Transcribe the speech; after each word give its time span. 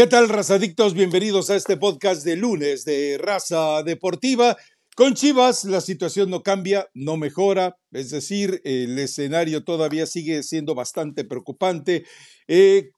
¿Qué 0.00 0.06
tal, 0.06 0.30
razadictos? 0.30 0.94
Bienvenidos 0.94 1.50
a 1.50 1.56
este 1.56 1.76
podcast 1.76 2.24
de 2.24 2.34
lunes 2.34 2.86
de 2.86 3.18
Raza 3.18 3.82
Deportiva. 3.82 4.56
Con 4.96 5.12
Chivas 5.12 5.66
la 5.66 5.82
situación 5.82 6.30
no 6.30 6.42
cambia, 6.42 6.88
no 6.94 7.18
mejora, 7.18 7.76
es 7.92 8.08
decir, 8.08 8.62
el 8.64 8.98
escenario 8.98 9.62
todavía 9.62 10.06
sigue 10.06 10.42
siendo 10.42 10.74
bastante 10.74 11.26
preocupante. 11.26 12.06
Eh, 12.48 12.92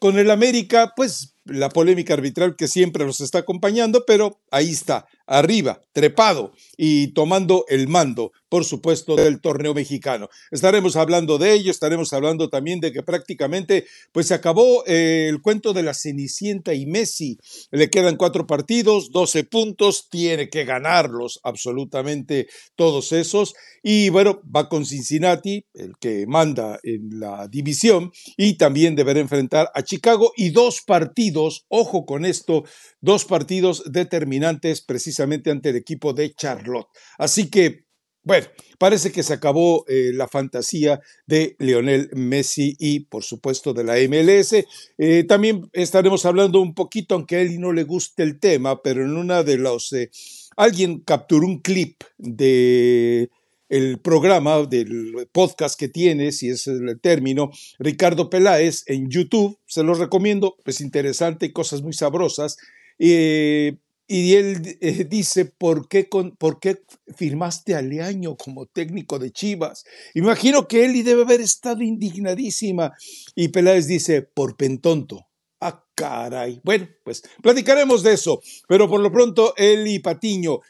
con 0.00 0.18
el 0.18 0.30
América, 0.30 0.94
pues 0.96 1.35
la 1.46 1.68
polémica 1.68 2.14
arbitral 2.14 2.56
que 2.56 2.68
siempre 2.68 3.04
nos 3.04 3.20
está 3.20 3.38
acompañando, 3.38 4.04
pero 4.06 4.40
ahí 4.50 4.70
está, 4.70 5.06
arriba, 5.26 5.82
trepado 5.92 6.52
y 6.76 7.08
tomando 7.08 7.64
el 7.68 7.88
mando, 7.88 8.32
por 8.48 8.64
supuesto, 8.64 9.16
del 9.16 9.40
torneo 9.40 9.74
mexicano. 9.74 10.28
Estaremos 10.50 10.96
hablando 10.96 11.38
de 11.38 11.52
ello, 11.52 11.70
estaremos 11.70 12.12
hablando 12.12 12.48
también 12.48 12.80
de 12.80 12.92
que 12.92 13.02
prácticamente 13.02 13.86
pues 14.12 14.28
se 14.28 14.34
acabó 14.34 14.84
eh, 14.86 15.26
el 15.28 15.40
cuento 15.42 15.72
de 15.72 15.82
la 15.82 15.94
Cenicienta 15.94 16.74
y 16.74 16.86
Messi. 16.86 17.38
Le 17.70 17.90
quedan 17.90 18.16
cuatro 18.16 18.46
partidos, 18.46 19.10
12 19.10 19.44
puntos, 19.44 20.08
tiene 20.10 20.48
que 20.48 20.64
ganarlos 20.64 21.40
absolutamente 21.42 22.48
todos 22.74 23.12
esos. 23.12 23.54
Y 23.82 24.08
bueno, 24.10 24.40
va 24.54 24.68
con 24.68 24.84
Cincinnati, 24.84 25.64
el 25.74 25.94
que 25.98 26.26
manda 26.26 26.78
en 26.82 27.20
la 27.20 27.48
división, 27.48 28.12
y 28.36 28.54
también 28.54 28.94
deberá 28.94 29.20
enfrentar 29.20 29.70
a 29.74 29.82
Chicago 29.82 30.32
y 30.36 30.50
dos 30.50 30.82
partidos 30.86 31.35
ojo 31.68 32.06
con 32.06 32.24
esto, 32.24 32.64
dos 33.00 33.24
partidos 33.24 33.82
determinantes 33.90 34.82
precisamente 34.82 35.50
ante 35.50 35.70
el 35.70 35.76
equipo 35.76 36.12
de 36.12 36.34
Charlotte. 36.34 36.88
Así 37.18 37.50
que, 37.50 37.86
bueno, 38.22 38.46
parece 38.78 39.12
que 39.12 39.22
se 39.22 39.34
acabó 39.34 39.84
eh, 39.86 40.10
la 40.12 40.28
fantasía 40.28 41.00
de 41.26 41.56
Lionel 41.58 42.10
Messi 42.14 42.74
y, 42.78 43.00
por 43.00 43.22
supuesto, 43.22 43.72
de 43.72 43.84
la 43.84 43.94
MLS. 44.08 44.64
Eh, 44.98 45.24
también 45.24 45.68
estaremos 45.72 46.26
hablando 46.26 46.60
un 46.60 46.74
poquito, 46.74 47.14
aunque 47.14 47.36
a 47.36 47.40
él 47.40 47.60
no 47.60 47.72
le 47.72 47.84
guste 47.84 48.22
el 48.22 48.40
tema, 48.40 48.82
pero 48.82 49.02
en 49.02 49.16
una 49.16 49.42
de 49.42 49.58
los... 49.58 49.92
Eh, 49.92 50.10
alguien 50.56 51.00
capturó 51.00 51.46
un 51.46 51.60
clip 51.60 52.02
de 52.18 53.30
el 53.68 53.98
programa 53.98 54.62
del 54.62 55.28
podcast 55.32 55.78
que 55.78 55.88
tiene, 55.88 56.32
si 56.32 56.48
es 56.50 56.66
el 56.66 57.00
término, 57.00 57.50
Ricardo 57.78 58.30
Peláez 58.30 58.84
en 58.86 59.10
YouTube. 59.10 59.58
Se 59.66 59.82
los 59.82 59.98
recomiendo, 59.98 60.56
es 60.64 60.80
interesante, 60.80 61.52
cosas 61.52 61.82
muy 61.82 61.92
sabrosas. 61.92 62.56
Eh, 62.98 63.78
y 64.08 64.34
él 64.34 64.78
eh, 64.80 65.04
dice, 65.04 65.46
¿por 65.46 65.88
qué, 65.88 66.08
¿por 66.38 66.60
qué 66.60 66.82
firmaste 67.16 67.74
a 67.74 67.82
Leaño 67.82 68.36
como 68.36 68.66
técnico 68.66 69.18
de 69.18 69.32
Chivas? 69.32 69.84
Imagino 70.14 70.68
que 70.68 70.84
Eli 70.84 71.02
debe 71.02 71.22
haber 71.22 71.40
estado 71.40 71.82
indignadísima. 71.82 72.92
Y 73.34 73.48
Peláez 73.48 73.88
dice, 73.88 74.22
por 74.22 74.56
pentonto. 74.56 75.26
Ah, 75.60 75.84
caray. 75.96 76.60
Bueno, 76.62 76.88
pues 77.02 77.24
platicaremos 77.42 78.04
de 78.04 78.12
eso. 78.12 78.40
Pero 78.68 78.88
por 78.88 79.00
lo 79.00 79.10
pronto, 79.10 79.54
Eli 79.56 79.98
Patiño, 79.98 80.60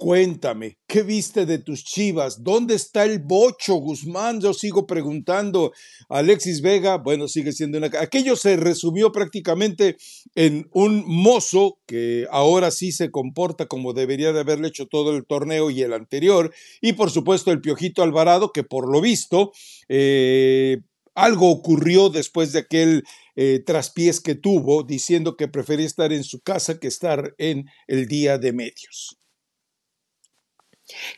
Cuéntame, 0.00 0.78
¿qué 0.86 1.02
viste 1.02 1.44
de 1.44 1.58
tus 1.58 1.82
chivas? 1.82 2.44
¿Dónde 2.44 2.76
está 2.76 3.02
el 3.02 3.18
bocho, 3.18 3.74
Guzmán? 3.74 4.40
Yo 4.40 4.54
sigo 4.54 4.86
preguntando. 4.86 5.72
Alexis 6.08 6.62
Vega, 6.62 6.98
bueno, 6.98 7.26
sigue 7.26 7.50
siendo 7.50 7.78
una... 7.78 7.90
Aquello 7.98 8.36
se 8.36 8.56
resumió 8.56 9.10
prácticamente 9.10 9.96
en 10.36 10.68
un 10.70 11.02
mozo 11.04 11.80
que 11.84 12.28
ahora 12.30 12.70
sí 12.70 12.92
se 12.92 13.10
comporta 13.10 13.66
como 13.66 13.92
debería 13.92 14.32
de 14.32 14.38
haberle 14.38 14.68
hecho 14.68 14.86
todo 14.86 15.16
el 15.16 15.26
torneo 15.26 15.68
y 15.68 15.82
el 15.82 15.92
anterior. 15.92 16.54
Y 16.80 16.92
por 16.92 17.10
supuesto 17.10 17.50
el 17.50 17.60
Piojito 17.60 18.04
Alvarado, 18.04 18.52
que 18.52 18.62
por 18.62 18.88
lo 18.88 19.00
visto 19.00 19.50
eh, 19.88 20.78
algo 21.16 21.50
ocurrió 21.50 22.08
después 22.08 22.52
de 22.52 22.60
aquel 22.60 23.02
eh, 23.34 23.64
traspiés 23.66 24.20
que 24.20 24.36
tuvo, 24.36 24.84
diciendo 24.84 25.36
que 25.36 25.48
prefería 25.48 25.86
estar 25.86 26.12
en 26.12 26.22
su 26.22 26.40
casa 26.40 26.78
que 26.78 26.86
estar 26.86 27.34
en 27.36 27.64
el 27.88 28.06
día 28.06 28.38
de 28.38 28.52
medios. 28.52 29.18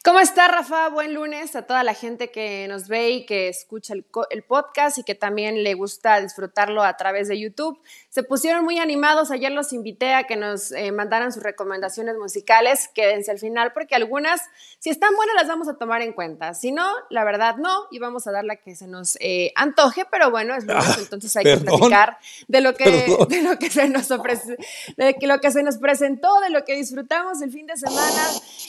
¿Cómo 0.05 0.19
está 0.19 0.49
Rafa? 0.49 0.89
Buen 0.89 1.15
lunes 1.15 1.55
a 1.55 1.63
toda 1.63 1.85
la 1.85 1.95
gente 1.95 2.31
que 2.31 2.67
nos 2.69 2.89
ve 2.89 3.11
y 3.11 3.27
que 3.27 3.49
escucha 3.49 3.95
el, 3.95 4.43
podcast 4.43 4.99
y 4.99 5.05
que 5.05 5.15
también 5.15 5.63
le 5.63 5.75
gusta 5.75 6.21
disfrutarlo 6.21 6.83
a 6.83 6.97
través 6.97 7.29
de 7.29 7.39
YouTube. 7.39 7.81
Se 8.09 8.25
pusieron 8.25 8.65
muy 8.65 8.79
animados, 8.79 9.31
ayer 9.31 9.53
los 9.53 9.73
invité 9.73 10.15
a 10.15 10.25
que 10.25 10.37
nos 10.37 10.73
eh, 10.73 10.91
mandaran 10.91 11.33
sus 11.33 11.45
recomendaciones 11.45 12.17
musicales, 12.17 12.89
quédense 12.95 13.31
al 13.31 13.39
final 13.39 13.73
porque 13.73 13.95
algunas, 13.95 14.41
si 14.81 14.91
están 14.91 15.15
buenas, 15.15 15.37
las 15.37 15.47
vamos 15.47 15.69
a 15.69 15.75
tomar 15.75 16.03
en 16.03 16.15
cuenta. 16.15 16.53
Si 16.55 16.73
no, 16.73 16.89
la 17.09 17.23
verdad 17.23 17.57
no, 17.57 17.87
y 17.93 18.01
vamos 18.01 18.27
a 18.27 18.33
dar 18.33 18.45
la 18.45 18.57
que 18.57 18.75
se 18.75 18.89
nos 18.89 19.17
eh, 19.21 19.53
antoje, 19.55 20.05
pero 20.11 20.33
bueno, 20.33 20.57
es 20.57 20.65
lunes, 20.65 20.85
ah, 20.89 20.97
entonces 20.99 21.37
hay 21.37 21.45
que 21.45 21.57
platicar 21.59 22.19
de 22.49 22.61
lo 22.61 22.75
que, 22.75 23.17
de 23.29 23.43
lo 23.43 23.57
que 23.59 23.71
se 23.71 23.89
nos 23.89 24.11
ofrece, 24.11 24.57
de 24.97 25.17
lo 25.23 25.41
que 25.41 25.53
se 25.53 25.63
nos 25.63 25.79
presentó, 25.79 26.41
de 26.41 26.51
lo 26.51 26.65
que 26.65 26.75
disfrutamos 26.75 27.41
el 27.43 27.53
fin 27.53 27.67
de 27.67 27.77
semana, 27.77 28.23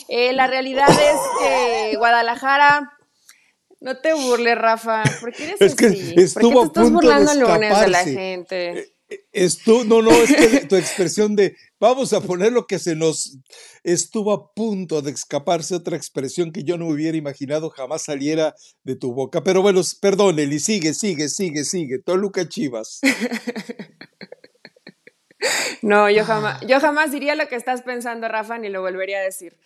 eh, 0.08 0.32
la 0.32 0.46
realidad 0.46 0.91
es 0.92 1.20
que 1.40 1.96
Guadalajara. 1.96 2.92
No 3.80 3.98
te 3.98 4.14
burles, 4.14 4.56
Rafa. 4.56 5.02
¿Por 5.20 5.32
qué 5.32 5.44
eres 5.44 5.60
es 5.60 5.74
que 5.74 5.86
estuvo 6.16 6.52
¿Por 6.52 6.72
qué 6.72 6.74
te 6.74 6.80
estás 6.80 6.92
burlando 6.92 7.32
el 7.32 7.40
lunes 7.40 7.80
de 7.80 7.88
la 7.88 8.04
gente? 8.04 8.78
Eh, 8.78 8.92
eh, 9.08 9.20
estuvo, 9.32 9.82
no, 9.84 10.02
no, 10.02 10.12
es 10.12 10.34
que 10.34 10.66
tu 10.66 10.76
expresión 10.76 11.34
de 11.34 11.56
vamos 11.80 12.12
a 12.12 12.20
poner 12.20 12.52
lo 12.52 12.68
que 12.68 12.78
se 12.78 12.94
nos 12.94 13.38
estuvo 13.82 14.32
a 14.32 14.54
punto 14.54 15.02
de 15.02 15.10
escaparse 15.10 15.74
otra 15.74 15.96
expresión 15.96 16.52
que 16.52 16.62
yo 16.62 16.78
no 16.78 16.86
hubiera 16.86 17.16
imaginado 17.16 17.70
jamás 17.70 18.04
saliera 18.04 18.54
de 18.84 18.94
tu 18.94 19.12
boca. 19.12 19.42
Pero 19.42 19.62
bueno, 19.62 19.80
perdón, 20.00 20.38
Eli, 20.38 20.60
sigue, 20.60 20.94
sigue, 20.94 21.28
sigue, 21.28 21.64
sigue. 21.64 21.98
Toluca 21.98 22.48
Chivas. 22.48 23.00
No, 25.82 26.08
yo 26.08 26.24
jamás, 26.24 26.60
yo 26.66 26.78
jamás 26.78 27.10
diría 27.10 27.34
lo 27.34 27.48
que 27.48 27.56
estás 27.56 27.82
pensando, 27.82 28.28
Rafa, 28.28 28.58
ni 28.58 28.68
lo 28.68 28.80
volvería 28.80 29.18
a 29.18 29.22
decir. 29.22 29.58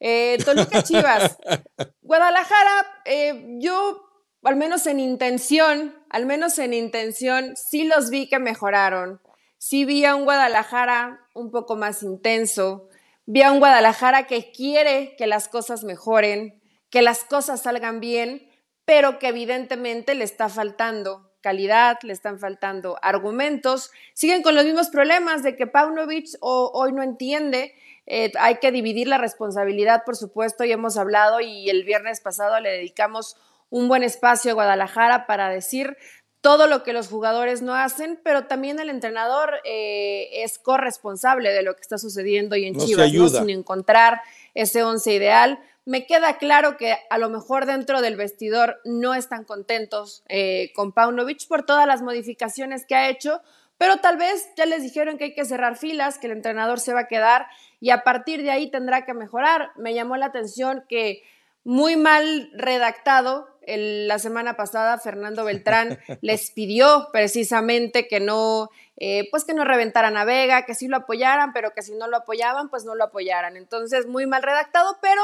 Eh, 0.00 0.38
Toluca 0.44 0.82
Chivas. 0.82 1.38
Guadalajara, 2.02 3.02
eh, 3.04 3.56
yo 3.58 4.04
al 4.42 4.56
menos 4.56 4.86
en 4.86 5.00
intención, 5.00 5.94
al 6.10 6.26
menos 6.26 6.58
en 6.58 6.74
intención, 6.74 7.54
sí 7.56 7.84
los 7.84 8.10
vi 8.10 8.28
que 8.28 8.38
mejoraron. 8.38 9.20
Sí 9.58 9.84
vi 9.84 10.04
a 10.04 10.14
un 10.14 10.24
Guadalajara 10.24 11.26
un 11.34 11.50
poco 11.50 11.76
más 11.76 12.02
intenso. 12.02 12.88
Vi 13.24 13.42
a 13.42 13.52
un 13.52 13.58
Guadalajara 13.58 14.26
que 14.26 14.52
quiere 14.52 15.16
que 15.16 15.26
las 15.26 15.48
cosas 15.48 15.84
mejoren, 15.84 16.60
que 16.90 17.00
las 17.00 17.24
cosas 17.24 17.62
salgan 17.62 18.00
bien, 18.00 18.50
pero 18.84 19.18
que 19.18 19.28
evidentemente 19.28 20.14
le 20.14 20.24
está 20.24 20.50
faltando 20.50 21.30
calidad, 21.40 21.98
le 22.02 22.14
están 22.14 22.38
faltando 22.38 22.98
argumentos. 23.02 23.90
Siguen 24.14 24.42
con 24.42 24.54
los 24.54 24.64
mismos 24.64 24.88
problemas 24.88 25.42
de 25.42 25.56
que 25.56 25.66
Paunovic 25.66 26.26
hoy 26.40 26.92
no 26.92 27.02
entiende 27.02 27.74
eh, 28.06 28.32
hay 28.38 28.56
que 28.56 28.72
dividir 28.72 29.08
la 29.08 29.18
responsabilidad, 29.18 30.02
por 30.04 30.16
supuesto, 30.16 30.64
y 30.64 30.72
hemos 30.72 30.96
hablado 30.96 31.40
y 31.40 31.70
el 31.70 31.84
viernes 31.84 32.20
pasado 32.20 32.60
le 32.60 32.70
dedicamos 32.70 33.36
un 33.70 33.88
buen 33.88 34.02
espacio 34.02 34.52
a 34.52 34.54
Guadalajara 34.54 35.26
para 35.26 35.48
decir 35.48 35.96
todo 36.44 36.66
lo 36.66 36.82
que 36.82 36.92
los 36.92 37.08
jugadores 37.08 37.62
no 37.62 37.74
hacen, 37.74 38.20
pero 38.22 38.44
también 38.44 38.78
el 38.78 38.90
entrenador 38.90 39.60
eh, 39.64 40.28
es 40.42 40.58
corresponsable 40.58 41.50
de 41.52 41.62
lo 41.62 41.74
que 41.74 41.80
está 41.80 41.96
sucediendo 41.96 42.54
y 42.54 42.66
en 42.66 42.76
Chivas, 42.76 43.10
¿no? 43.14 43.28
sin 43.28 43.48
encontrar 43.48 44.20
ese 44.52 44.82
once 44.82 45.14
ideal. 45.14 45.58
Me 45.86 46.04
queda 46.04 46.36
claro 46.36 46.76
que 46.76 46.98
a 47.08 47.16
lo 47.16 47.30
mejor 47.30 47.64
dentro 47.64 48.02
del 48.02 48.16
vestidor 48.16 48.78
no 48.84 49.14
están 49.14 49.44
contentos 49.44 50.22
eh, 50.28 50.70
con 50.74 50.92
Paunovic 50.92 51.48
por 51.48 51.64
todas 51.64 51.86
las 51.86 52.02
modificaciones 52.02 52.84
que 52.84 52.94
ha 52.94 53.08
hecho, 53.08 53.40
pero 53.78 53.98
tal 53.98 54.16
vez 54.16 54.48
ya 54.56 54.66
les 54.66 54.82
dijeron 54.82 55.18
que 55.18 55.24
hay 55.24 55.34
que 55.34 55.44
cerrar 55.44 55.76
filas, 55.76 56.18
que 56.18 56.26
el 56.26 56.32
entrenador 56.32 56.80
se 56.80 56.92
va 56.92 57.00
a 57.00 57.08
quedar 57.08 57.46
y 57.80 57.90
a 57.90 58.04
partir 58.04 58.42
de 58.42 58.50
ahí 58.50 58.70
tendrá 58.70 59.04
que 59.04 59.14
mejorar. 59.14 59.70
Me 59.76 59.94
llamó 59.94 60.16
la 60.16 60.26
atención 60.26 60.84
que 60.88 61.22
muy 61.64 61.96
mal 61.96 62.50
redactado, 62.54 63.48
la 63.66 64.18
semana 64.18 64.54
pasada 64.56 64.98
Fernando 64.98 65.44
Beltrán 65.44 65.98
les 66.20 66.50
pidió 66.50 67.08
precisamente 67.12 68.06
que 68.06 68.20
no, 68.20 68.68
eh, 68.98 69.28
pues 69.30 69.44
que 69.44 69.54
no 69.54 69.64
reventaran 69.64 70.16
a 70.16 70.24
Vega, 70.24 70.66
que 70.66 70.74
sí 70.74 70.86
lo 70.86 70.98
apoyaran, 70.98 71.52
pero 71.52 71.72
que 71.72 71.82
si 71.82 71.94
no 71.94 72.06
lo 72.06 72.18
apoyaban, 72.18 72.68
pues 72.68 72.84
no 72.84 72.94
lo 72.94 73.04
apoyaran. 73.04 73.56
Entonces, 73.56 74.06
muy 74.06 74.26
mal 74.26 74.42
redactado, 74.42 74.98
pero 75.00 75.22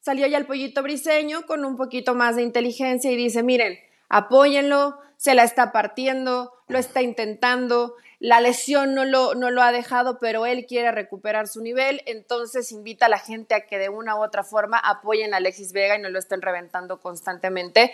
salió 0.00 0.26
ya 0.26 0.38
el 0.38 0.46
pollito 0.46 0.82
briseño 0.82 1.42
con 1.46 1.64
un 1.64 1.76
poquito 1.76 2.14
más 2.14 2.36
de 2.36 2.42
inteligencia 2.42 3.10
y 3.10 3.16
dice, 3.16 3.42
miren, 3.42 3.78
apóyenlo, 4.12 4.98
se 5.16 5.34
la 5.34 5.42
está 5.42 5.72
partiendo, 5.72 6.52
lo 6.68 6.78
está 6.78 7.00
intentando, 7.00 7.96
la 8.18 8.40
lesión 8.40 8.94
no 8.94 9.06
lo, 9.06 9.34
no 9.34 9.50
lo 9.50 9.62
ha 9.62 9.72
dejado, 9.72 10.18
pero 10.18 10.44
él 10.44 10.66
quiere 10.66 10.92
recuperar 10.92 11.48
su 11.48 11.62
nivel, 11.62 12.02
entonces 12.04 12.72
invita 12.72 13.06
a 13.06 13.08
la 13.08 13.18
gente 13.18 13.54
a 13.54 13.66
que 13.66 13.78
de 13.78 13.88
una 13.88 14.14
u 14.14 14.22
otra 14.22 14.44
forma 14.44 14.76
apoyen 14.78 15.32
a 15.32 15.38
Alexis 15.38 15.72
Vega 15.72 15.96
y 15.96 16.02
no 16.02 16.10
lo 16.10 16.18
estén 16.18 16.42
reventando 16.42 17.00
constantemente, 17.00 17.92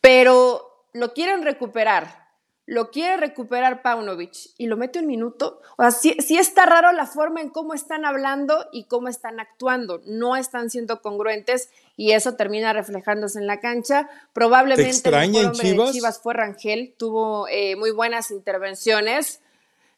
pero 0.00 0.86
lo 0.92 1.14
quieren 1.14 1.42
recuperar, 1.42 2.23
lo 2.66 2.90
quiere 2.90 3.18
recuperar 3.18 3.82
Paunovic 3.82 4.50
y 4.56 4.66
lo 4.66 4.76
mete 4.76 5.00
un 5.00 5.06
minuto. 5.06 5.60
O 5.76 5.82
sea, 5.82 5.90
sí, 5.90 6.36
está 6.38 6.64
raro 6.64 6.92
la 6.92 7.06
forma 7.06 7.42
en 7.42 7.50
cómo 7.50 7.74
están 7.74 8.04
hablando 8.04 8.68
y 8.72 8.84
cómo 8.84 9.08
están 9.08 9.38
actuando. 9.38 10.00
No 10.06 10.36
están 10.36 10.70
siendo 10.70 11.02
congruentes 11.02 11.68
y 11.96 12.12
eso 12.12 12.36
termina 12.36 12.72
reflejándose 12.72 13.38
en 13.38 13.46
la 13.46 13.60
cancha. 13.60 14.08
Probablemente 14.32 15.08
el 15.08 15.30
mejor 15.30 15.46
hombre 15.46 15.68
Chivas? 15.68 15.88
de 15.88 15.92
Chivas 15.92 16.20
fue 16.20 16.34
Rangel, 16.34 16.94
tuvo 16.96 17.48
eh, 17.48 17.76
muy 17.76 17.90
buenas 17.90 18.30
intervenciones. 18.30 19.40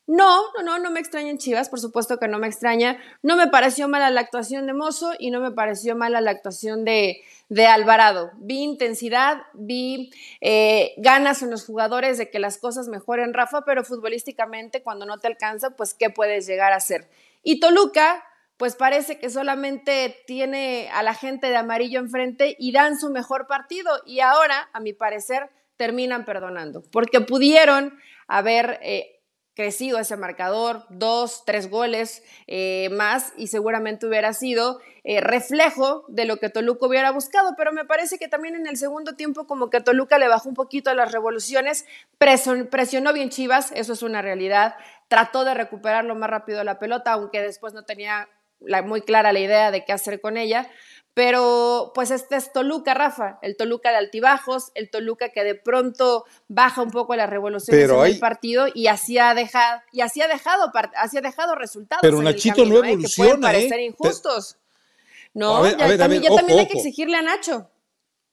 No, 0.09 0.53
no, 0.53 0.63
no, 0.63 0.79
no 0.79 0.91
me 0.93 1.01
extrañan 1.01 1.37
Chivas, 1.37 1.69
por 1.69 1.81
supuesto 1.81 2.19
que 2.19 2.29
no 2.29 2.39
me 2.39 2.47
extraña. 2.47 2.97
No 3.23 3.37
me 3.37 3.49
pareció 3.49 3.89
mala 3.89 4.09
la 4.11 4.21
actuación 4.21 4.67
de 4.67 4.73
Mozo 4.73 5.13
y 5.19 5.31
no 5.31 5.41
me 5.41 5.51
pareció 5.51 5.97
mala 5.97 6.21
la 6.21 6.31
actuación 6.31 6.85
de, 6.85 7.23
de 7.49 7.67
Alvarado. 7.67 8.31
Vi 8.37 8.59
intensidad, 8.63 9.43
vi 9.53 10.13
eh, 10.41 10.95
ganas 10.99 11.43
en 11.43 11.51
los 11.51 11.65
jugadores 11.65 12.19
de 12.19 12.31
que 12.31 12.39
las 12.39 12.59
cosas 12.59 12.87
mejoren, 12.87 13.35
Rafa, 13.35 13.65
pero 13.65 13.83
futbolísticamente 13.83 14.85
cuando 14.85 15.07
no 15.07 15.19
te 15.19 15.27
alcanza, 15.27 15.71
pues 15.71 15.93
¿qué 15.93 16.09
puedes 16.09 16.47
llegar 16.47 16.73
a 16.73 16.77
hacer? 16.77 17.11
Y 17.43 17.59
Toluca, 17.59 18.23
pues 18.59 18.77
parece 18.77 19.19
que 19.19 19.29
solamente 19.29 20.23
tiene 20.29 20.89
a 20.93 21.03
la 21.03 21.15
gente 21.15 21.49
de 21.49 21.57
amarillo 21.57 21.99
enfrente 21.99 22.55
y 22.61 22.71
dan 22.71 22.97
su 22.97 23.11
mejor 23.11 23.49
partido 23.49 23.91
y 24.07 24.21
ahora, 24.21 24.71
a 24.73 24.79
mi 24.79 24.93
parecer, 24.93 25.51
terminan 25.77 26.25
perdonando, 26.25 26.85
porque 26.93 27.21
pudieron 27.21 27.99
haber... 28.29 28.79
Eh, 28.83 29.15
crecido 29.57 29.99
ese 29.99 30.17
marcador, 30.19 30.85
dos, 30.91 31.45
tres 31.47 31.71
goles 31.71 32.23
eh, 32.47 32.91
más 32.93 33.33
y 33.39 33.47
seguramente 33.47 34.07
hubiera 34.07 34.35
sido 34.35 34.81
eh, 35.03 35.23
reflejo 35.23 36.05
de 36.09 36.27
lo 36.27 36.37
que 36.37 36.51
Toluca 36.51 36.87
hubiera 36.87 37.11
buscado, 37.11 37.55
pero 37.57 37.73
me 37.73 37.87
parece 37.87 38.19
que 38.19 38.29
también 38.29 38.55
en 38.55 38.67
el 38.67 38.77
segundo 38.77 39.15
tiempo 39.15 39.47
como 39.47 39.71
que 39.71 39.81
Toluca 39.81 40.19
le 40.19 40.29
bajó 40.29 40.51
un 40.51 40.55
poquito 40.55 40.91
a 40.91 40.95
las 40.95 41.11
revoluciones, 41.11 41.87
presionó 42.19 43.15
bien 43.15 43.31
Chivas, 43.31 43.73
eso 43.73 43.95
es 43.95 44.03
una 44.03 44.21
realidad, 44.21 44.77
trató 45.09 45.45
de 45.45 45.55
recuperar 45.55 46.05
lo 46.05 46.15
más 46.15 46.29
rápido 46.29 46.63
la 46.63 46.79
pelota, 46.79 47.13
aunque 47.13 47.41
después 47.41 47.73
no 47.73 47.85
tenía 47.85 48.29
muy 48.85 49.01
clara 49.01 49.33
la 49.33 49.41
idea 49.41 49.71
de 49.71 49.85
qué 49.85 49.93
hacer 49.93 50.21
con 50.21 50.37
ella, 50.37 50.69
pero 51.17 51.93
pues 51.95 52.11
este 52.11 52.37
es 52.37 52.53
Toluca, 52.53 52.93
Rafa, 52.93 53.39
el 53.41 53.57
Toluca 53.57 53.89
de 53.89 53.97
altibajos, 53.97 54.71
el 54.75 54.91
Toluca 54.91 55.31
que 55.31 55.45
de 55.45 55.55
pronto 55.55 56.27
baja 56.47 56.83
un 56.83 56.91
poco 56.91 57.17
las 57.17 57.31
revoluciones 57.31 57.89
en 57.89 58.05
el 58.05 58.19
partido 58.19 58.67
y 58.75 58.89
así 58.89 59.17
ha 59.17 59.33
dejado, 59.33 59.81
y 59.93 60.03
así 60.03 60.21
ha 60.21 60.29
dejado, 60.29 60.71
así 60.95 61.17
ha 61.17 61.23
dejado 61.23 61.55
resultados. 61.55 62.03
Pero 62.03 62.21
Nachito 62.21 62.67
no 62.67 62.85
evoluciona. 62.85 62.99
¿eh? 62.99 63.07
Que 63.09 63.17
pueden 63.17 63.41
parecer 63.41 63.81
injustos. 63.81 64.59
No, 65.33 65.67
ya, 65.67 65.97
también, 65.97 66.23
hay 66.31 66.69
que 66.69 66.77
exigirle 66.77 67.17
a 67.17 67.23
Nacho. 67.23 67.71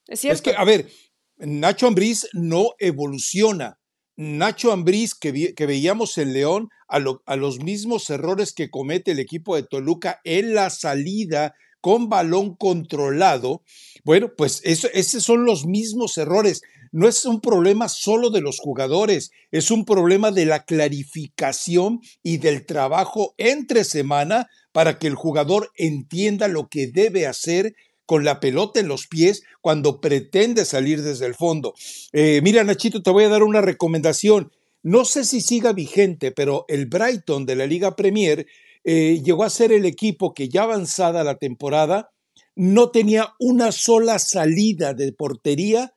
Es 0.05 0.19
cierto. 0.19 0.35
Es 0.35 0.41
que, 0.41 0.53
a 0.53 0.65
ver, 0.65 0.89
Nacho 1.37 1.87
Ambriz 1.87 2.27
no 2.33 2.71
evoluciona. 2.79 3.79
Nacho 4.17 4.73
Ambriz, 4.73 5.15
que, 5.15 5.55
que 5.55 5.65
veíamos 5.65 6.17
en 6.17 6.33
León, 6.33 6.69
a, 6.89 6.99
a 7.27 7.35
los 7.37 7.59
mismos 7.59 8.09
errores 8.09 8.51
que 8.51 8.69
comete 8.69 9.11
el 9.11 9.19
equipo 9.19 9.55
de 9.55 9.63
Toluca 9.63 10.19
en 10.25 10.53
la 10.53 10.69
salida 10.69 11.55
con 11.83 12.07
balón 12.07 12.55
controlado, 12.55 13.61
bueno, 14.05 14.31
pues 14.37 14.61
eso, 14.63 14.87
esos 14.93 15.21
son 15.21 15.43
los 15.43 15.65
mismos 15.65 16.17
errores. 16.17 16.61
No 16.93 17.09
es 17.09 17.25
un 17.25 17.41
problema 17.41 17.89
solo 17.89 18.29
de 18.29 18.39
los 18.39 18.57
jugadores, 18.57 19.31
es 19.51 19.69
un 19.69 19.83
problema 19.83 20.31
de 20.31 20.45
la 20.45 20.63
clarificación 20.63 21.99
y 22.23 22.37
del 22.37 22.65
trabajo 22.65 23.35
entre 23.37 23.83
semana 23.83 24.47
para 24.71 24.97
que 24.97 25.07
el 25.07 25.15
jugador 25.15 25.71
entienda 25.75 26.47
lo 26.47 26.69
que 26.69 26.87
debe 26.87 27.27
hacer 27.27 27.75
con 28.05 28.23
la 28.23 28.39
pelota 28.39 28.79
en 28.79 28.87
los 28.87 29.07
pies 29.07 29.43
cuando 29.59 29.99
pretende 29.99 30.63
salir 30.63 31.01
desde 31.01 31.25
el 31.25 31.35
fondo. 31.35 31.73
Eh, 32.13 32.39
mira, 32.43 32.63
Nachito, 32.63 33.03
te 33.03 33.11
voy 33.11 33.25
a 33.25 33.29
dar 33.29 33.43
una 33.43 33.59
recomendación. 33.59 34.53
No 34.83 35.03
sé 35.03 35.25
si 35.25 35.41
siga 35.41 35.73
vigente, 35.73 36.31
pero 36.31 36.63
el 36.69 36.85
Brighton 36.85 37.45
de 37.45 37.57
la 37.57 37.65
Liga 37.65 37.97
Premier 37.97 38.47
eh, 38.83 39.21
llegó 39.23 39.43
a 39.43 39.49
ser 39.49 39.71
el 39.71 39.85
equipo 39.85 40.33
que 40.33 40.49
ya 40.49 40.63
avanzada 40.63 41.23
la 41.23 41.35
temporada 41.35 42.11
no 42.55 42.91
tenía 42.91 43.33
una 43.39 43.71
sola 43.71 44.19
salida 44.19 44.93
de 44.93 45.11
portería 45.11 45.93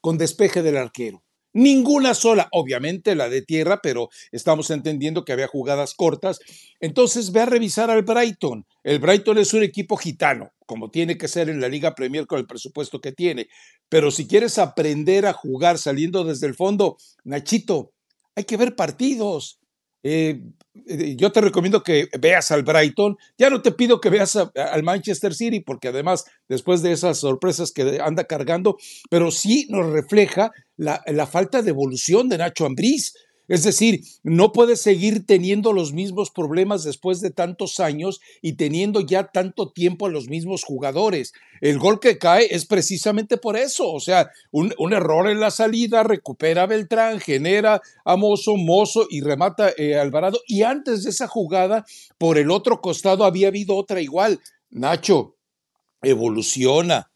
con 0.00 0.18
despeje 0.18 0.62
del 0.62 0.76
arquero. 0.76 1.22
Ninguna 1.54 2.14
sola, 2.14 2.48
obviamente 2.50 3.14
la 3.14 3.28
de 3.28 3.42
tierra, 3.42 3.80
pero 3.82 4.08
estamos 4.30 4.70
entendiendo 4.70 5.24
que 5.24 5.32
había 5.32 5.46
jugadas 5.46 5.94
cortas. 5.94 6.40
Entonces 6.80 7.30
ve 7.30 7.40
a 7.40 7.46
revisar 7.46 7.90
al 7.90 8.02
Brighton. 8.02 8.66
El 8.82 9.00
Brighton 9.00 9.36
es 9.36 9.52
un 9.52 9.62
equipo 9.62 9.96
gitano, 9.96 10.50
como 10.64 10.90
tiene 10.90 11.18
que 11.18 11.28
ser 11.28 11.50
en 11.50 11.60
la 11.60 11.68
Liga 11.68 11.94
Premier 11.94 12.26
con 12.26 12.38
el 12.38 12.46
presupuesto 12.46 13.02
que 13.02 13.12
tiene. 13.12 13.48
Pero 13.90 14.10
si 14.10 14.26
quieres 14.26 14.58
aprender 14.58 15.26
a 15.26 15.34
jugar 15.34 15.76
saliendo 15.76 16.24
desde 16.24 16.46
el 16.46 16.54
fondo, 16.54 16.96
Nachito, 17.24 17.92
hay 18.34 18.44
que 18.44 18.56
ver 18.56 18.74
partidos. 18.74 19.58
Eh, 20.02 20.40
eh, 20.86 21.16
yo 21.16 21.30
te 21.32 21.40
recomiendo 21.40 21.82
que 21.82 22.08
veas 22.20 22.50
al 22.50 22.62
Brighton. 22.62 23.16
Ya 23.38 23.50
no 23.50 23.62
te 23.62 23.72
pido 23.72 24.00
que 24.00 24.10
veas 24.10 24.36
al 24.36 24.82
Manchester 24.82 25.34
City, 25.34 25.60
porque 25.60 25.88
además, 25.88 26.24
después 26.48 26.82
de 26.82 26.92
esas 26.92 27.18
sorpresas 27.18 27.72
que 27.72 28.00
anda 28.00 28.24
cargando, 28.24 28.76
pero 29.10 29.30
sí 29.30 29.66
nos 29.68 29.90
refleja 29.90 30.50
la, 30.76 31.02
la 31.06 31.26
falta 31.26 31.62
de 31.62 31.70
evolución 31.70 32.28
de 32.28 32.38
Nacho 32.38 32.66
Ambriz. 32.66 33.14
Es 33.48 33.64
decir, 33.64 34.02
no 34.22 34.52
puedes 34.52 34.80
seguir 34.80 35.26
teniendo 35.26 35.72
los 35.72 35.92
mismos 35.92 36.30
problemas 36.30 36.84
después 36.84 37.20
de 37.20 37.30
tantos 37.30 37.80
años 37.80 38.20
y 38.40 38.54
teniendo 38.54 39.00
ya 39.00 39.24
tanto 39.24 39.72
tiempo 39.72 40.06
a 40.06 40.10
los 40.10 40.28
mismos 40.28 40.64
jugadores. 40.64 41.32
El 41.60 41.78
gol 41.78 41.98
que 41.98 42.18
cae 42.18 42.46
es 42.50 42.66
precisamente 42.66 43.36
por 43.36 43.56
eso. 43.56 43.90
O 43.92 44.00
sea, 44.00 44.30
un, 44.52 44.72
error 44.92 45.28
en 45.28 45.40
la 45.40 45.50
salida, 45.50 46.02
recupera 46.04 46.66
Beltrán, 46.66 47.20
genera 47.20 47.82
a 48.04 48.16
Mozo, 48.16 48.56
Mozo 48.56 49.06
y 49.10 49.20
remata 49.20 49.72
eh, 49.76 49.96
Alvarado. 49.96 50.40
Y 50.46 50.62
antes 50.62 51.02
de 51.02 51.10
esa 51.10 51.26
jugada, 51.26 51.84
por 52.18 52.38
el 52.38 52.50
otro 52.50 52.80
costado 52.80 53.24
había 53.24 53.48
habido 53.48 53.76
otra 53.76 54.00
igual. 54.00 54.40
Nacho, 54.70 55.36
evoluciona. 56.00 57.10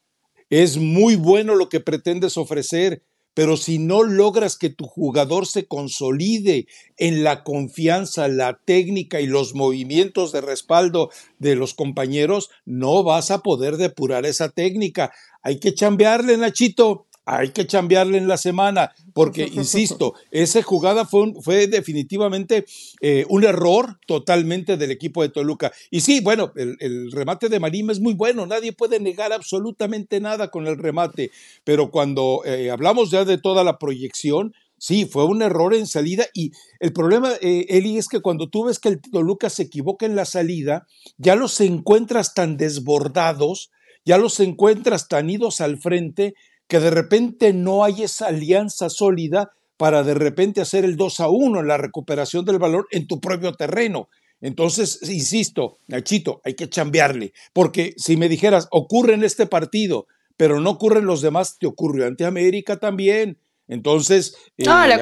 Es 0.50 0.76
muy 0.76 1.16
bueno 1.16 1.54
lo 1.54 1.68
que 1.68 1.80
pretendes 1.80 2.36
ofrecer 2.36 3.02
pero 3.36 3.58
si 3.58 3.78
no 3.78 4.02
logras 4.02 4.56
que 4.56 4.70
tu 4.70 4.86
jugador 4.86 5.46
se 5.46 5.66
consolide 5.66 6.68
en 6.96 7.22
la 7.22 7.44
confianza, 7.44 8.28
la 8.28 8.58
técnica 8.64 9.20
y 9.20 9.26
los 9.26 9.54
movimientos 9.54 10.32
de 10.32 10.40
respaldo 10.40 11.10
de 11.38 11.54
los 11.54 11.74
compañeros, 11.74 12.48
no 12.64 13.04
vas 13.04 13.30
a 13.30 13.42
poder 13.42 13.76
depurar 13.76 14.24
esa 14.24 14.48
técnica. 14.48 15.12
Hay 15.42 15.60
que 15.60 15.74
chambearle, 15.74 16.38
Nachito 16.38 17.05
hay 17.26 17.50
que 17.50 17.66
chambearle 17.66 18.18
en 18.18 18.28
la 18.28 18.36
semana, 18.38 18.94
porque, 19.12 19.42
insisto, 19.52 20.14
esa 20.30 20.62
jugada 20.62 21.04
fue, 21.04 21.34
fue 21.42 21.66
definitivamente 21.66 22.64
eh, 23.00 23.26
un 23.28 23.44
error 23.44 23.98
totalmente 24.06 24.76
del 24.76 24.92
equipo 24.92 25.22
de 25.22 25.28
Toluca. 25.28 25.72
Y 25.90 26.00
sí, 26.00 26.20
bueno, 26.20 26.52
el, 26.56 27.10
remate 27.10 27.48
de 27.48 27.60
Marim 27.60 27.90
es 27.90 28.00
muy 28.00 28.14
bueno, 28.14 28.46
nadie 28.46 28.72
puede 28.72 29.00
negar 29.00 29.32
absolutamente 29.32 30.20
nada 30.20 30.50
con 30.50 30.66
el 30.66 30.78
remate, 30.78 31.32
pero 31.64 31.90
cuando 31.90 32.42
eh, 32.46 32.70
hablamos 32.70 33.10
ya 33.10 33.24
de 33.24 33.38
toda 33.38 33.64
la 33.64 33.78
proyección, 33.78 34.54
Sí, 34.78 35.06
fue 35.06 35.24
un 35.24 35.40
error 35.40 35.74
en 35.74 35.86
salida 35.86 36.26
y 36.34 36.52
el 36.80 36.92
problema, 36.92 37.32
eh, 37.40 37.64
Eli, 37.70 37.96
es 37.96 38.08
que 38.08 38.20
cuando 38.20 38.50
tú 38.50 38.64
ves 38.64 38.78
que 38.78 38.90
el 38.90 39.00
Toluca 39.00 39.48
se 39.48 39.62
equivoca 39.62 40.04
en 40.04 40.16
la 40.16 40.26
salida, 40.26 40.86
ya 41.16 41.34
los 41.34 41.62
encuentras 41.62 42.34
tan 42.34 42.58
desbordados, 42.58 43.70
ya 44.04 44.18
los 44.18 44.38
encuentras 44.38 45.08
tan 45.08 45.30
idos 45.30 45.62
al 45.62 45.78
frente 45.78 46.34
que 46.68 46.80
de 46.80 46.90
repente 46.90 47.52
no 47.52 47.84
hay 47.84 48.02
esa 48.02 48.26
alianza 48.26 48.90
sólida 48.90 49.50
para 49.76 50.02
de 50.02 50.14
repente 50.14 50.60
hacer 50.60 50.84
el 50.84 50.96
2 50.96 51.20
a 51.20 51.28
1 51.28 51.60
en 51.60 51.68
la 51.68 51.76
recuperación 51.76 52.44
del 52.44 52.58
valor 52.58 52.86
en 52.90 53.06
tu 53.06 53.20
propio 53.20 53.52
terreno. 53.52 54.08
Entonces, 54.40 55.00
insisto, 55.08 55.78
Nachito, 55.86 56.40
hay 56.44 56.54
que 56.54 56.68
chambearle, 56.68 57.32
porque 57.52 57.94
si 57.96 58.16
me 58.16 58.28
dijeras, 58.28 58.68
ocurre 58.70 59.14
en 59.14 59.24
este 59.24 59.46
partido, 59.46 60.06
pero 60.36 60.60
no 60.60 60.70
ocurre 60.70 61.00
en 61.00 61.06
los 61.06 61.22
demás, 61.22 61.58
te 61.58 61.66
ocurrió 61.66 62.06
ante 62.06 62.24
América 62.24 62.76
también. 62.76 63.38
Entonces. 63.68 64.36
No, 64.58 64.84
eh, 64.84 64.88
le, 64.88 64.96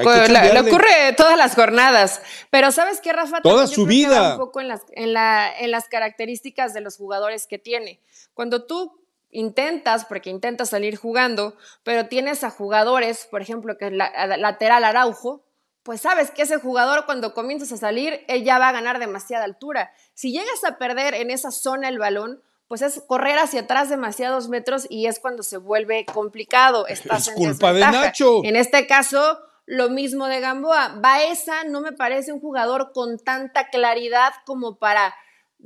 ocurre 0.59 1.13
todas 1.15 1.37
las 1.37 1.53
jornadas. 1.53 2.21
Pero 2.49 2.71
¿sabes 2.71 2.99
qué, 2.99 3.13
Rafa? 3.13 3.41
Toda 3.41 3.67
su 3.67 3.85
vida. 3.85 4.33
Un 4.33 4.39
poco 4.39 4.59
en 4.59 4.69
las, 4.69 4.81
en, 4.93 5.13
la, 5.13 5.51
en 5.59 5.69
las 5.69 5.87
características 5.87 6.73
de 6.73 6.81
los 6.81 6.97
jugadores 6.97 7.45
que 7.45 7.59
tiene. 7.59 7.99
Cuando 8.33 8.65
tú 8.65 9.04
intentas, 9.35 10.05
porque 10.05 10.29
intentas 10.29 10.69
salir 10.69 10.95
jugando, 10.95 11.55
pero 11.83 12.07
tienes 12.07 12.43
a 12.43 12.49
jugadores, 12.49 13.27
por 13.29 13.41
ejemplo, 13.41 13.77
que 13.77 13.87
es 13.87 13.91
la, 13.91 14.37
lateral 14.37 14.83
Araujo, 14.83 15.43
pues 15.83 16.01
sabes 16.01 16.31
que 16.31 16.41
ese 16.41 16.57
jugador 16.57 17.05
cuando 17.05 17.33
comienzas 17.33 17.71
a 17.71 17.77
salir, 17.77 18.23
él 18.27 18.43
ya 18.43 18.57
va 18.57 18.69
a 18.69 18.71
ganar 18.71 18.97
demasiada 18.97 19.43
altura. 19.43 19.91
Si 20.13 20.31
llegas 20.31 20.63
a 20.63 20.77
perder 20.77 21.13
en 21.13 21.29
esa 21.29 21.51
zona 21.51 21.89
el 21.89 21.99
balón, 21.99 22.41
pues 22.67 22.81
es 22.81 23.03
correr 23.05 23.37
hacia 23.37 23.61
atrás 23.61 23.89
demasiados 23.89 24.49
metros 24.49 24.87
y 24.89 25.05
es 25.05 25.19
cuando 25.19 25.43
se 25.43 25.57
vuelve 25.57 26.05
complicado. 26.05 26.87
Estás 26.87 27.27
es 27.27 27.35
culpa 27.35 27.73
de 27.73 27.81
Nacho. 27.81 28.41
En 28.43 28.55
este 28.55 28.87
caso, 28.87 29.39
lo 29.67 29.89
mismo 29.89 30.27
de 30.27 30.39
Gamboa. 30.39 30.95
Baeza 30.97 31.63
no 31.65 31.81
me 31.81 31.91
parece 31.91 32.31
un 32.31 32.39
jugador 32.39 32.91
con 32.91 33.19
tanta 33.19 33.69
claridad 33.69 34.33
como 34.45 34.77
para 34.77 35.13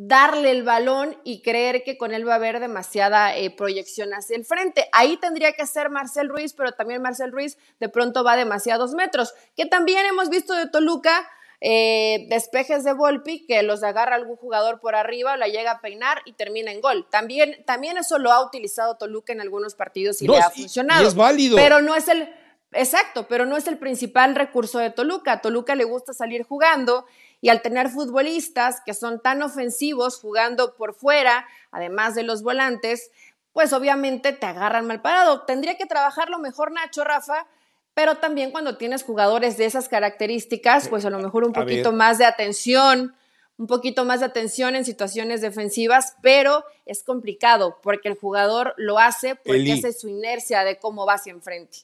darle 0.02 0.52
el 0.52 0.64
balón 0.64 1.18
y 1.26 1.42
creer 1.42 1.84
que 1.84 1.98
con 1.98 2.14
él 2.14 2.26
va 2.26 2.32
a 2.32 2.36
haber 2.38 2.62
demasiada 2.62 3.36
eh, 3.36 3.50
proyección 3.52 4.12
hacia 4.14 4.38
el 4.38 4.46
frente. 4.46 4.88
Ahí 4.94 5.18
tendría 5.18 5.52
que 5.52 5.68
ser 5.68 5.90
Marcel 5.90 6.30
Ruiz, 6.30 6.54
pero 6.54 6.72
también 6.72 7.02
Marcel 7.02 7.34
Ruiz 7.34 7.58
de 7.82 7.90
pronto 7.90 8.24
va 8.24 8.38
demasiados 8.38 8.94
metros, 8.94 9.34
que 9.58 9.66
también 9.66 10.06
hemos 10.06 10.30
visto 10.30 10.54
de 10.54 10.68
Toluca. 10.68 11.30
Eh, 11.62 12.28
despejes 12.30 12.86
de 12.86 12.94
Volpi 12.94 13.46
que 13.46 13.62
los 13.64 13.84
agarra 13.84 14.16
algún 14.16 14.38
jugador 14.38 14.80
por 14.80 14.96
arriba, 14.96 15.36
la 15.36 15.50
llega 15.50 15.72
a 15.72 15.82
peinar 15.82 16.22
y 16.24 16.32
termina 16.32 16.72
en 16.72 16.80
gol. 16.80 17.06
También, 17.12 17.66
también 17.66 17.98
eso 17.98 18.18
lo 18.18 18.32
ha 18.32 18.46
utilizado 18.46 18.96
Toluca 18.96 19.34
en 19.34 19.42
algunos 19.42 19.76
partidos 19.76 20.22
y 20.22 20.30
le 20.30 20.38
ha 20.38 20.50
funcionado. 20.50 21.06
es 21.06 21.16
válido. 21.16 21.58
Pero 21.58 21.82
no 21.82 21.98
es 21.98 22.08
el, 22.08 22.34
Exacto, 22.72 23.28
pero 23.28 23.46
no 23.46 23.58
es 23.58 23.68
el 23.68 23.80
principal 23.80 24.36
recurso 24.36 24.78
de 24.78 24.92
Toluca. 24.92 25.34
A 25.34 25.42
Toluca 25.42 25.74
le 25.76 25.86
gusta 25.86 26.14
salir 26.14 26.44
jugando 26.44 27.06
y 27.42 27.50
al 27.50 27.62
tener 27.62 27.90
futbolistas 27.90 28.82
que 28.86 28.94
son 28.94 29.22
tan 29.22 29.42
ofensivos 29.42 30.20
jugando 30.20 30.76
por 30.76 30.94
fuera, 30.94 31.46
además 31.72 32.16
de 32.16 32.24
los 32.24 32.44
volantes, 32.44 33.12
pues 33.54 33.74
obviamente 33.74 34.34
te 34.34 34.46
agarran 34.46 34.88
mal 34.88 35.02
parado. 35.02 35.42
Tendría 35.42 35.78
que 35.78 35.86
trabajarlo 35.86 36.40
mejor 36.40 36.72
Nacho, 36.72 37.04
Rafa, 37.04 37.48
pero 37.94 38.16
también 38.16 38.52
cuando 38.52 38.78
tienes 38.78 39.04
jugadores 39.04 39.58
de 39.58 39.66
esas 39.66 39.90
características, 39.90 40.88
pues 40.88 41.06
a 41.06 41.10
lo 41.10 41.20
mejor 41.20 41.44
un 41.44 41.54
poquito 41.54 41.92
más 41.92 42.18
de 42.18 42.26
atención, 42.26 43.16
un 43.58 43.68
poquito 43.68 44.06
más 44.06 44.22
de 44.22 44.28
atención 44.28 44.76
en 44.76 44.86
situaciones 44.86 45.42
defensivas, 45.42 46.16
pero 46.22 46.64
es 46.86 47.04
complicado 47.04 47.78
porque 47.84 48.08
el 48.08 48.16
jugador 48.16 48.74
lo 48.78 49.00
hace 49.00 49.36
porque 49.36 49.74
hace 49.74 49.92
su 49.92 50.08
inercia 50.08 50.64
de 50.64 50.78
cómo 50.78 51.06
va 51.06 51.16
hacia 51.16 51.34
enfrente. 51.34 51.80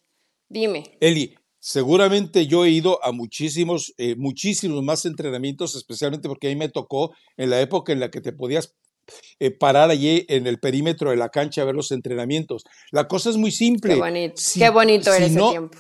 Dime. 0.47 0.97
Eli, 1.01 1.38
seguramente 1.65 2.45
yo 2.45 2.63
he 2.63 2.69
ido 2.69 3.03
a 3.03 3.12
muchísimos, 3.12 3.91
eh, 3.98 4.15
muchísimos 4.15 4.84
más 4.84 5.03
entrenamientos, 5.05 5.74
especialmente 5.75 6.27
porque 6.27 6.45
a 6.45 6.51
mí 6.51 6.55
me 6.55 6.69
tocó 6.69 7.15
en 7.38 7.50
la 7.50 7.60
época 7.60 7.91
en 7.91 8.00
la 8.00 8.12
que 8.12 8.22
te 8.22 8.34
podías 8.34 8.75
eh, 9.39 9.50
parar 9.50 9.89
allí 9.89 10.27
en 10.29 10.45
el 10.45 10.60
perímetro 10.60 11.10
de 11.10 11.15
la 11.15 11.29
cancha 11.29 11.63
a 11.63 11.65
ver 11.65 11.74
los 11.74 11.91
entrenamientos. 11.91 12.65
La 12.91 13.07
cosa 13.07 13.31
es 13.31 13.38
muy 13.38 13.50
simple. 13.50 13.95
Qué 13.95 14.00
bonito, 14.00 14.41
Qué 14.53 14.69
bonito 14.69 15.12
era 15.12 15.25
ese 15.25 15.39
tiempo. 15.39 15.79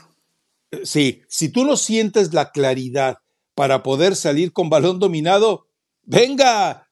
Sí, 0.83 1.21
si 1.29 1.49
tú 1.49 1.63
no 1.65 1.77
sientes 1.77 2.33
la 2.33 2.49
claridad 2.49 3.19
para 3.53 3.83
poder 3.83 4.15
salir 4.15 4.53
con 4.53 4.71
balón 4.71 4.97
dominado, 4.97 5.67
venga, 6.01 6.89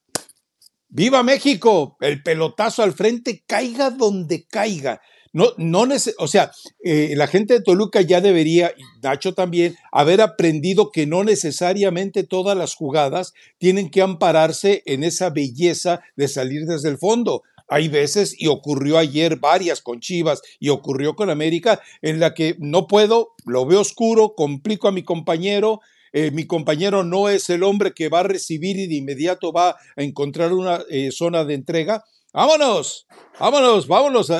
viva 0.87 1.23
México, 1.23 1.97
el 1.99 2.21
pelotazo 2.21 2.83
al 2.83 2.93
frente, 2.93 3.43
caiga 3.47 3.89
donde 3.89 4.45
caiga. 4.45 5.01
No, 5.33 5.47
no 5.57 5.87
o 6.19 6.27
sea, 6.27 6.51
eh, 6.83 7.13
la 7.15 7.25
gente 7.25 7.55
de 7.55 7.61
Toluca 7.61 8.01
ya 8.01 8.21
debería, 8.21 8.71
y 8.77 8.83
Nacho 9.01 9.33
también, 9.33 9.75
haber 9.91 10.21
aprendido 10.21 10.91
que 10.91 11.07
no 11.07 11.23
necesariamente 11.23 12.23
todas 12.23 12.55
las 12.55 12.75
jugadas 12.75 13.33
tienen 13.57 13.89
que 13.89 14.03
ampararse 14.03 14.83
en 14.85 15.03
esa 15.03 15.31
belleza 15.31 16.01
de 16.15 16.27
salir 16.27 16.65
desde 16.67 16.89
el 16.89 16.99
fondo. 16.99 17.41
Hay 17.67 17.87
veces, 17.87 18.35
y 18.37 18.45
ocurrió 18.47 18.99
ayer 18.99 19.37
varias 19.37 19.81
con 19.81 19.99
Chivas, 19.99 20.43
y 20.59 20.69
ocurrió 20.69 21.15
con 21.15 21.31
América, 21.31 21.81
en 22.03 22.19
la 22.19 22.35
que 22.35 22.55
no 22.59 22.85
puedo, 22.85 23.31
lo 23.45 23.65
veo 23.65 23.81
oscuro, 23.81 24.35
complico 24.35 24.87
a 24.87 24.91
mi 24.91 25.03
compañero, 25.03 25.81
eh, 26.11 26.29
mi 26.29 26.45
compañero 26.45 27.03
no 27.03 27.27
es 27.27 27.49
el 27.49 27.63
hombre 27.63 27.93
que 27.93 28.07
va 28.07 28.19
a 28.19 28.23
recibir 28.23 28.77
y 28.77 28.85
de 28.85 28.95
inmediato 28.95 29.51
va 29.51 29.69
a 29.69 30.03
encontrar 30.03 30.53
una 30.53 30.83
eh, 30.91 31.09
zona 31.11 31.43
de 31.43 31.55
entrega. 31.55 32.03
Vámonos, 32.31 33.07
vámonos, 33.39 33.87
vámonos, 33.87 34.31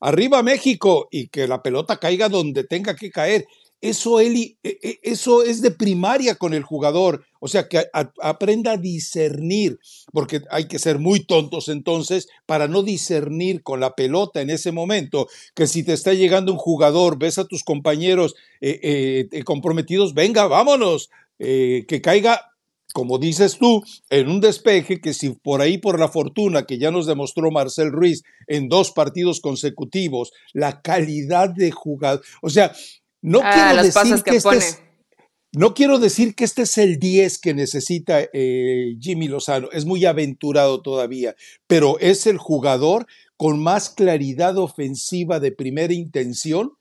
arriba 0.00 0.42
México 0.42 1.08
y 1.10 1.28
que 1.28 1.46
la 1.46 1.62
pelota 1.62 1.98
caiga 1.98 2.28
donde 2.28 2.64
tenga 2.64 2.94
que 2.94 3.10
caer. 3.10 3.46
Eso, 3.80 4.20
Eli, 4.20 4.58
e, 4.62 4.78
e, 4.82 5.00
eso 5.02 5.42
es 5.42 5.60
de 5.60 5.70
primaria 5.70 6.36
con 6.36 6.54
el 6.54 6.62
jugador. 6.62 7.24
O 7.40 7.48
sea, 7.48 7.68
que 7.68 7.84
aprenda 7.92 8.72
a 8.72 8.76
discernir, 8.76 9.78
porque 10.12 10.40
hay 10.50 10.66
que 10.66 10.78
ser 10.78 10.98
muy 10.98 11.20
tontos 11.20 11.68
entonces 11.68 12.26
para 12.46 12.66
no 12.66 12.82
discernir 12.82 13.62
con 13.62 13.78
la 13.78 13.94
pelota 13.94 14.40
en 14.40 14.50
ese 14.50 14.72
momento, 14.72 15.28
que 15.54 15.66
si 15.66 15.84
te 15.84 15.92
está 15.92 16.14
llegando 16.14 16.52
un 16.52 16.58
jugador, 16.58 17.18
ves 17.18 17.38
a 17.38 17.44
tus 17.44 17.62
compañeros 17.62 18.34
eh, 18.60 18.80
eh, 18.82 19.28
eh, 19.30 19.44
comprometidos, 19.44 20.14
venga, 20.14 20.46
vámonos, 20.46 21.10
que 21.38 22.00
caiga 22.02 22.55
como 22.96 23.18
dices 23.18 23.58
tú, 23.58 23.82
en 24.08 24.30
un 24.30 24.40
despeje 24.40 25.02
que 25.02 25.12
si 25.12 25.28
por 25.28 25.60
ahí 25.60 25.76
por 25.76 26.00
la 26.00 26.08
fortuna 26.08 26.64
que 26.64 26.78
ya 26.78 26.90
nos 26.90 27.04
demostró 27.04 27.50
Marcel 27.50 27.92
Ruiz 27.92 28.22
en 28.46 28.70
dos 28.70 28.90
partidos 28.90 29.42
consecutivos, 29.42 30.32
la 30.54 30.80
calidad 30.80 31.50
de 31.50 31.72
jugador, 31.72 32.24
o 32.40 32.48
sea, 32.48 32.74
no 33.20 33.42
ah, 33.44 33.50
quiero 33.52 33.82
decir 33.82 34.22
que, 34.22 34.36
este 34.36 34.56
es, 34.56 34.82
no 35.52 35.74
quiero 35.74 35.98
decir 35.98 36.34
que 36.34 36.44
este 36.44 36.62
es 36.62 36.78
el 36.78 36.98
10 36.98 37.38
que 37.38 37.52
necesita 37.52 38.22
eh, 38.32 38.96
Jimmy 38.98 39.28
Lozano, 39.28 39.68
es 39.72 39.84
muy 39.84 40.06
aventurado 40.06 40.80
todavía, 40.80 41.36
pero 41.66 41.98
es 41.98 42.26
el 42.26 42.38
jugador 42.38 43.06
con 43.36 43.62
más 43.62 43.90
claridad 43.90 44.56
ofensiva 44.56 45.38
de 45.38 45.52
primera 45.52 45.92
intención 45.92 46.72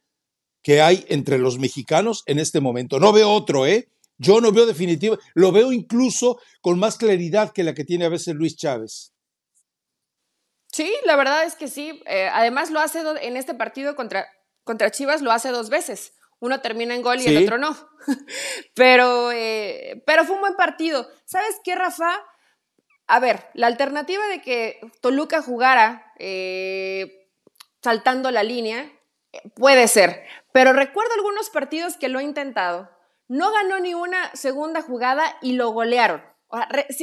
que 0.63 0.79
hay 0.79 1.03
entre 1.09 1.39
los 1.39 1.59
mexicanos 1.59 2.23
en 2.25 2.39
este 2.39 2.61
momento. 2.61 3.01
No 3.01 3.11
veo 3.11 3.29
otro, 3.31 3.67
¿eh? 3.67 3.89
Yo 4.17 4.39
no 4.41 4.51
veo 4.51 4.65
definitivo, 4.65 5.17
lo 5.33 5.51
veo 5.51 5.71
incluso 5.71 6.39
con 6.61 6.79
más 6.79 6.97
claridad 6.97 7.51
que 7.51 7.63
la 7.63 7.73
que 7.73 7.83
tiene 7.83 8.05
a 8.05 8.09
veces 8.09 8.35
Luis 8.35 8.55
Chávez. 8.55 9.13
Sí, 10.71 10.93
la 11.05 11.15
verdad 11.15 11.45
es 11.45 11.55
que 11.55 11.67
sí. 11.67 12.01
Eh, 12.05 12.29
además 12.31 12.71
lo 12.71 12.79
hace 12.79 13.03
en 13.21 13.37
este 13.37 13.53
partido 13.53 13.95
contra, 13.95 14.27
contra 14.63 14.91
Chivas, 14.91 15.21
lo 15.21 15.31
hace 15.31 15.49
dos 15.49 15.69
veces 15.69 16.13
uno 16.39 16.61
termina 16.61 16.95
en 16.95 17.01
gol 17.01 17.19
y 17.19 17.25
el 17.25 17.43
otro 17.43 17.57
no. 17.57 17.75
pero, 18.75 19.31
eh, 19.31 20.03
pero 20.05 20.25
fue 20.25 20.35
un 20.35 20.41
buen 20.41 20.55
partido. 20.55 21.09
¿Sabes 21.25 21.59
qué, 21.63 21.75
Rafa? 21.75 22.23
A 23.07 23.19
ver, 23.19 23.47
la 23.53 23.67
alternativa 23.67 24.25
de 24.27 24.41
que 24.41 24.79
Toluca 25.01 25.41
jugara 25.41 26.13
eh, 26.17 27.29
saltando 27.81 28.31
la 28.31 28.43
línea 28.43 28.91
puede 29.55 29.87
ser, 29.87 30.23
pero 30.53 30.73
recuerdo 30.73 31.13
algunos 31.13 31.49
partidos 31.49 31.97
que 31.97 32.09
lo 32.09 32.19
ha 32.19 32.23
intentado. 32.23 32.89
No 33.27 33.51
ganó 33.51 33.79
ni 33.79 33.93
una 33.93 34.31
segunda 34.35 34.81
jugada 34.81 35.37
y 35.41 35.53
lo 35.53 35.71
golearon. 35.71 36.21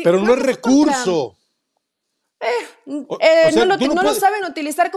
pero 0.05 0.21
no 0.21 0.35
es 0.35 0.43
recurso. 0.43 1.37
no, 2.87 3.07
lo, 3.65 4.15
saben 4.15 4.45
utilizar. 4.45 4.91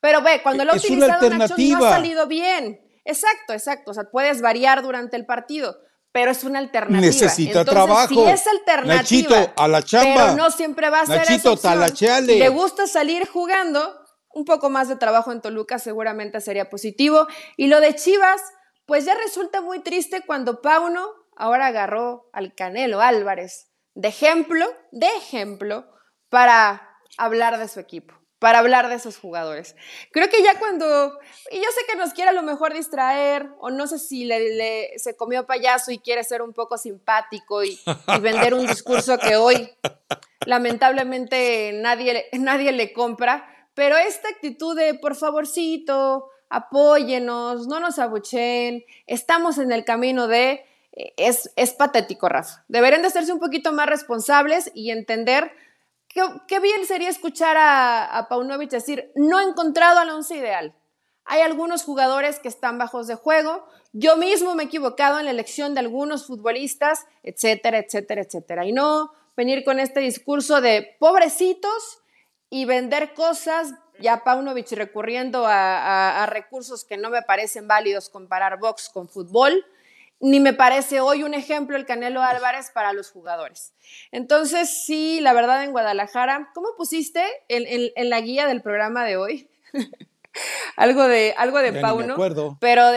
Pero 0.00 0.22
ve, 0.22 0.40
cuando 0.42 0.64
lo 0.64 0.72
ha 0.72 0.76
utilizado 0.76 1.30
Nacho 1.30 1.54
no 1.56 1.86
ha 1.86 1.90
salido 1.90 2.26
bien. 2.26 2.80
Exacto, 3.04 3.52
exacto. 3.52 3.90
O 3.90 3.94
sea, 3.94 4.04
puedes 4.10 4.40
variar 4.40 4.82
durante 4.82 5.16
el 5.16 5.26
partido, 5.26 5.76
pero 6.12 6.30
es 6.30 6.42
una 6.44 6.58
alternativa. 6.58 7.00
Necesita 7.00 7.64
trabajo. 7.64 8.14
Si 8.14 8.22
es 8.22 8.46
alternativa. 8.46 8.96
Nachito, 8.96 9.52
a 9.56 9.68
la 9.68 9.82
chamba. 9.82 10.26
Pero 10.26 10.36
no 10.36 10.50
siempre 10.50 10.90
va 10.90 11.02
a 11.02 11.06
ser 11.06 11.18
Nachito, 11.18 11.56
talacheale. 11.56 12.38
Le 12.38 12.48
gusta 12.48 12.86
salir 12.86 13.28
jugando. 13.28 14.00
Un 14.36 14.44
poco 14.44 14.68
más 14.68 14.88
de 14.88 14.96
trabajo 14.96 15.30
en 15.30 15.40
Toluca 15.40 15.78
seguramente 15.78 16.40
sería 16.40 16.68
positivo. 16.68 17.28
Y 17.56 17.68
lo 17.68 17.80
de 17.80 17.94
Chivas, 17.94 18.40
pues 18.86 19.04
ya 19.04 19.14
resulta 19.14 19.60
muy 19.60 19.80
triste 19.80 20.22
cuando 20.26 20.60
Pauno 20.62 21.08
ahora 21.36 21.66
agarró 21.66 22.28
al 22.32 22.54
Canelo 22.54 23.00
Álvarez 23.00 23.70
de 23.94 24.08
ejemplo, 24.08 24.66
de 24.90 25.06
ejemplo, 25.16 25.86
para 26.28 26.98
hablar 27.16 27.58
de 27.58 27.68
su 27.68 27.80
equipo 27.80 28.14
para 28.44 28.58
hablar 28.58 28.90
de 28.90 28.96
esos 28.96 29.16
jugadores. 29.16 29.74
Creo 30.12 30.28
que 30.28 30.42
ya 30.42 30.58
cuando, 30.58 31.18
y 31.50 31.56
yo 31.56 31.70
sé 31.70 31.80
que 31.88 31.96
nos 31.96 32.12
quiere 32.12 32.28
a 32.28 32.34
lo 32.34 32.42
mejor 32.42 32.74
distraer, 32.74 33.48
o 33.58 33.70
no 33.70 33.86
sé 33.86 33.98
si 33.98 34.26
le, 34.26 34.98
se 34.98 35.16
comió 35.16 35.46
payaso 35.46 35.92
y 35.92 35.98
quiere 35.98 36.22
ser 36.24 36.42
un 36.42 36.52
poco 36.52 36.76
simpático 36.76 37.64
y, 37.64 37.80
vender 38.20 38.52
un 38.52 38.66
discurso 38.66 39.16
que 39.16 39.36
hoy 39.36 39.72
lamentablemente 40.44 41.72
nadie, 41.72 42.28
nadie 42.34 42.72
le 42.72 42.92
compra, 42.92 43.48
pero 43.72 43.96
esta 43.96 44.28
actitud 44.28 44.76
de 44.76 44.92
por 44.92 45.16
favorcito, 45.16 46.28
apóyenos, 46.50 47.66
no 47.66 47.80
nos 47.80 47.98
abuchen, 47.98 48.84
estamos 49.06 49.58
en 49.58 49.72
el 49.72 49.84
camino 49.84 50.26
de... 50.26 50.64
Eh, 50.92 51.12
es, 51.16 51.50
es 51.56 51.72
patético, 51.72 52.28
Rafa. 52.28 52.64
Deberían 52.68 53.02
de 53.02 53.08
hacerse 53.08 53.32
un 53.32 53.40
poquito 53.40 53.72
más 53.72 53.88
responsables 53.88 54.70
y 54.74 54.90
entender 54.90 55.52
Qué, 56.46 56.60
bien 56.60 56.86
sería 56.86 57.08
escuchar 57.08 57.56
a, 57.56 58.16
a 58.16 58.28
Paunovic 58.28 58.70
decir, 58.70 59.10
no 59.16 59.40
he 59.40 59.42
encontrado 59.42 59.98
al 59.98 60.10
once 60.10 60.36
ideal. 60.36 60.72
Hay 61.24 61.40
algunos 61.40 61.82
jugadores 61.82 62.38
que 62.38 62.46
están 62.46 62.78
bajos 62.78 63.08
de 63.08 63.16
juego. 63.16 63.66
Yo 63.92 64.16
mismo 64.16 64.54
me 64.54 64.62
he 64.62 64.66
equivocado 64.66 65.18
en 65.18 65.24
la 65.24 65.32
elección 65.32 65.74
de 65.74 65.80
algunos 65.80 66.26
futbolistas, 66.26 67.06
etcétera, 67.24 67.78
etcétera, 67.78 68.22
etcétera. 68.22 68.64
Y 68.64 68.72
no 68.72 69.10
venir 69.36 69.64
con 69.64 69.80
este 69.80 69.98
discurso 69.98 70.60
de 70.60 70.96
pobrecitos 71.00 71.98
y 72.48 72.64
vender 72.64 73.14
cosas, 73.14 73.74
ya 74.00 74.24
Paunovic 74.24 74.70
recurriendo 74.72 75.46
a, 75.46 76.22
a 76.22 76.26
recursos 76.26 76.84
que 76.84 76.96
no 76.96 77.10
me 77.10 77.22
parecen 77.22 77.68
válidos 77.68 78.08
comparar 78.08 78.58
box 78.58 78.88
con 78.88 79.08
fútbol 79.08 79.64
ni 80.24 80.40
me 80.40 80.54
parece 80.54 81.00
hoy 81.00 81.22
un 81.22 81.34
ejemplo 81.34 81.76
el 81.76 81.84
Canelo 81.84 82.22
Álvarez 82.22 82.70
para 82.72 82.94
los 82.94 83.10
jugadores. 83.10 83.74
Entonces, 84.10 84.84
sí, 84.86 85.20
la 85.20 85.34
verdad 85.34 85.62
en 85.62 85.72
Guadalajara, 85.72 86.50
¿cómo 86.54 86.68
pusiste 86.78 87.22
en, 87.48 88.08
la 88.08 88.20
guía 88.22 88.46
del 88.46 88.62
programa 88.62 89.04
de 89.04 89.18
hoy? 89.18 89.50
algo 90.76 91.06
de, 91.06 91.34
algo 91.36 91.58
de 91.58 91.74
Pauno, 91.74 92.16
pero, 92.58 92.90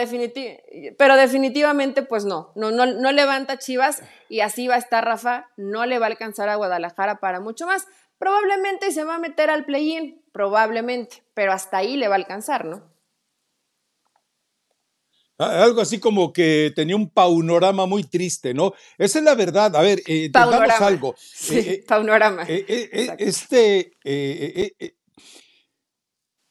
pero 0.96 1.16
definitivamente 1.16 2.02
pues 2.02 2.24
no, 2.24 2.50
no, 2.54 2.70
no, 2.70 2.86
no 2.86 3.12
levanta 3.12 3.58
Chivas 3.58 4.02
y 4.28 4.40
así 4.40 4.66
va 4.66 4.76
a 4.76 4.78
estar 4.78 5.04
Rafa, 5.04 5.48
no 5.56 5.84
le 5.86 5.98
va 5.98 6.06
a 6.06 6.10
alcanzar 6.10 6.48
a 6.48 6.56
Guadalajara 6.56 7.20
para 7.20 7.40
mucho 7.40 7.66
más. 7.66 7.86
Probablemente 8.18 8.90
se 8.92 9.04
va 9.04 9.16
a 9.16 9.18
meter 9.18 9.50
al 9.50 9.64
play-in, 9.64 10.22
probablemente, 10.32 11.22
pero 11.34 11.52
hasta 11.52 11.78
ahí 11.78 11.96
le 11.96 12.08
va 12.08 12.14
a 12.14 12.18
alcanzar, 12.18 12.64
¿no? 12.64 12.92
Ah, 15.40 15.62
algo 15.62 15.80
así 15.80 16.00
como 16.00 16.32
que 16.32 16.72
tenía 16.74 16.96
un 16.96 17.10
panorama 17.10 17.86
muy 17.86 18.02
triste, 18.02 18.54
¿no? 18.54 18.72
Esa 18.98 19.20
es 19.20 19.24
la 19.24 19.36
verdad. 19.36 19.76
A 19.76 19.82
ver, 19.82 20.02
eh, 20.06 20.30
algo. 20.80 21.14
Sí, 21.18 21.58
eh, 21.58 21.70
eh, 21.70 21.84
panorama. 21.86 22.44
Eh, 22.48 23.14
este, 23.18 23.92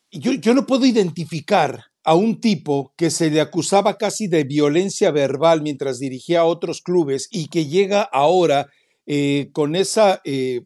yo, 0.09 0.31
yo 0.31 0.53
no 0.53 0.65
puedo 0.65 0.85
identificar 0.85 1.83
a 2.07 2.15
un 2.15 2.39
tipo 2.39 2.93
que 2.95 3.11
se 3.11 3.29
le 3.29 3.41
acusaba 3.41 3.97
casi 3.97 4.27
de 4.27 4.45
violencia 4.45 5.11
verbal 5.11 5.61
mientras 5.61 5.99
dirigía 5.99 6.39
a 6.39 6.45
otros 6.45 6.81
clubes 6.81 7.27
y 7.29 7.49
que 7.49 7.65
llega 7.65 8.01
ahora 8.01 8.69
eh, 9.05 9.49
con 9.51 9.75
esa 9.75 10.21
eh, 10.23 10.61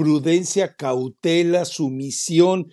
prudencia, 0.00 0.76
cautela, 0.76 1.66
sumisión, 1.66 2.72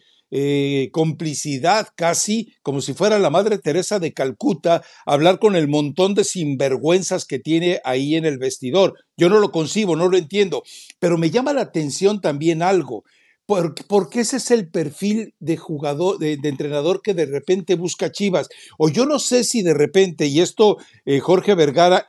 complicidad 0.94 1.90
casi, 1.96 2.54
como 2.62 2.80
si 2.80 2.94
fuera 2.94 3.20
la 3.20 3.30
Madre 3.30 3.58
Teresa 3.58 4.00
de 4.00 4.14
Calcuta, 4.14 4.82
hablar 5.06 5.40
con 5.40 5.58
el 5.58 5.68
montón 5.68 6.16
de 6.16 6.24
sinvergüenzas 6.24 7.26
que 7.26 7.40
tiene 7.40 7.82
ahí 7.84 8.16
en 8.16 8.24
el 8.24 8.38
vestidor. 8.38 8.94
Yo 9.18 9.28
no 9.28 9.40
lo 9.40 9.52
concibo, 9.52 9.98
no 9.98 10.08
lo 10.08 10.18
entiendo, 10.18 10.64
pero 11.00 11.18
me 11.18 11.32
llama 11.32 11.52
la 11.52 11.64
atención 11.64 12.22
también 12.22 12.62
algo 12.62 13.04
porque 13.48 14.20
ese 14.20 14.38
es 14.38 14.52
el 14.52 14.70
perfil 14.70 15.34
de 15.40 15.56
jugador, 15.56 16.20
de, 16.20 16.34
entrenador 16.44 17.02
que 17.02 17.14
de 17.14 17.26
repente 17.26 17.76
busca 17.76 18.12
Chivas. 18.12 18.50
O 18.78 18.90
yo 18.90 19.06
no 19.06 19.20
sé 19.20 19.46
si 19.46 19.62
de 19.62 19.74
repente, 19.74 20.26
y 20.28 20.42
esto 20.42 20.78
eh, 21.06 21.20
Jorge 21.20 21.56
Vergara 21.56 22.06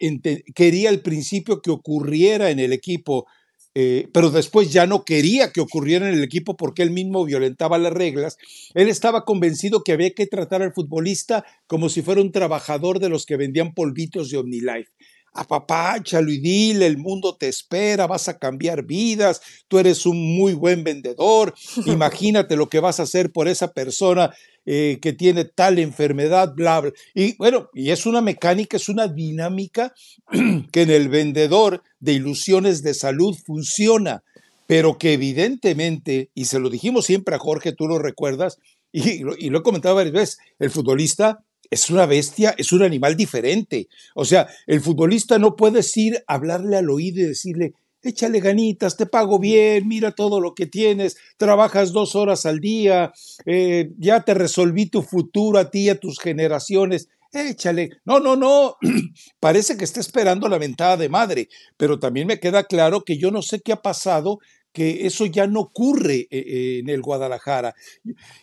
quería 0.54 0.88
al 0.90 1.00
principio 1.00 1.60
que 1.62 1.70
ocurriera 1.70 2.50
en 2.50 2.58
el 2.58 2.72
equipo, 2.72 3.26
eh, 3.74 4.08
pero 4.12 4.30
después 4.30 4.72
ya 4.72 4.86
no 4.86 5.04
quería 5.04 5.52
que 5.52 5.60
ocurriera 5.60 6.08
en 6.08 6.14
el 6.14 6.24
equipo 6.24 6.56
porque 6.56 6.82
él 6.82 6.90
mismo 6.90 7.24
violentaba 7.24 7.78
las 7.78 7.92
reglas. 7.92 8.36
Él 8.74 8.88
estaba 8.88 9.24
convencido 9.24 9.82
que 9.84 9.92
había 9.92 10.10
que 10.10 10.26
tratar 10.26 10.62
al 10.62 10.72
futbolista 10.72 11.44
como 11.66 11.88
si 11.88 12.02
fuera 12.02 12.20
un 12.20 12.32
trabajador 12.32 12.98
de 12.98 13.08
los 13.08 13.26
que 13.26 13.36
vendían 13.36 13.74
polvitos 13.74 14.30
de 14.30 14.38
OmniLife 14.38 14.90
apapáchalo 15.34 16.30
y 16.30 16.38
dile, 16.38 16.86
el 16.86 16.98
mundo 16.98 17.36
te 17.36 17.48
espera, 17.48 18.06
vas 18.06 18.28
a 18.28 18.38
cambiar 18.38 18.84
vidas, 18.84 19.40
tú 19.68 19.78
eres 19.78 20.04
un 20.06 20.36
muy 20.36 20.54
buen 20.54 20.84
vendedor, 20.84 21.54
imagínate 21.86 22.56
lo 22.56 22.68
que 22.68 22.80
vas 22.80 22.98
a 22.98 23.04
hacer 23.04 23.30
por 23.30 23.48
esa 23.48 23.72
persona 23.72 24.34
eh, 24.70 24.98
que 25.00 25.14
tiene 25.14 25.46
tal 25.46 25.78
enfermedad, 25.78 26.52
bla, 26.54 26.78
bla. 26.80 26.92
Y 27.14 27.36
bueno, 27.38 27.70
y 27.72 27.90
es 27.90 28.04
una 28.04 28.20
mecánica, 28.20 28.76
es 28.76 28.90
una 28.90 29.08
dinámica 29.08 29.94
que 30.72 30.82
en 30.82 30.90
el 30.90 31.08
vendedor 31.08 31.82
de 32.00 32.12
ilusiones 32.12 32.82
de 32.82 32.92
salud 32.92 33.34
funciona, 33.46 34.22
pero 34.66 34.98
que 34.98 35.14
evidentemente, 35.14 36.28
y 36.34 36.44
se 36.44 36.58
lo 36.58 36.68
dijimos 36.68 37.06
siempre 37.06 37.34
a 37.34 37.38
Jorge, 37.38 37.72
tú 37.72 37.88
lo 37.88 37.98
recuerdas, 37.98 38.58
y 38.92 39.22
lo 39.22 39.58
he 39.58 39.62
comentado 39.62 39.94
varias 39.94 40.12
veces, 40.12 40.38
el 40.58 40.68
futbolista 40.68 41.42
es 41.70 41.88
una 41.88 42.04
bestia, 42.04 42.54
es 42.58 42.70
un 42.70 42.82
animal 42.82 43.16
diferente. 43.16 43.88
O 44.14 44.26
sea, 44.26 44.48
el 44.66 44.82
futbolista 44.82 45.38
no 45.38 45.56
puede 45.56 45.80
ir 45.96 46.22
a 46.26 46.34
hablarle 46.34 46.76
al 46.76 46.90
oído 46.90 47.22
y 47.22 47.28
decirle, 47.28 47.72
échale 48.02 48.40
ganitas, 48.40 48.96
te 48.96 49.06
pago 49.06 49.38
bien, 49.38 49.86
mira 49.88 50.12
todo 50.12 50.40
lo 50.40 50.54
que 50.54 50.66
tienes, 50.66 51.16
trabajas 51.36 51.92
dos 51.92 52.14
horas 52.14 52.46
al 52.46 52.60
día, 52.60 53.12
eh, 53.46 53.90
ya 53.98 54.22
te 54.22 54.34
resolví 54.34 54.86
tu 54.86 55.02
futuro 55.02 55.58
a 55.58 55.70
ti 55.70 55.84
y 55.84 55.88
a 55.90 55.98
tus 55.98 56.18
generaciones, 56.18 57.08
échale. 57.32 57.90
No, 58.04 58.20
no, 58.20 58.36
no, 58.36 58.76
parece 59.40 59.76
que 59.76 59.84
está 59.84 60.00
esperando 60.00 60.48
la 60.48 60.58
ventada 60.58 60.96
de 60.96 61.08
madre, 61.08 61.48
pero 61.76 61.98
también 61.98 62.26
me 62.26 62.40
queda 62.40 62.64
claro 62.64 63.04
que 63.04 63.18
yo 63.18 63.30
no 63.30 63.42
sé 63.42 63.60
qué 63.60 63.72
ha 63.72 63.82
pasado 63.82 64.38
que 64.72 65.06
eso 65.06 65.26
ya 65.26 65.46
no 65.46 65.60
ocurre 65.60 66.20
eh, 66.20 66.28
eh, 66.30 66.78
en 66.80 66.88
el 66.88 67.02
Guadalajara. 67.02 67.74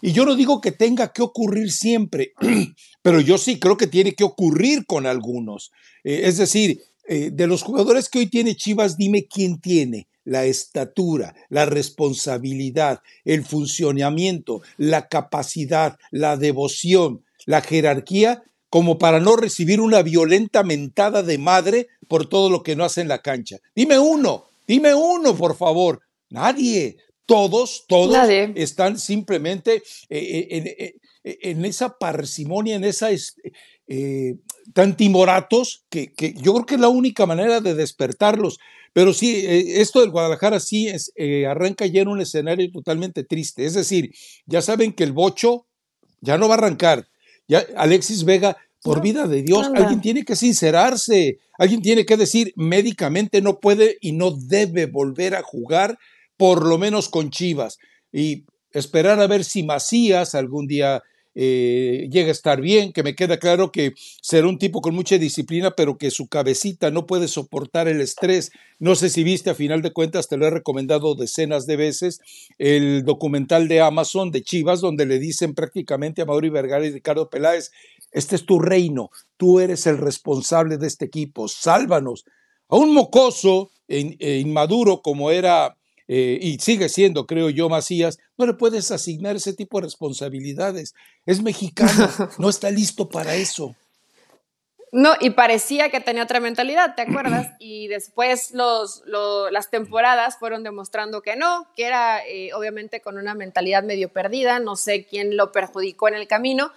Y 0.02 0.12
yo 0.12 0.26
no 0.26 0.36
digo 0.36 0.60
que 0.60 0.72
tenga 0.72 1.14
que 1.14 1.22
ocurrir 1.22 1.72
siempre, 1.72 2.34
pero 3.02 3.22
yo 3.22 3.38
sí 3.38 3.60
creo 3.60 3.78
que 3.78 3.88
tiene 3.88 4.14
que 4.16 4.24
ocurrir 4.24 4.86
con 4.86 5.06
algunos. 5.06 5.72
Es 6.04 6.38
decir, 6.38 6.82
de 7.08 7.48
los 7.48 7.62
jugadores 7.62 8.10
que 8.10 8.20
hoy 8.20 8.28
tiene 8.28 8.56
Chivas, 8.56 8.98
dime 8.98 9.28
quién 9.28 9.60
tiene 9.60 10.08
la 10.26 10.46
estatura, 10.46 11.36
la 11.50 11.66
responsabilidad, 11.66 13.02
el 13.24 13.46
funcionamiento, 13.46 14.62
la 14.78 15.08
capacidad, 15.08 15.98
la 16.12 16.36
devoción, 16.36 17.24
la 17.46 17.62
jerarquía, 17.62 18.44
como 18.70 18.98
para 18.98 19.20
no 19.20 19.38
recibir 19.38 19.80
una 19.80 20.02
violenta 20.02 20.64
mentada 20.64 21.24
de 21.24 21.38
madre 21.38 21.88
por 22.08 22.28
todo 22.28 22.50
lo 22.50 22.64
que 22.64 22.76
no 22.76 22.84
hace 22.84 23.02
en 23.02 23.08
la 23.08 23.22
cancha. 23.22 23.60
Dime 23.76 24.00
uno, 24.00 24.46
dime 24.68 24.94
uno, 24.94 25.36
por 25.36 25.56
favor. 25.56 26.02
Nadie. 26.30 26.98
Todos, 27.28 27.86
todos 27.88 28.16
están 28.56 29.00
simplemente 29.00 29.82
eh, 30.10 30.48
eh, 30.52 30.96
eh, 31.24 31.38
en, 31.42 31.66
esa 31.66 31.98
parsimonia, 31.98 32.76
en 32.76 32.84
esa 32.84 33.10
tan 34.74 34.98
timoratos, 34.98 35.86
que, 35.90 36.12
yo 36.42 36.54
creo 36.54 36.66
que 36.66 36.76
es 36.76 36.82
la 36.82 36.90
única 36.90 37.26
manera 37.26 37.62
de 37.62 37.76
despertarlos. 37.76 38.60
Pero 38.94 39.14
sí, 39.14 39.44
esto 39.46 40.00
del 40.00 40.12
Guadalajara 40.12 40.60
sí 40.60 40.88
es, 40.88 41.12
arranca 41.48 41.86
ya 41.86 42.02
en 42.02 42.08
un 42.08 42.22
escenario 42.22 42.72
totalmente 42.72 43.24
triste. 43.24 43.66
Es 43.66 43.74
decir, 43.74 44.14
ya 44.46 44.62
saben 44.62 44.94
que 44.94 45.04
el 45.04 45.12
bocho 45.12 45.68
ya 46.22 46.38
no 46.38 46.48
va 46.48 46.56
a 46.56 46.58
arrancar. 46.58 47.08
Ya 47.48 47.66
Alexis 47.76 48.24
Vega, 48.24 48.58
por 48.82 49.02
vida 49.02 49.28
de 49.28 49.42
Dios, 49.42 49.70
alguien 49.76 50.00
tiene 50.02 50.24
que 50.24 50.36
sincerarse, 50.36 51.40
alguien 51.58 51.82
tiene 51.82 52.06
que 52.06 52.18
decir 52.18 52.54
médicamente 52.56 53.42
no 53.42 53.60
puede 53.60 53.98
y 54.00 54.12
no 54.12 54.32
debe 54.32 54.86
volver 54.86 55.36
a 55.36 55.44
jugar 55.44 55.98
por 56.38 56.66
lo 56.66 56.78
menos 56.78 57.10
con 57.10 57.30
Chivas, 57.32 57.78
y 58.12 58.46
esperar 58.72 59.20
a 59.20 59.28
ver 59.28 59.44
si 59.44 59.64
Macías 59.64 60.36
algún 60.36 60.68
día 60.68 61.02
eh, 61.36 62.08
llega 62.10 62.30
a 62.30 62.32
estar 62.32 62.62
bien, 62.62 62.94
que 62.94 63.04
me 63.04 63.14
queda 63.14 63.38
claro 63.38 63.72
que 63.72 63.94
será 64.22 64.48
un 64.48 64.58
tipo 64.58 64.82
con 64.82 64.96
mucha 64.96 65.18
disciplina, 65.18 65.72
pero 65.72 65.98
que 65.98 66.10
su 66.10 66.28
cabecita 66.28 66.92
no 66.92 67.06
puede 67.06 67.28
soportar 67.28 67.90
el 67.90 68.00
estrés. 68.00 68.52
No 68.80 68.96
sé 68.96 69.10
si 69.10 69.24
viste, 69.24 69.50
a 69.50 69.56
final 69.56 69.82
de 69.82 69.92
cuentas, 69.92 70.30
te 70.30 70.38
lo 70.38 70.48
he 70.48 70.50
recomendado 70.50 71.14
decenas 71.14 71.66
de 71.66 71.76
veces, 71.76 72.22
el 72.58 73.04
documental 73.04 73.68
de 73.68 73.82
Amazon 73.82 74.32
de 74.32 74.44
Chivas, 74.44 74.80
donde 74.80 75.06
le 75.06 75.20
dicen 75.20 75.54
prácticamente 75.54 76.22
a 76.22 76.26
Mauri 76.26 76.50
Vergara 76.50 76.86
y 76.86 76.92
Ricardo 76.92 77.30
Peláez, 77.30 77.72
este 78.12 78.38
es 78.38 78.46
tu 78.46 78.60
reino, 78.60 79.12
tú 79.36 79.60
eres 79.60 79.88
el 79.88 79.98
responsable 79.98 80.78
de 80.78 80.88
este 80.88 81.06
equipo, 81.06 81.50
sálvanos. 81.50 82.24
A 82.70 82.78
un 82.78 82.94
mocoso 82.94 83.72
e 83.88 84.40
inmaduro 84.40 85.02
como 85.02 85.30
era 85.30 85.78
eh, 86.08 86.38
y 86.40 86.60
sigue 86.60 86.90
siendo, 86.90 87.26
creo 87.26 87.50
yo, 87.50 87.68
Macías, 87.70 88.20
no 88.38 88.46
le 88.46 88.54
puedes 88.54 88.92
asignar 88.92 89.36
ese 89.36 89.54
tipo 89.54 89.80
de 89.80 89.86
responsabilidades. 89.86 90.94
Es 91.26 91.42
mexicano, 91.42 92.10
no 92.38 92.50
está 92.50 92.70
listo 92.70 93.10
para 93.10 93.36
eso. 93.36 93.76
No, 94.92 95.14
y 95.20 95.32
parecía 95.32 95.90
que 95.90 96.00
tenía 96.00 96.24
otra 96.24 96.40
mentalidad, 96.40 96.96
¿te 96.96 97.02
acuerdas? 97.02 97.48
Y 97.60 97.88
después 97.88 98.52
los, 98.54 99.04
las 99.52 99.70
temporadas 99.70 100.38
fueron 100.38 100.64
demostrando 100.64 101.22
que 101.22 101.36
no, 101.36 101.68
que 101.76 101.86
era 101.86 102.26
eh, 102.26 102.54
obviamente 102.54 103.02
con 103.02 103.18
una 103.18 103.34
mentalidad 103.34 103.84
medio 103.84 104.10
perdida, 104.10 104.60
no 104.60 104.76
sé 104.76 105.06
quién 105.06 105.36
lo 105.36 105.52
perjudicó 105.52 106.08
en 106.08 106.16
el 106.16 106.28
camino. 106.28 106.72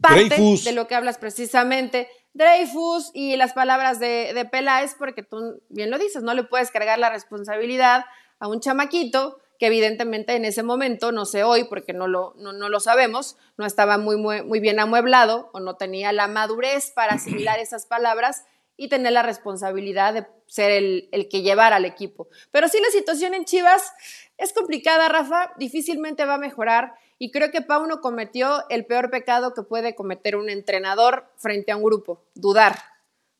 Parte 0.00 0.36
de 0.38 0.72
lo 0.72 0.86
que 0.86 0.94
hablas 0.94 1.16
precisamente, 1.16 2.08
Dreyfus 2.34 3.10
y 3.14 3.34
las 3.36 3.54
palabras 3.54 3.98
de, 3.98 4.32
de 4.34 4.44
Peláez, 4.44 4.94
porque 4.98 5.22
tú 5.22 5.62
bien 5.70 5.90
lo 5.90 5.98
dices, 5.98 6.22
no 6.22 6.34
le 6.34 6.44
puedes 6.44 6.70
cargar 6.70 6.98
la 6.98 7.08
responsabilidad 7.08 8.04
a 8.38 8.48
un 8.48 8.60
chamaquito 8.60 9.38
que 9.58 9.66
evidentemente 9.66 10.34
en 10.34 10.44
ese 10.44 10.62
momento, 10.62 11.12
no 11.12 11.24
sé 11.24 11.42
hoy 11.42 11.64
porque 11.64 11.92
no 11.92 12.06
lo, 12.06 12.34
no, 12.36 12.52
lo 12.52 12.80
sabemos, 12.80 13.36
no 13.56 13.64
estaba 13.64 13.98
muy, 13.98 14.16
muy, 14.16 14.42
muy, 14.42 14.60
bien 14.60 14.78
amueblado 14.80 15.50
o 15.52 15.60
no 15.60 15.76
tenía 15.76 16.12
la 16.12 16.28
madurez 16.28 16.90
para 16.90 17.14
asimilar 17.14 17.58
esas 17.58 17.86
palabras 17.86 18.44
y 18.76 18.88
tener 18.88 19.12
la 19.12 19.22
responsabilidad 19.22 20.12
de 20.12 20.26
ser 20.46 20.70
el, 20.70 21.08
el 21.12 21.28
que 21.28 21.40
llevara 21.40 21.76
al 21.76 21.86
equipo. 21.86 22.28
Pero 22.50 22.68
sí 22.68 22.78
la 22.80 22.90
situación 22.90 23.32
en 23.32 23.46
Chivas 23.46 23.92
es 24.36 24.52
complicada, 24.52 25.08
Rafa, 25.08 25.52
difícilmente 25.56 26.26
va 26.26 26.34
a 26.34 26.38
mejorar 26.38 26.94
y 27.18 27.30
creo 27.30 27.50
que 27.50 27.62
Pauno 27.62 28.00
cometió 28.02 28.68
el 28.68 28.84
peor 28.84 29.10
pecado 29.10 29.54
que 29.54 29.62
puede 29.62 29.94
cometer 29.94 30.36
un 30.36 30.50
entrenador 30.50 31.32
frente 31.36 31.72
a 31.72 31.76
un 31.76 31.82
grupo, 31.82 32.22
dudar. 32.34 32.76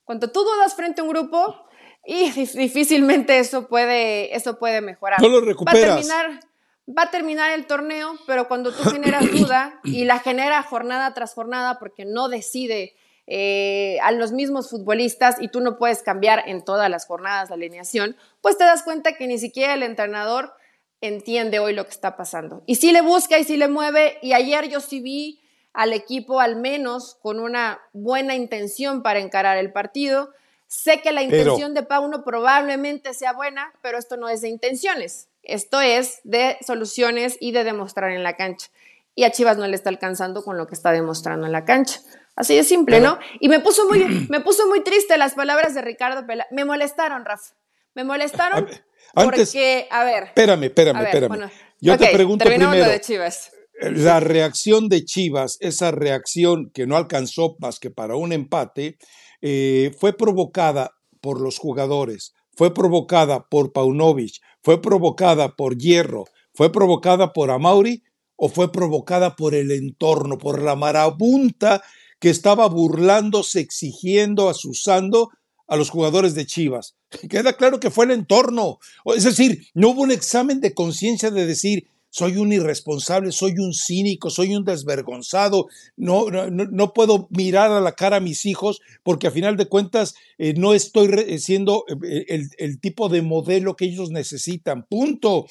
Cuando 0.04 0.30
tú 0.30 0.44
dudas 0.44 0.74
frente 0.74 1.00
a 1.00 1.04
un 1.04 1.10
grupo, 1.10 1.65
y 2.06 2.30
difícilmente 2.30 3.38
eso 3.38 3.66
puede, 3.66 4.34
eso 4.34 4.58
puede 4.58 4.80
mejorar. 4.80 5.20
No 5.20 5.28
lo 5.28 5.40
recuperas. 5.40 5.88
Va 5.88 5.92
a, 5.92 5.96
terminar, 5.96 6.40
va 6.86 7.02
a 7.02 7.10
terminar 7.10 7.52
el 7.52 7.66
torneo, 7.66 8.16
pero 8.26 8.46
cuando 8.46 8.72
tú 8.72 8.88
generas 8.90 9.30
duda 9.32 9.80
y 9.84 10.04
la 10.04 10.20
genera 10.20 10.62
jornada 10.62 11.12
tras 11.14 11.34
jornada 11.34 11.78
porque 11.78 12.04
no 12.04 12.28
decide 12.28 12.94
eh, 13.26 13.98
a 14.02 14.12
los 14.12 14.30
mismos 14.30 14.70
futbolistas 14.70 15.36
y 15.40 15.48
tú 15.48 15.60
no 15.60 15.78
puedes 15.78 16.04
cambiar 16.04 16.44
en 16.46 16.64
todas 16.64 16.88
las 16.88 17.06
jornadas 17.06 17.48
la 17.50 17.56
alineación, 17.56 18.16
pues 18.40 18.56
te 18.56 18.62
das 18.62 18.84
cuenta 18.84 19.16
que 19.16 19.26
ni 19.26 19.38
siquiera 19.38 19.74
el 19.74 19.82
entrenador 19.82 20.52
entiende 21.00 21.58
hoy 21.58 21.72
lo 21.72 21.84
que 21.84 21.90
está 21.90 22.16
pasando. 22.16 22.62
Y 22.66 22.76
sí 22.76 22.92
le 22.92 23.00
busca 23.00 23.36
y 23.38 23.44
sí 23.44 23.56
le 23.56 23.66
mueve, 23.66 24.18
y 24.22 24.32
ayer 24.32 24.68
yo 24.68 24.80
sí 24.80 25.00
vi 25.00 25.40
al 25.72 25.92
equipo 25.92 26.40
al 26.40 26.54
menos 26.56 27.16
con 27.20 27.40
una 27.40 27.80
buena 27.92 28.36
intención 28.36 29.02
para 29.02 29.18
encarar 29.18 29.58
el 29.58 29.72
partido, 29.72 30.30
Sé 30.66 31.00
que 31.00 31.12
la 31.12 31.22
intención 31.22 31.74
de 31.74 31.82
Pauno 31.82 32.24
probablemente 32.24 33.14
sea 33.14 33.32
buena, 33.32 33.72
pero 33.82 33.98
esto 33.98 34.16
no 34.16 34.28
es 34.28 34.40
de 34.40 34.48
intenciones. 34.48 35.28
Esto 35.42 35.80
es 35.80 36.20
de 36.24 36.56
soluciones 36.66 37.36
y 37.40 37.52
de 37.52 37.62
demostrar 37.62 38.10
en 38.10 38.22
la 38.22 38.36
cancha. 38.36 38.68
Y 39.14 39.24
a 39.24 39.30
Chivas 39.30 39.56
no 39.58 39.66
le 39.66 39.76
está 39.76 39.90
alcanzando 39.90 40.42
con 40.42 40.58
lo 40.58 40.66
que 40.66 40.74
está 40.74 40.92
demostrando 40.92 41.46
en 41.46 41.52
la 41.52 41.64
cancha. 41.64 42.00
Así 42.34 42.54
de 42.54 42.64
simple, 42.64 43.00
¿no? 43.00 43.18
Y 43.40 43.48
me 43.48 43.60
puso 43.60 43.88
muy, 43.88 44.04
me 44.28 44.40
puso 44.40 44.66
muy 44.66 44.82
triste 44.82 45.16
las 45.16 45.34
palabras 45.34 45.74
de 45.74 45.82
Ricardo 45.82 46.26
Pela. 46.26 46.46
Me 46.50 46.64
molestaron, 46.64 47.24
Rafa. 47.24 47.54
Me 47.94 48.04
molestaron 48.04 48.68
porque, 49.14 49.88
a 49.90 50.04
ver. 50.04 50.24
Espérame, 50.24 50.64
espérame, 50.64 51.02
espérame. 51.02 51.50
Yo 51.80 51.96
te 51.96 52.08
pregunto 52.08 52.44
primero. 52.44 52.84
de 52.84 53.00
Chivas. 53.00 53.52
la 53.80 54.20
reacción 54.20 54.88
de 54.88 55.04
Chivas, 55.04 55.56
esa 55.60 55.90
reacción 55.90 56.70
que 56.74 56.86
no 56.86 56.96
alcanzó 56.96 57.56
más 57.58 57.78
que 57.78 57.90
para 57.90 58.16
un 58.16 58.32
empate, 58.32 58.98
eh, 59.42 59.94
fue 59.98 60.12
provocada 60.12 60.92
por 61.20 61.40
los 61.40 61.58
jugadores, 61.58 62.34
fue 62.56 62.72
provocada 62.72 63.46
por 63.48 63.72
Paunovic, 63.72 64.40
fue 64.62 64.80
provocada 64.80 65.54
por 65.56 65.76
Hierro, 65.76 66.24
fue 66.54 66.72
provocada 66.72 67.32
por 67.32 67.50
Amauri 67.50 68.02
o 68.36 68.48
fue 68.48 68.72
provocada 68.72 69.36
por 69.36 69.54
el 69.54 69.70
entorno, 69.70 70.38
por 70.38 70.62
la 70.62 70.76
marabunta 70.76 71.82
que 72.18 72.30
estaba 72.30 72.66
burlándose, 72.68 73.60
exigiendo, 73.60 74.48
asusando 74.48 75.30
a 75.66 75.76
los 75.76 75.90
jugadores 75.90 76.34
de 76.34 76.46
Chivas. 76.46 76.96
Queda 77.30 77.54
claro 77.54 77.80
que 77.80 77.90
fue 77.90 78.06
el 78.06 78.12
entorno. 78.12 78.78
Es 79.14 79.24
decir, 79.24 79.66
no 79.74 79.90
hubo 79.90 80.02
un 80.02 80.12
examen 80.12 80.60
de 80.60 80.74
conciencia 80.74 81.30
de 81.30 81.46
decir, 81.46 81.88
soy 82.16 82.38
un 82.38 82.50
irresponsable, 82.50 83.30
soy 83.30 83.58
un 83.58 83.74
cínico, 83.74 84.30
soy 84.30 84.56
un 84.56 84.64
desvergonzado, 84.64 85.66
no, 85.96 86.30
no, 86.30 86.48
no, 86.48 86.94
puedo 86.94 87.28
mirar 87.28 87.70
a 87.70 87.82
la 87.82 87.92
cara 87.92 88.16
a 88.16 88.20
mis 88.20 88.46
hijos 88.46 88.80
porque 89.02 89.26
a 89.26 89.30
final 89.30 89.58
de 89.58 89.68
cuentas 89.68 90.14
eh, 90.38 90.54
no 90.56 90.72
estoy 90.72 91.10
eh, 91.12 91.38
siendo 91.38 91.84
eh, 91.88 92.24
el, 92.28 92.48
el, 92.56 92.80
tipo 92.80 93.10
de 93.10 93.20
modelo 93.20 93.76
que 93.76 93.84
ellos 93.84 94.10
necesitan. 94.10 94.86
Punto. 94.88 95.44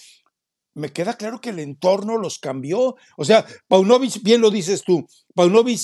Me 0.74 0.92
queda 0.92 1.14
claro 1.14 1.40
que 1.40 1.52
el 1.52 1.60
entorno 1.60 2.18
los 2.18 2.40
cambió. 2.40 2.96
O 3.16 3.26
sea, 3.26 3.46
Paunovic, 3.68 4.24
bien 4.24 4.42
lo 4.42 4.50
dices 4.50 4.82
tú, 4.84 5.06
Paunovic 5.36 5.80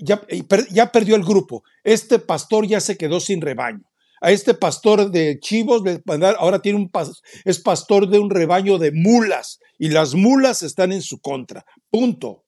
ya, 0.00 0.26
ya 0.70 0.90
perdió 0.90 1.14
el 1.14 1.24
grupo. 1.24 1.62
Este 1.84 2.18
pastor 2.18 2.66
ya 2.66 2.80
se 2.80 2.96
quedó 2.96 3.20
sin 3.20 3.42
rebaño 3.42 3.91
a 4.22 4.30
este 4.30 4.54
pastor 4.54 5.10
de 5.10 5.40
chivos, 5.40 5.82
ahora 6.38 6.62
tiene 6.62 6.78
un 6.78 6.90
es 7.44 7.58
pastor 7.58 8.08
de 8.08 8.20
un 8.20 8.30
rebaño 8.30 8.78
de 8.78 8.92
mulas 8.92 9.58
y 9.78 9.88
las 9.88 10.14
mulas 10.14 10.62
están 10.62 10.92
en 10.92 11.02
su 11.02 11.20
contra. 11.20 11.66
Punto. 11.90 12.44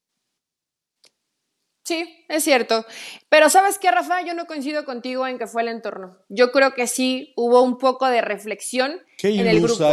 Sí, 1.82 2.24
es 2.28 2.44
cierto. 2.44 2.86
Pero 3.28 3.50
sabes 3.50 3.78
qué, 3.78 3.90
Rafa, 3.90 4.22
yo 4.22 4.34
no 4.34 4.46
coincido 4.46 4.84
contigo 4.84 5.26
en 5.26 5.36
que 5.36 5.48
fue 5.48 5.62
el 5.62 5.68
entorno. 5.68 6.16
Yo 6.28 6.52
creo 6.52 6.74
que 6.74 6.86
sí 6.86 7.34
hubo 7.36 7.60
un 7.60 7.76
poco 7.76 8.06
de 8.06 8.22
reflexión 8.22 9.02
en 9.20 9.46
el 9.46 9.60
grupo. 9.60 9.84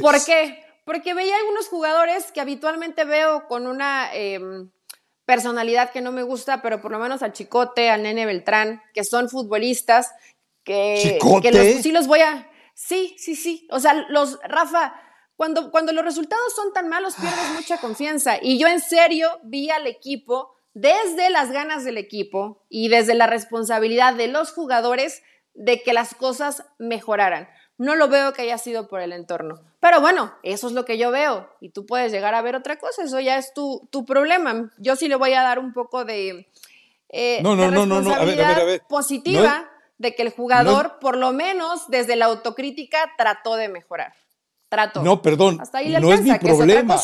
¿Por 0.00 0.24
qué? 0.24 0.64
Porque 0.84 1.14
veía 1.14 1.36
algunos 1.36 1.66
jugadores 1.66 2.30
que 2.30 2.40
habitualmente 2.40 3.04
veo 3.04 3.46
con 3.48 3.66
una 3.66 4.08
em, 4.14 4.70
personalidad 5.26 5.90
que 5.90 6.00
no 6.00 6.12
me 6.12 6.22
gusta, 6.22 6.62
pero 6.62 6.80
por 6.80 6.92
lo 6.92 7.00
menos 7.00 7.22
al 7.22 7.32
Chicote, 7.32 7.90
al 7.90 8.04
Nene 8.04 8.24
Beltrán, 8.24 8.80
que 8.94 9.02
son 9.04 9.28
futbolistas, 9.28 10.12
que, 10.68 11.18
que 11.42 11.52
los, 11.52 11.82
sí 11.82 11.92
los 11.92 12.06
voy 12.06 12.20
a... 12.20 12.50
Sí, 12.74 13.16
sí, 13.18 13.34
sí. 13.34 13.66
O 13.70 13.80
sea, 13.80 13.94
los, 14.10 14.38
Rafa, 14.44 14.94
cuando, 15.34 15.70
cuando 15.70 15.92
los 15.92 16.04
resultados 16.04 16.54
son 16.54 16.72
tan 16.72 16.88
malos, 16.88 17.14
pierdes 17.16 17.54
mucha 17.54 17.78
confianza. 17.78 18.38
Y 18.40 18.58
yo 18.58 18.68
en 18.68 18.80
serio 18.80 19.40
vi 19.44 19.70
al 19.70 19.86
equipo 19.86 20.54
desde 20.74 21.30
las 21.30 21.50
ganas 21.50 21.84
del 21.84 21.96
equipo 21.96 22.64
y 22.68 22.88
desde 22.88 23.14
la 23.14 23.26
responsabilidad 23.26 24.14
de 24.14 24.28
los 24.28 24.52
jugadores 24.52 25.22
de 25.54 25.82
que 25.82 25.92
las 25.92 26.14
cosas 26.14 26.64
mejoraran. 26.78 27.48
No 27.78 27.96
lo 27.96 28.08
veo 28.08 28.32
que 28.32 28.42
haya 28.42 28.58
sido 28.58 28.88
por 28.88 29.00
el 29.00 29.12
entorno. 29.12 29.60
Pero 29.80 30.00
bueno, 30.00 30.34
eso 30.42 30.66
es 30.66 30.72
lo 30.72 30.84
que 30.84 30.98
yo 30.98 31.10
veo. 31.10 31.48
Y 31.60 31.70
tú 31.70 31.86
puedes 31.86 32.12
llegar 32.12 32.34
a 32.34 32.42
ver 32.42 32.54
otra 32.54 32.78
cosa. 32.78 33.04
Eso 33.04 33.18
ya 33.20 33.38
es 33.38 33.54
tu, 33.54 33.88
tu 33.90 34.04
problema. 34.04 34.70
Yo 34.78 34.96
sí 34.96 35.08
le 35.08 35.16
voy 35.16 35.32
a 35.32 35.42
dar 35.42 35.58
un 35.58 35.72
poco 35.72 36.04
de, 36.04 36.48
eh, 37.08 37.40
no, 37.42 37.56
no, 37.56 37.70
no, 37.70 37.86
no, 37.86 38.02
no, 38.02 38.12
a 38.12 38.24
ver, 38.24 38.42
a 38.42 38.48
ver, 38.48 38.60
a 38.60 38.64
ver. 38.64 38.82
positiva 38.88 39.68
de 39.98 40.14
que 40.14 40.22
el 40.22 40.30
jugador, 40.30 40.98
por 41.00 41.16
lo 41.16 41.32
menos 41.32 41.82
desde 41.88 42.16
la 42.16 42.26
autocrítica, 42.26 42.98
trató 43.16 43.56
de 43.56 43.68
mejorar. 43.68 44.14
Trato. 44.68 45.02
No, 45.02 45.22
perdón. 45.22 45.60
no 46.00 46.12
es 46.12 46.22
mi 46.22 46.38
problema. 46.38 47.00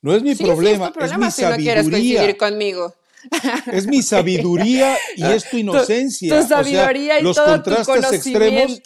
no 0.00 0.14
es 0.14 0.22
mi 0.22 0.34
problema. 0.34 0.92
es, 1.00 1.18
mi 1.18 1.30
sabiduría. 1.30 2.26
No 2.26 2.36
conmigo. 2.36 2.94
Es 3.72 3.86
mi 3.86 4.02
sabiduría 4.02 4.98
y 5.16 5.24
es 5.24 5.48
tu 5.48 5.56
inocencia. 5.56 6.42
Tu, 6.42 6.46
sabiduría 6.46 7.20
y 7.20 7.22
los 7.22 7.34
todo 7.34 7.62
contrastes 7.62 8.12
extremos. 8.12 8.82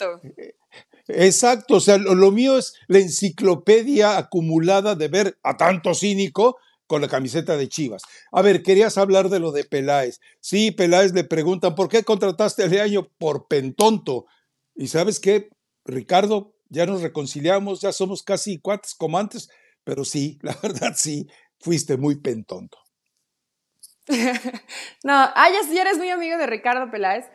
Exacto, 1.09 1.75
o 1.75 1.79
sea, 1.79 1.97
lo, 1.97 2.31
mío 2.31 2.57
es 2.57 2.75
la 2.87 2.99
enciclopedia 2.99 4.17
acumulada 4.17 4.95
de 4.95 5.07
ver 5.07 5.37
a 5.43 5.57
tanto 5.57 5.93
cínico 5.93 6.57
con 6.89 7.03
la 7.03 7.07
camiseta 7.07 7.55
de 7.55 7.69
Chivas. 7.69 8.01
A 8.31 8.41
ver, 8.41 8.63
querías 8.63 8.97
hablar 8.97 9.29
de 9.29 9.39
lo 9.39 9.51
de 9.51 9.63
Peláez. 9.63 10.19
Sí, 10.41 10.71
Peláez 10.71 11.13
le 11.13 11.23
preguntan, 11.23 11.75
¿por 11.75 11.87
qué 11.87 12.03
contrataste 12.03 12.63
el 12.63 12.79
año 12.79 13.07
por 13.19 13.47
pentonto? 13.47 14.25
Y 14.73 14.87
sabes 14.87 15.19
qué, 15.19 15.49
Ricardo, 15.85 16.55
ya 16.67 16.87
nos 16.87 17.03
reconciliamos, 17.03 17.81
ya 17.81 17.91
somos 17.91 18.23
casi 18.23 18.59
cuates 18.59 18.95
como 18.95 19.19
antes, 19.19 19.49
pero 19.83 20.03
sí, 20.03 20.39
la 20.41 20.57
verdad 20.63 20.93
sí, 20.95 21.27
fuiste 21.59 21.95
muy 21.95 22.19
pentonto. 22.19 22.79
no, 25.03 25.13
ah, 25.13 25.47
ya, 25.71 25.81
eres 25.81 25.99
muy 25.99 26.09
amigo 26.09 26.39
de 26.39 26.47
Ricardo 26.47 26.89
Peláez. 26.89 27.25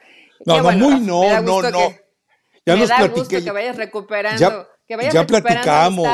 No, 0.45 0.61
no, 0.63 0.73
muy 0.73 0.99
no, 0.99 1.41
no, 1.43 1.63
no. 1.71 1.95
Ya 2.67 2.75
me 2.75 2.81
nos 2.81 2.89
da 2.89 3.07
gusto 3.07 3.29
que 3.29 3.53
vayas 3.53 3.77
recuperando, 3.77 4.41
ya, 4.41 4.69
que 4.89 4.97
vayas 4.97 5.15
ya 5.15 5.25
platicamos. 5.25 6.09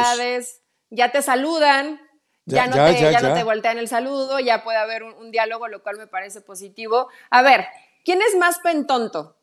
ya 0.90 1.10
te 1.10 1.22
saludan, 1.22 1.98
ya, 2.46 2.66
no, 2.66 2.74
te, 2.74 3.00
ya, 3.00 3.20
no 3.20 3.34
te 3.34 3.42
voltean 3.42 3.78
el 3.78 3.88
saludo, 3.88 4.40
ya 4.40 4.64
puede 4.64 4.78
haber 4.78 5.02
un, 5.02 5.14
un, 5.14 5.30
diálogo, 5.30 5.68
lo 5.68 5.82
cual 5.82 5.96
me 5.96 6.06
parece 6.06 6.40
positivo. 6.40 7.08
A 7.30 7.42
ver, 7.42 7.66
¿quién 8.04 8.20
es 8.22 8.36
más 8.36 8.58
pentonto? 8.58 9.36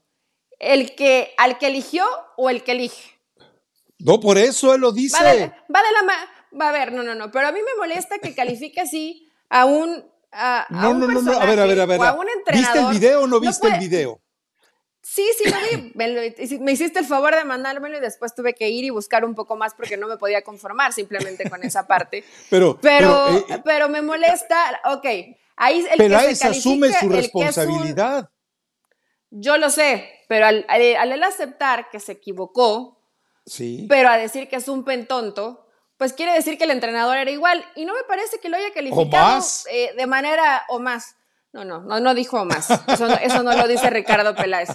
¿El 0.59 0.95
que 0.95 1.33
al 1.37 1.57
que 1.57 1.67
eligió 1.67 2.05
o 2.35 2.49
el 2.49 2.63
que 2.63 2.71
elige? 2.73 3.17
No, 3.99 4.19
por 4.19 4.37
eso 4.37 4.73
él 4.73 4.81
lo 4.81 4.91
dice. 4.91 5.17
Va 5.23 5.33
de, 5.33 5.51
la 5.69 6.27
va 6.59 6.69
a 6.69 6.71
ver, 6.71 6.91
no, 6.91 7.03
no, 7.03 7.15
no, 7.15 7.31
pero 7.31 7.47
a 7.47 7.51
mí 7.51 7.59
me 7.59 7.77
molesta 7.77 8.19
que 8.19 8.35
califique 8.35 8.81
así 8.81 9.29
a 9.49 9.65
un 9.65 10.05
a, 10.31 10.67
no, 10.69 10.93
no, 10.93 11.07
no, 11.07 11.21
no, 11.21 11.31
a 11.39 11.45
ver, 11.45 11.59
a 11.59 11.65
ver, 11.65 11.79
a 11.79 11.85
ver. 11.85 11.99
¿Viste 12.51 12.79
el 12.79 12.87
video 12.87 13.21
o 13.23 13.27
no 13.27 13.39
viste 13.39 13.67
el 13.67 13.79
video? 13.79 14.21
Sí, 15.09 15.25
sí 15.37 15.49
lo 15.49 15.57
vi. 15.61 15.91
Me, 16.59 16.71
hiciste 16.73 16.99
el 16.99 17.05
favor 17.05 17.33
de 17.33 17.45
mandármelo 17.45 17.97
y 17.97 18.01
después 18.01 18.35
tuve 18.35 18.53
que 18.53 18.69
ir 18.69 18.83
y 18.83 18.89
buscar 18.89 19.23
un 19.23 19.35
poco 19.35 19.55
más 19.55 19.73
porque 19.73 19.95
no 19.95 20.05
me 20.07 20.17
podía 20.17 20.43
conformar 20.43 20.91
simplemente 20.91 21.49
con 21.49 21.63
esa 21.63 21.87
parte. 21.87 22.25
pero, 22.49 22.77
pero, 22.81 23.29
eh, 23.29 23.45
eh, 23.49 23.61
pero, 23.63 23.87
me 23.87 24.01
molesta. 24.01 24.81
Ok, 24.85 25.05
ahí 25.55 25.85
el 25.91 25.97
que 25.97 26.35
se 26.35 26.47
asume 26.47 26.91
su 26.91 27.07
responsabilidad. 27.07 28.29
yo 29.29 29.57
lo 29.57 29.69
sé, 29.69 30.09
pero 30.27 30.45
al, 30.45 30.65
al, 30.67 31.11
al 31.11 31.23
aceptar 31.23 31.89
que 31.89 32.01
se 32.01 32.11
equivocó, 32.11 33.01
pero 33.87 34.09
a 34.09 34.17
decir 34.17 34.49
que 34.49 34.57
es 34.57 34.67
un 34.67 34.83
pentonto, 34.83 35.65
pues 35.95 36.11
quiere 36.11 36.33
decir 36.33 36.57
que 36.57 36.65
el 36.65 36.71
entrenador 36.71 37.17
era 37.17 37.31
igual. 37.31 37.63
Y 37.75 37.85
no 37.85 37.93
me 37.93 38.03
parece 38.03 38.39
que 38.39 38.49
lo 38.49 38.57
haya 38.57 38.73
calificado 38.73 39.41
eh, 39.71 39.93
de 39.97 40.05
manera 40.05 40.65
o 40.67 40.79
más. 40.79 41.15
No, 41.57 41.65
no, 41.65 41.79
no, 41.79 41.99
no 41.99 42.13
dijo 42.13 42.45
más. 42.45 42.69
Eso 42.87 43.41
no, 43.41 43.57
lo 43.57 43.67
dice 43.67 43.89
Ricardo 43.89 44.35
Peláez. 44.35 44.69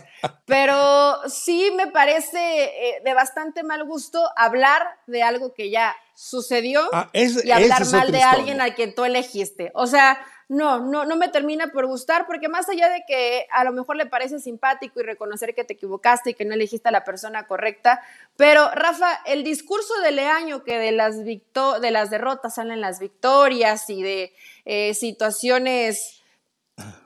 Pero 0.46 1.20
sí 1.28 1.70
me 1.76 1.86
parece 1.86 2.64
eh, 2.64 3.02
de 3.04 3.14
bastante 3.14 3.62
mal 3.62 3.84
gusto 3.84 4.28
hablar 4.34 4.82
de 5.06 5.22
algo 5.22 5.54
que 5.54 5.70
ya 5.70 5.94
sucedió 6.14 6.88
ah, 6.92 7.08
y 7.12 7.50
hablar 7.52 7.86
mal 7.86 8.10
de 8.10 8.22
alguien 8.24 8.60
al 8.60 8.74
que 8.74 8.88
tú 8.88 9.04
elegiste. 9.04 9.70
O 9.74 9.86
sea, 9.86 10.18
no, 10.48 10.80
no, 10.80 11.04
no 11.04 11.14
me 11.14 11.28
termina 11.28 11.68
por 11.68 11.86
gustar, 11.86 12.26
porque 12.26 12.48
más 12.48 12.68
allá 12.68 12.88
de 12.88 13.04
que 13.06 13.46
a 13.52 13.62
lo 13.62 13.70
mejor 13.70 13.94
le 13.94 14.06
parece 14.06 14.40
simpático 14.40 14.98
y 14.98 15.04
reconocer 15.04 15.54
que 15.54 15.62
te 15.62 15.74
equivocaste 15.74 16.30
y 16.30 16.34
que 16.34 16.44
no 16.44 16.52
elegiste 16.52 16.88
a 16.88 16.92
la 16.92 17.04
persona 17.04 17.46
correcta, 17.46 18.02
pero 18.36 18.70
Rafa, 18.72 19.20
el 19.26 19.44
discurso 19.44 19.94
de 20.00 20.10
Leaño 20.10 20.64
que 20.64 20.78
de 20.78 20.90
las, 20.90 21.24
de 21.24 21.90
las 21.92 22.10
derrotas 22.10 22.56
salen 22.56 22.80
las 22.80 22.98
victorias 22.98 23.88
y 23.88 24.02
de 24.02 24.34
eh, 24.64 24.94
situaciones 24.94 26.21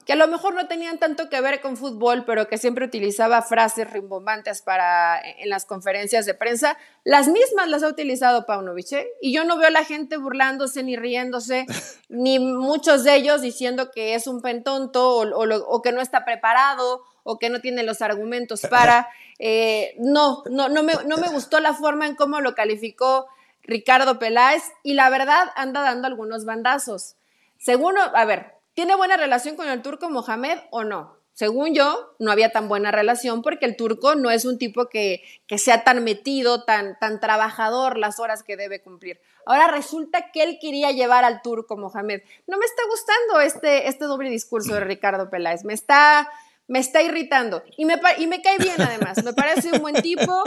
que 0.07 0.13
a 0.13 0.17
lo 0.17 0.29
mejor 0.29 0.55
no 0.55 0.69
tenían 0.69 0.99
tanto 0.99 1.29
que 1.29 1.41
ver 1.41 1.61
con 1.61 1.77
fútbol, 1.77 2.25
pero 2.25 2.47
que 2.47 2.59
siempre 2.59 2.87
utilizaba 2.87 3.43
frases 3.43 3.91
rimbombantes 3.91 4.63
para 4.63 5.21
en 5.21 5.49
las 5.51 5.65
conferencias 5.65 6.25
de 6.27 6.35
prensa, 6.35 6.79
las 7.03 7.27
mismas 7.27 7.69
las 7.69 7.83
ha 7.83 7.89
utilizado 7.89 8.47
Paunovic, 8.47 8.93
¿eh? 8.93 9.09
y 9.21 9.33
yo 9.33 9.45
no 9.45 9.57
veo 9.57 9.67
a 9.67 9.73
la 9.73 9.85
gente 9.85 10.17
burlándose 10.17 10.85
ni 10.85 10.97
riéndose, 10.97 11.67
ni 12.09 12.39
muchos 12.39 13.03
de 13.03 13.17
ellos 13.17 13.43
diciendo 13.43 13.91
que 13.91 14.15
es 14.15 14.29
un 14.29 14.43
pentonto 14.43 15.17
o, 15.17 15.75
o, 15.75 15.83
que 15.83 15.91
no 15.91 16.01
está 16.01 16.25
preparado 16.25 17.03
o 17.25 17.41
que 17.41 17.51
no 17.51 17.61
tiene 17.61 17.83
los 17.83 18.01
argumentos 18.01 18.61
para. 18.71 19.09
Eh, 19.41 19.97
no, 19.99 20.45
no, 20.49 20.69
no 20.69 20.85
me, 20.85 20.95
no 21.07 21.17
me 21.17 21.29
gustó 21.29 21.59
la 21.59 21.75
forma 21.75 22.07
en 22.07 22.15
cómo 22.15 22.41
lo 22.41 22.55
calificó 22.55 23.27
Ricardo 23.65 24.21
Peláez 24.21 24.63
y 24.85 24.95
la 24.95 25.11
verdad 25.11 25.49
anda 25.57 25.83
dando 25.83 26.07
algunos 26.07 26.45
bandazos. 26.45 27.17
Según, 27.59 27.97
a 27.99 28.25
ver, 28.25 28.56
¿Tiene 28.77 28.95
buena 28.95 29.17
relación 29.17 29.57
con 29.57 29.69
el 29.69 29.81
turco 29.81 30.11
Mohamed 30.11 30.59
o 30.71 30.85
no? 30.85 31.17
Según 31.33 31.75
yo, 31.75 32.15
no 32.19 32.31
había 32.31 32.53
tan 32.53 32.69
buena 32.69 32.91
relación 32.91 33.41
porque 33.41 33.65
el 33.65 33.75
turco 33.75 34.17
no 34.17 34.31
es 34.31 34.45
un 34.45 34.59
tipo 34.59 34.91
que, 34.91 35.23
sea 35.57 35.83
tan 35.83 36.05
metido, 36.05 36.65
tan, 36.65 36.99
tan 36.99 37.19
trabajador 37.19 37.97
las 37.97 38.21
horas 38.21 38.43
que 38.43 38.59
debe 38.59 38.83
cumplir. 38.83 39.19
Ahora 39.47 39.69
resulta 39.69 40.31
que 40.31 40.43
él 40.43 40.59
quería 40.61 40.91
llevar 40.91 41.25
al 41.25 41.41
turco 41.41 41.79
Mohamed. 41.79 42.21
No 42.47 42.59
me 42.59 42.67
está 42.67 42.83
gustando 42.91 43.41
este, 43.41 43.89
este 43.89 44.05
doble 44.05 44.29
discurso 44.29 44.75
de 44.75 44.81
Ricardo 44.81 45.31
Peláez. 45.31 45.65
Me 45.65 45.73
está, 45.73 46.29
me 46.69 46.79
está 46.79 47.01
irritando. 47.01 47.63
Y 47.79 47.87
me, 47.87 47.99
y 48.19 48.27
me 48.27 48.43
cae 48.43 48.59
bien 48.59 48.79
además. 48.79 49.25
Me 49.25 49.33
parece 49.33 49.73
un 49.73 49.81
buen 49.81 50.03
tipo, 50.03 50.45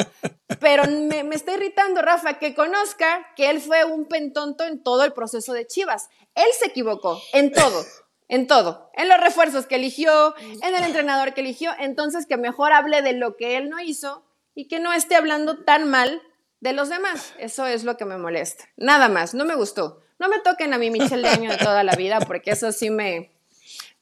pero 0.59 0.83
me, 0.85 1.23
me, 1.23 1.35
está 1.35 1.55
irritando, 1.55 2.03
Rafa, 2.03 2.37
que 2.37 2.53
conozca 2.53 3.25
que 3.35 3.49
él 3.49 3.59
fue 3.59 3.85
un 3.85 4.07
pentonto 4.07 4.65
en 4.65 4.83
todo 4.83 5.03
el 5.03 5.13
proceso 5.13 5.51
de 5.53 5.65
Chivas. 5.65 6.09
Él 6.35 6.47
se 6.59 6.67
equivocó 6.67 7.19
en 7.33 7.51
todo, 7.51 7.83
en 8.29 8.47
todo, 8.47 8.91
en 8.93 9.09
los 9.09 9.19
refuerzos 9.19 9.65
que 9.65 9.75
eligió, 9.75 10.35
en 10.39 10.75
el 10.75 10.83
entrenador 10.83 11.33
que 11.33 11.41
eligió, 11.41 11.71
entonces 11.79 12.27
que 12.27 12.37
mejor 12.37 12.71
hable 12.71 13.01
de 13.01 13.13
lo 13.13 13.35
que 13.35 13.57
él 13.57 13.69
no 13.69 13.81
hizo 13.81 14.23
y 14.55 14.67
que 14.67 14.79
no 14.79 14.93
esté 14.93 15.15
hablando 15.15 15.63
tan 15.63 15.89
mal 15.89 16.21
de 16.61 16.73
los 16.73 16.89
demás. 16.89 17.33
Eso 17.39 17.65
es 17.65 17.83
lo 17.83 17.97
que 17.97 18.05
me 18.05 18.17
molesta. 18.17 18.65
Nada 18.77 19.09
más, 19.09 19.33
no 19.33 19.45
me 19.45 19.55
gustó. 19.55 20.01
No 20.19 20.29
me 20.29 20.39
toquen 20.39 20.73
a 20.73 20.77
mi 20.77 20.91
Michelle 20.91 21.23
de 21.23 21.29
año 21.29 21.51
de 21.51 21.57
toda 21.57 21.83
la 21.83 21.95
vida 21.95 22.19
porque 22.19 22.51
eso 22.51 22.71
sí 22.71 22.89
me, 22.89 23.31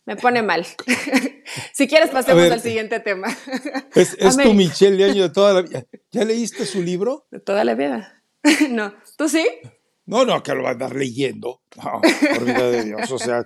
me 0.06 0.18
pone 0.18 0.42
mal. 0.42 0.66
si 1.74 1.88
quieres, 1.88 2.10
pasemos 2.10 2.52
al 2.52 2.62
siguiente 2.62 3.00
tema. 3.00 3.28
Es, 3.96 4.18
tu 4.18 4.54
Michelle 4.54 4.98
de 4.98 5.06
año 5.06 5.24
de 5.24 5.30
toda 5.30 5.54
la 5.54 5.62
vida. 5.62 5.86
¿Ya 6.12 6.26
leíste 6.26 6.66
su 6.66 6.82
libro? 6.82 7.28
De 7.32 7.40
toda 7.40 7.64
la 7.64 7.76
vida. 7.76 8.24
no. 8.70 8.94
¿Tú 9.18 9.30
sí? 9.30 9.48
No, 10.08 10.26
no, 10.26 10.42
que 10.42 10.56
lo 10.56 10.64
vas 10.64 10.70
a 10.70 10.74
andar 10.74 10.96
leyendo. 10.96 11.62
No, 11.76 12.02
por 12.36 12.46
vida 12.46 12.72
de 12.72 12.86
Dios. 12.86 13.12
O 13.12 13.20
sea, 13.20 13.46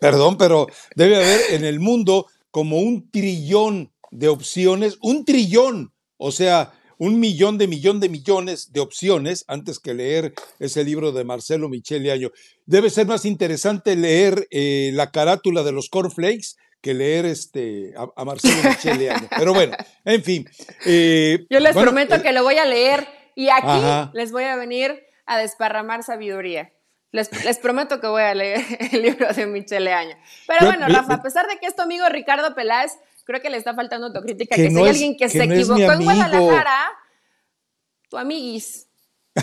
perdón, 0.00 0.38
pero 0.38 0.66
debe 0.94 1.16
haber 1.16 1.40
en 1.50 1.64
el 1.64 1.80
mundo 1.80 2.26
como 2.50 2.78
un 2.78 3.10
trillón 3.10 3.92
de 4.10 4.28
opciones, 4.28 4.96
un 5.02 5.24
trillón. 5.24 5.92
O 6.16 6.32
sea, 6.32 6.72
un 6.98 7.20
millón 7.20 7.58
de 7.58 7.66
millón 7.66 8.00
de 8.00 8.08
millones 8.08 8.72
de 8.72 8.80
opciones 8.80 9.44
antes 9.48 9.78
que 9.78 9.94
leer 9.94 10.32
ese 10.60 10.84
libro 10.84 11.12
de 11.12 11.24
Marcelo 11.24 11.68
Michele 11.68 12.12
Año. 12.12 12.30
Debe 12.64 12.88
ser 12.88 13.06
más 13.06 13.24
interesante 13.24 13.96
leer 13.96 14.46
eh, 14.50 14.90
la 14.94 15.10
carátula 15.10 15.62
de 15.62 15.72
los 15.72 15.88
cornflakes 15.88 16.56
que 16.80 16.94
leer 16.94 17.26
este, 17.26 17.94
a, 17.96 18.24
Marcelo 18.24 18.56
Michele 18.62 19.10
Año. 19.10 19.28
Pero 19.36 19.52
bueno, 19.52 19.76
en 20.04 20.22
fin. 20.22 20.48
Eh, 20.86 21.46
Yo 21.50 21.58
les 21.58 21.74
prometo 21.74 22.14
eh, 22.14 22.22
que 22.22 22.32
lo 22.32 22.44
voy 22.44 22.56
a 22.58 22.64
leer 22.64 23.08
y 23.34 23.48
aquí 23.48 24.14
les 24.14 24.30
voy 24.30 24.44
a 24.44 24.56
venir 24.56 25.05
a 25.26 25.38
desparramar 25.38 26.02
sabiduría. 26.02 26.72
Les, 27.12 27.58
prometo 27.58 28.00
que 28.00 28.06
voy 28.06 28.22
a 28.22 28.34
leer 28.34 28.60
el 28.92 29.02
libro 29.02 29.32
de 29.32 29.46
Michele 29.46 29.92
Año. 29.92 30.16
Pero 30.46 30.66
bueno, 30.66 30.86
Rafa, 30.88 31.14
a 31.14 31.22
pesar 31.22 31.46
de 31.46 31.58
que 31.58 31.66
es 31.66 31.74
tu 31.74 31.82
amigo 31.82 32.08
Ricardo 32.08 32.54
Peláez, 32.54 32.92
creo 33.24 33.40
que 33.40 33.50
le 33.50 33.56
está 33.56 33.74
faltando 33.74 34.08
autocrítica, 34.08 34.54
que, 34.54 34.64
que 34.64 34.70
si 34.70 34.76
hay 34.76 34.88
alguien 34.88 35.16
que, 35.16 35.28
se 35.28 35.42
equivocó 35.42 35.92
en 35.92 36.04
Guadalajara, 36.04 36.92
tu 38.08 38.18
amiguis. 38.18 38.88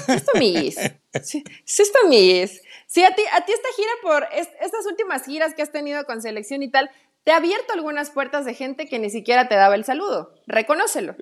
Es 0.08 0.26
tu 0.26 0.36
amiguis. 0.36 0.78
Sí, 1.22 1.44
es 1.66 1.92
tu 1.92 2.06
amiguis. 2.06 2.62
Sí, 2.88 3.04
a 3.04 3.14
ti, 3.14 3.24
a 3.32 3.46
ti 3.46 3.52
esta 3.52 3.68
gira 3.76 3.92
por 4.02 4.28
estas 4.32 4.86
últimas 4.86 5.26
giras 5.26 5.54
que 5.54 5.62
has 5.62 5.72
tenido 5.72 6.06
con 6.06 6.22
selección 6.22 6.64
y 6.64 6.70
tal, 6.70 6.90
te 7.24 7.32
ha 7.32 7.38
abierto 7.38 7.74
algunas 7.74 8.10
puertas 8.12 8.46
de 8.46 8.54
gente 8.54 8.88
que 8.88 9.00
ni 9.00 9.10
siquiera 9.10 9.48
te 9.48 9.56
daba 9.56 9.76
el 9.76 9.86
saludo. 9.86 10.34
Reconócelo. 10.48 11.16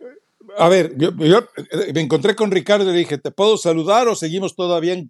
A 0.58 0.70
ver, 0.70 0.96
yo, 0.98 1.10
eh, 1.18 1.94
me 1.94 2.02
encontré 2.02 2.36
con 2.36 2.52
Ricardo 2.52 2.86
y 2.86 2.94
le 2.94 3.00
dije, 3.00 3.18
¿te 3.18 3.32
puedo 3.32 3.58
saludar 3.58 4.08
o 4.08 4.16
seguimos 4.16 4.56
todavía 4.56 5.02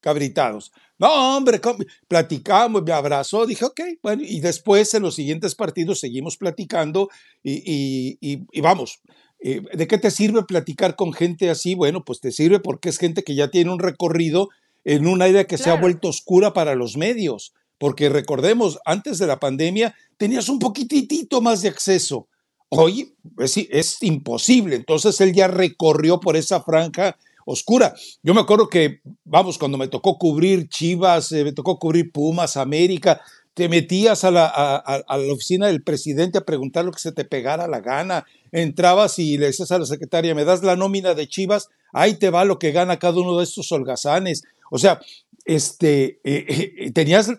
cabritados? 0.00 0.72
No, 0.98 1.36
hombre, 1.36 1.60
platicamos, 2.06 2.82
me 2.84 2.92
abrazó, 2.92 3.44
dije, 3.44 3.64
ok, 3.64 3.80
bueno, 4.02 4.22
y 4.24 4.40
después 4.40 4.94
en 4.94 5.02
los 5.02 5.16
siguientes 5.16 5.54
partidos 5.54 5.98
seguimos 6.00 6.36
platicando 6.36 7.08
y, 7.42 8.18
y, 8.20 8.60
vamos. 8.60 9.00
Eh, 9.40 9.62
¿De 9.74 9.88
qué 9.88 9.98
te 9.98 10.12
sirve 10.12 10.44
platicar 10.44 10.94
con 10.94 11.12
gente 11.12 11.50
así? 11.50 11.74
Bueno, 11.74 12.04
pues 12.04 12.20
te 12.20 12.30
sirve 12.30 12.60
porque 12.60 12.88
es 12.88 12.98
gente 12.98 13.24
que 13.24 13.34
ya 13.34 13.48
tiene 13.48 13.72
un 13.72 13.80
recorrido 13.80 14.48
en 14.84 15.08
un 15.08 15.22
área 15.22 15.44
que 15.44 15.58
se 15.58 15.70
ha 15.70 15.80
vuelto 15.80 16.08
oscura 16.08 16.52
para 16.52 16.76
los 16.76 16.96
medios. 16.96 17.52
Porque 17.78 18.08
recordemos, 18.08 18.78
antes 18.84 19.18
de 19.18 19.26
la 19.26 19.40
pandemia 19.40 19.96
tenías 20.16 20.48
un 20.48 20.60
poquitito 20.60 21.40
más 21.40 21.62
de 21.62 21.68
acceso. 21.68 22.28
Hoy 22.74 23.14
es, 23.38 23.58
es 23.58 24.02
imposible. 24.02 24.76
Entonces 24.76 25.20
él 25.20 25.34
ya 25.34 25.46
recorrió 25.46 26.20
por 26.20 26.36
esa 26.36 26.62
franja 26.62 27.18
oscura. 27.44 27.94
Yo 28.22 28.32
me 28.32 28.40
acuerdo 28.40 28.70
que, 28.70 29.02
vamos, 29.24 29.58
cuando 29.58 29.76
me 29.76 29.88
tocó 29.88 30.16
cubrir 30.16 30.70
Chivas, 30.70 31.32
eh, 31.32 31.44
me 31.44 31.52
tocó 31.52 31.78
cubrir 31.78 32.10
Pumas, 32.12 32.56
América, 32.56 33.20
te 33.52 33.68
metías 33.68 34.24
a 34.24 34.30
la, 34.30 34.46
a, 34.46 35.18
la, 35.18 35.32
oficina 35.34 35.66
del 35.66 35.82
presidente 35.82 36.38
a 36.38 36.46
preguntar 36.46 36.86
lo 36.86 36.92
que 36.92 37.00
se 37.00 37.12
te 37.12 37.26
pegara 37.26 37.68
la 37.68 37.80
gana, 37.80 38.24
entrabas 38.52 39.18
y 39.18 39.36
le 39.36 39.46
decías 39.46 39.70
a 39.70 39.78
la 39.78 39.84
secretaria, 39.84 40.34
me 40.34 40.46
das 40.46 40.62
la 40.62 40.74
nómina 40.74 41.12
de 41.12 41.28
Chivas, 41.28 41.68
ahí 41.92 42.14
te 42.14 42.30
va 42.30 42.46
lo 42.46 42.58
que 42.58 42.72
gana 42.72 42.98
cada 42.98 43.20
uno 43.20 43.36
de 43.36 43.44
estos 43.44 43.70
holgazanes. 43.70 44.44
O 44.70 44.78
sea, 44.78 44.98
este, 45.44 46.20
eh, 46.24 46.74
eh, 46.78 46.90
tenías, 46.92 47.30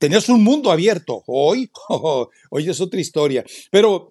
tenías 0.00 0.28
un 0.28 0.42
mundo 0.42 0.72
abierto. 0.72 1.22
Hoy, 1.28 1.70
hoy 2.50 2.68
es 2.68 2.80
otra 2.80 2.98
historia. 2.98 3.44
Pero, 3.70 4.10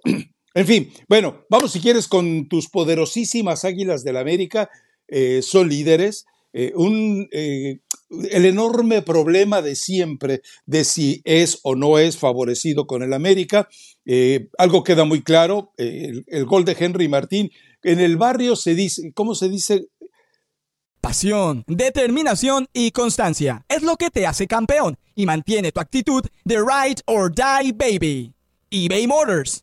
en 0.54 0.68
fin, 0.68 0.94
bueno, 1.08 1.46
vamos 1.50 1.72
si 1.72 1.80
quieres 1.80 2.08
con 2.08 2.48
tus 2.48 2.70
poderosísimas 2.70 3.66
Águilas 3.66 4.04
del 4.04 4.18
América. 4.18 4.70
Eh, 5.08 5.42
son 5.42 5.70
líderes. 5.70 6.26
Eh, 6.54 6.72
un, 6.76 7.28
eh, 7.32 7.80
el 8.30 8.46
enorme 8.46 9.02
problema 9.02 9.64
de 9.64 9.76
siempre 9.76 10.42
de 10.68 10.84
si 10.84 11.22
es 11.26 11.60
o 11.64 11.76
no 11.76 11.98
es 11.98 12.18
favorecido 12.18 12.86
con 12.86 13.02
el 13.02 13.14
América. 13.14 13.68
algo 14.60 14.84
queda 14.84 15.06
muy 15.06 15.24
claro, 15.24 15.72
el, 15.78 16.24
el, 16.28 16.46
gol 16.46 16.66
de 16.66 16.76
Henry 16.80 17.08
Martín. 17.08 17.50
En 17.82 18.00
el 18.00 18.18
barrio 18.18 18.56
se 18.56 18.76
dice, 18.76 19.12
¿cómo 19.16 19.34
se 19.34 19.50
dice? 19.50 19.88
Pasión, 21.02 21.66
determinación 21.68 22.68
y 22.72 22.92
constancia 22.92 23.66
es 23.68 23.82
lo 23.82 23.98
que 23.98 24.10
te 24.10 24.28
hace 24.28 24.48
campeón 24.48 24.98
y 25.16 25.26
mantiene 25.26 25.72
tu 25.72 25.80
actitud 25.80 26.24
de 26.46 26.58
ride 26.58 27.02
or 27.08 27.34
die 27.34 27.74
baby. 27.74 28.34
eBay 28.70 29.06
Motors 29.08 29.63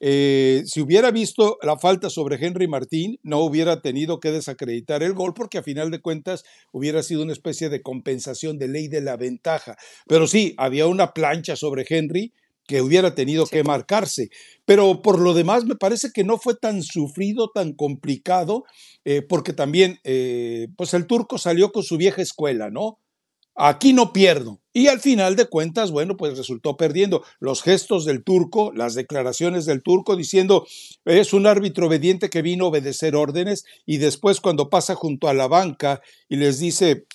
eh, 0.00 0.62
si 0.66 0.80
hubiera 0.80 1.10
visto 1.10 1.58
la 1.62 1.76
falta 1.78 2.08
sobre 2.10 2.44
Henry 2.44 2.68
Martín, 2.68 3.18
no 3.22 3.40
hubiera 3.40 3.80
tenido 3.82 4.20
que 4.20 4.30
desacreditar 4.30 5.02
el 5.02 5.14
gol 5.14 5.34
porque 5.34 5.58
a 5.58 5.62
final 5.62 5.90
de 5.90 6.00
cuentas 6.00 6.44
hubiera 6.72 7.02
sido 7.02 7.22
una 7.22 7.32
especie 7.32 7.68
de 7.68 7.82
compensación 7.82 8.58
de 8.58 8.68
ley 8.68 8.88
de 8.88 9.00
la 9.00 9.16
ventaja. 9.16 9.76
Pero 10.06 10.26
sí, 10.26 10.54
había 10.56 10.86
una 10.86 11.12
plancha 11.12 11.56
sobre 11.56 11.84
Henry 11.88 12.32
que 12.68 12.82
hubiera 12.82 13.14
tenido 13.14 13.46
que 13.46 13.64
marcarse. 13.64 14.28
Pero 14.66 15.02
por 15.02 15.18
lo 15.18 15.34
demás 15.34 15.64
me 15.64 15.74
parece 15.74 16.10
que 16.12 16.22
no 16.22 16.38
fue 16.38 16.54
tan 16.54 16.82
sufrido, 16.82 17.50
tan 17.52 17.72
complicado, 17.72 18.64
eh, 19.04 19.22
porque 19.22 19.54
también, 19.54 19.98
eh, 20.04 20.68
pues 20.76 20.94
el 20.94 21.06
turco 21.06 21.38
salió 21.38 21.72
con 21.72 21.82
su 21.82 21.96
vieja 21.96 22.22
escuela, 22.22 22.70
¿no? 22.70 23.00
Aquí 23.56 23.92
no 23.92 24.12
pierdo. 24.12 24.60
Y 24.78 24.86
al 24.86 25.00
final 25.00 25.34
de 25.34 25.46
cuentas, 25.46 25.90
bueno, 25.90 26.16
pues 26.16 26.38
resultó 26.38 26.76
perdiendo. 26.76 27.24
Los 27.40 27.64
gestos 27.64 28.04
del 28.04 28.22
turco, 28.22 28.70
las 28.72 28.94
declaraciones 28.94 29.66
del 29.66 29.82
turco 29.82 30.14
diciendo 30.14 30.68
es 31.04 31.32
un 31.32 31.48
árbitro 31.48 31.88
obediente 31.88 32.30
que 32.30 32.42
vino 32.42 32.66
a 32.66 32.68
obedecer 32.68 33.16
órdenes 33.16 33.64
y 33.86 33.96
después 33.96 34.40
cuando 34.40 34.70
pasa 34.70 34.94
junto 34.94 35.26
a 35.26 35.34
la 35.34 35.48
banca 35.48 36.00
y 36.28 36.36
les 36.36 36.60
dice, 36.60 37.06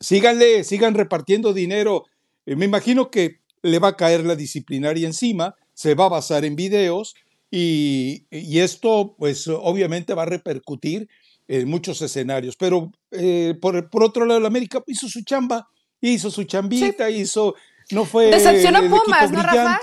síganle, 0.00 0.64
sigan 0.64 0.94
repartiendo 0.94 1.52
dinero. 1.52 2.06
Eh, 2.46 2.56
me 2.56 2.64
imagino 2.64 3.10
que 3.10 3.40
le 3.60 3.78
va 3.78 3.88
a 3.88 3.96
caer 3.98 4.24
la 4.24 4.34
disciplinaria 4.34 5.06
encima, 5.06 5.54
se 5.74 5.94
va 5.94 6.06
a 6.06 6.16
basar 6.16 6.46
en 6.46 6.56
videos 6.56 7.14
y, 7.50 8.24
esto 8.30 9.16
pues 9.18 9.48
obviamente 9.48 10.14
va 10.14 10.22
a 10.22 10.32
repercutir 10.34 11.10
en 11.46 11.68
muchos 11.68 12.00
escenarios. 12.00 12.56
Pero 12.56 12.90
eh, 13.10 13.54
por, 13.60 13.90
por 13.90 14.02
otro 14.02 14.24
lado, 14.24 14.40
la 14.40 14.48
América 14.48 14.82
hizo 14.86 15.10
su 15.10 15.22
chamba 15.24 15.68
hizo 16.10 16.30
su 16.30 16.44
chambita, 16.44 17.08
hizo, 17.08 17.54
no 17.90 18.04
fue. 18.04 18.26
Decepcionó 18.26 18.80
Pumas, 18.80 19.30
¿no, 19.30 19.42
Rafa? 19.42 19.80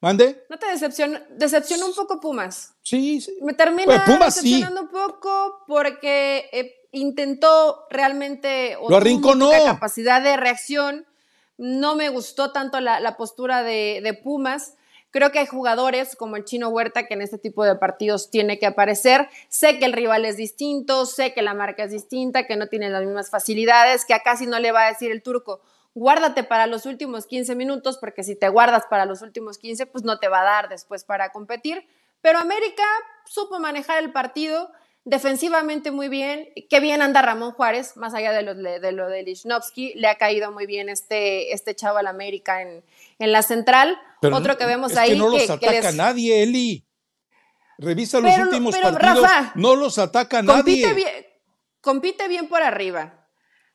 ¿Mande? 0.00 0.46
¿No 0.48 0.58
te 0.58 0.66
decepcionó, 0.66 1.18
decepcionó 1.36 1.86
un 1.86 1.94
poco 1.94 2.20
Pumas? 2.20 2.74
Sí, 2.82 3.20
sí. 3.20 3.36
Me 3.42 3.52
termina 3.52 4.02
decepcionando 4.06 4.82
un 4.82 4.88
poco 4.88 5.62
porque 5.66 6.48
eh, 6.52 6.88
intentó 6.92 7.86
realmente 7.90 8.76
o 8.80 8.88
Lo 8.88 8.96
arrinconó. 8.96 9.50
capacidad 9.66 10.22
de 10.22 10.38
reacción. 10.38 11.06
No 11.58 11.94
me 11.94 12.08
gustó 12.08 12.52
tanto 12.52 12.80
la, 12.80 13.16
postura 13.18 13.62
de, 13.62 14.00
de 14.02 14.14
Pumas. 14.14 14.74
Creo 15.10 15.32
que 15.32 15.40
hay 15.40 15.46
jugadores 15.46 16.14
como 16.14 16.36
el 16.36 16.44
Chino 16.44 16.68
Huerta 16.68 17.06
que 17.06 17.14
en 17.14 17.22
este 17.22 17.38
tipo 17.38 17.64
de 17.64 17.74
partidos 17.74 18.30
tiene 18.30 18.58
que 18.58 18.66
aparecer. 18.66 19.28
Sé 19.48 19.78
que 19.78 19.84
el 19.84 19.92
rival 19.92 20.24
es 20.24 20.36
distinto, 20.36 21.04
sé 21.04 21.34
que 21.34 21.42
la 21.42 21.54
marca 21.54 21.82
es 21.82 21.90
distinta, 21.90 22.46
que 22.46 22.56
no 22.56 22.68
tiene 22.68 22.90
las 22.90 23.04
mismas 23.04 23.30
facilidades, 23.30 24.04
que 24.04 24.14
a 24.14 24.20
casi 24.20 24.46
no 24.46 24.60
le 24.60 24.70
va 24.70 24.86
a 24.86 24.90
decir 24.90 25.10
el 25.10 25.22
turco, 25.22 25.60
guárdate 25.94 26.44
para 26.44 26.66
los 26.66 26.86
últimos 26.86 27.26
15 27.26 27.54
minutos, 27.56 27.98
porque 27.98 28.22
si 28.22 28.36
te 28.36 28.48
guardas 28.48 28.84
para 28.88 29.04
los 29.04 29.22
últimos 29.22 29.58
15, 29.58 29.86
pues 29.86 30.04
no 30.04 30.18
te 30.18 30.28
va 30.28 30.42
a 30.42 30.44
dar 30.44 30.68
después 30.68 31.04
para 31.04 31.32
competir. 31.32 31.86
Pero 32.20 32.38
América 32.38 32.84
supo 33.24 33.58
manejar 33.58 34.02
el 34.02 34.12
partido 34.12 34.70
defensivamente 35.04 35.90
muy 35.90 36.08
bien. 36.08 36.48
Qué 36.68 36.80
bien 36.80 37.02
anda 37.02 37.22
Ramón 37.22 37.52
Juárez, 37.52 37.96
más 37.96 38.14
allá 38.14 38.32
de 38.32 38.42
lo 38.42 38.54
de, 38.54 38.92
lo 38.92 39.08
de 39.08 39.22
Lichnowsky, 39.22 39.94
le 39.94 40.08
ha 40.08 40.16
caído 40.16 40.52
muy 40.52 40.66
bien 40.66 40.88
este, 40.88 41.52
este 41.52 41.74
chavo 41.74 41.98
al 41.98 42.06
América 42.06 42.62
en, 42.62 42.84
en 43.18 43.32
la 43.32 43.42
central. 43.42 43.98
Otro 44.22 44.56
que 44.58 44.66
vemos 44.66 44.96
ahí. 44.96 45.10
Que 45.10 45.16
no 45.16 45.28
los 45.28 45.48
ataca 45.48 45.92
nadie, 45.92 46.42
Eli. 46.42 46.84
Revisa 47.78 48.20
los 48.20 48.36
últimos 48.36 48.76
partidos. 48.76 49.28
no 49.54 49.74
los 49.74 49.98
ataca 49.98 50.42
nadie. 50.42 50.92
Bien, 50.92 51.26
compite 51.80 52.28
bien 52.28 52.48
por 52.48 52.62
arriba. 52.62 53.26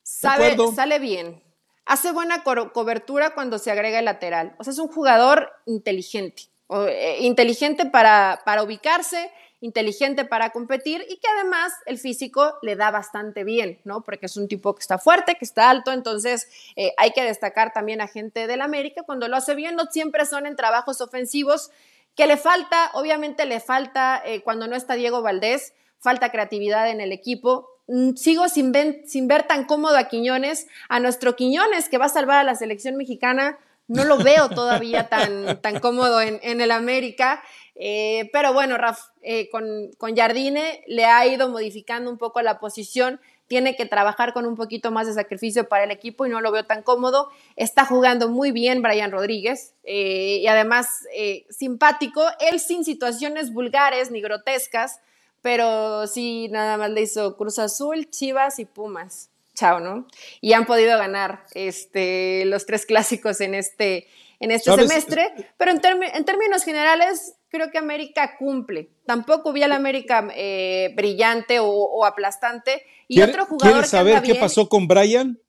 Sabe, 0.04 0.56
sale 0.76 1.00
bien. 1.00 1.44
Hace 1.86 2.12
buena 2.12 2.44
cobertura 2.44 3.34
cuando 3.34 3.58
se 3.58 3.72
agrega 3.72 4.00
el 4.00 4.06
lateral. 4.06 4.56
O 4.60 4.64
sea, 4.64 4.74
es 4.74 4.80
un 4.80 4.88
jugador 4.88 5.52
inteligente. 5.66 6.44
Eh, 6.70 7.18
inteligente 7.22 7.86
para, 7.86 8.42
para 8.44 8.64
ubicarse, 8.64 9.32
inteligente 9.66 10.26
para 10.26 10.52
competir 10.52 11.06
y 11.10 11.18
que 11.18 11.28
además 11.28 11.74
el 11.86 11.98
físico 11.98 12.58
le 12.62 12.76
da 12.76 12.92
bastante 12.92 13.44
bien, 13.44 13.80
¿no? 13.84 14.02
Porque 14.02 14.28
es 14.28 14.38
un 14.38 14.48
tipo 14.48 14.76
que 14.76 14.82
está 14.82 14.98
fuerte, 14.98 15.36
que 15.36 15.46
está 15.46 15.70
alto, 15.70 15.92
entonces 15.92 16.48
eh, 16.76 16.94
hay 16.98 17.12
que 17.12 17.24
destacar 17.24 17.74
también 17.74 18.02
a 18.02 18.08
gente 18.08 18.48
del 18.48 18.62
América 18.62 19.04
cuando 19.04 19.28
lo 19.28 19.36
hace 19.36 19.56
bien, 19.56 19.76
no 19.76 19.86
siempre 19.86 20.26
son 20.26 20.46
en 20.46 20.56
trabajos 20.56 21.02
ofensivos, 21.02 21.72
que 22.16 22.28
le 22.28 22.38
falta, 22.38 22.92
obviamente 22.94 23.46
le 23.46 23.60
falta 23.60 24.22
eh, 24.26 24.42
cuando 24.42 24.68
no 24.68 24.76
está 24.76 24.94
Diego 24.96 25.22
Valdés, 25.22 25.74
falta 26.00 26.32
creatividad 26.32 26.90
en 26.90 27.02
el 27.02 27.12
equipo, 27.12 27.76
Mm, 27.88 28.16
sigo 28.16 28.50
sin, 28.50 28.74
sin 29.06 29.28
ver 29.28 29.44
tan 29.44 29.66
cómodo 29.66 29.98
a 29.98 30.06
Quiñones, 30.06 30.68
a 30.90 31.00
nuestro 31.00 31.36
Quiñones 31.36 31.88
que 31.88 31.98
va 31.98 32.06
a 32.06 32.10
salvar 32.10 32.38
a 32.38 32.44
la 32.44 32.56
selección 32.56 32.96
mexicana, 32.96 33.60
no 33.88 34.04
lo 34.04 34.18
veo 34.18 34.50
todavía 34.50 35.08
tan, 35.08 35.22
tan 35.62 35.80
cómodo 35.80 36.20
en, 36.22 36.40
el 36.42 36.72
América. 36.72 37.44
Eh, 37.76 38.30
pero 38.32 38.54
bueno, 38.54 38.78
Raf, 38.78 39.00
eh, 39.22 39.50
con, 39.50 39.92
con 39.98 40.16
Jardine 40.16 40.84
le 40.88 41.06
ha 41.06 41.26
ido 41.28 41.50
modificando 41.50 42.10
un 42.10 42.18
poco 42.18 42.42
la 42.42 42.60
posición. 42.60 43.20
Tiene 43.48 43.76
que 43.76 43.86
trabajar 43.86 44.34
con 44.34 44.46
un 44.46 44.56
poquito 44.56 44.92
más 44.92 45.06
de 45.06 45.14
sacrificio 45.14 45.70
para 45.70 45.84
el 45.84 45.92
equipo 45.92 46.26
y 46.26 46.30
no 46.30 46.42
lo 46.42 46.52
veo 46.52 46.66
tan 46.66 46.82
cómodo. 46.82 47.30
Está 47.56 47.86
jugando 47.86 48.30
muy 48.30 48.52
bien 48.52 48.82
Brian 48.82 49.12
Rodríguez 49.12 49.76
eh, 49.84 50.40
y 50.42 50.48
además 50.48 51.06
simpático. 51.50 52.24
Él 52.40 52.60
sin 52.60 52.84
situaciones 52.84 53.54
vulgares 53.54 54.10
ni 54.10 54.22
grotescas 54.22 55.00
pero 55.46 56.08
sí, 56.08 56.48
nada 56.50 56.76
más 56.76 56.90
le 56.90 57.04
hizo 57.04 57.38
Cruz 57.38 57.60
Azul, 57.60 58.10
Chivas 58.10 58.58
y 58.58 58.66
Pumas. 58.66 59.30
Chao, 59.54 59.80
¿no? 59.80 60.08
Y 60.42 60.54
han 60.54 60.66
podido 60.66 60.98
ganar 60.98 61.44
este, 61.54 62.46
los 62.46 62.66
tres 62.66 62.88
clásicos 62.88 63.40
en 63.42 63.54
este, 63.54 64.08
en 64.40 64.52
este 64.52 64.74
semestre, 64.74 65.54
pero 65.58 65.72
en, 65.72 65.80
en, 65.84 66.26
términos 66.26 66.64
generales 66.64 67.36
creo 67.50 67.72
que 67.72 67.78
América 67.78 68.38
cumple. 68.38 68.92
Tampoco 69.06 69.54
vi 69.54 69.64
a 69.64 69.68
la 69.68 69.76
América 69.76 70.28
eh, 70.36 70.94
brillante 70.96 71.60
o, 71.60 72.06
aplastante. 72.06 72.84
Y 73.08 73.22
otro 73.22 73.46
jugador 73.46 73.74
¿Quieres 73.74 73.90
saber 73.90 74.22
qué 74.24 74.36
pasó 74.36 74.68
con 74.68 74.88
Brian? 74.88 75.40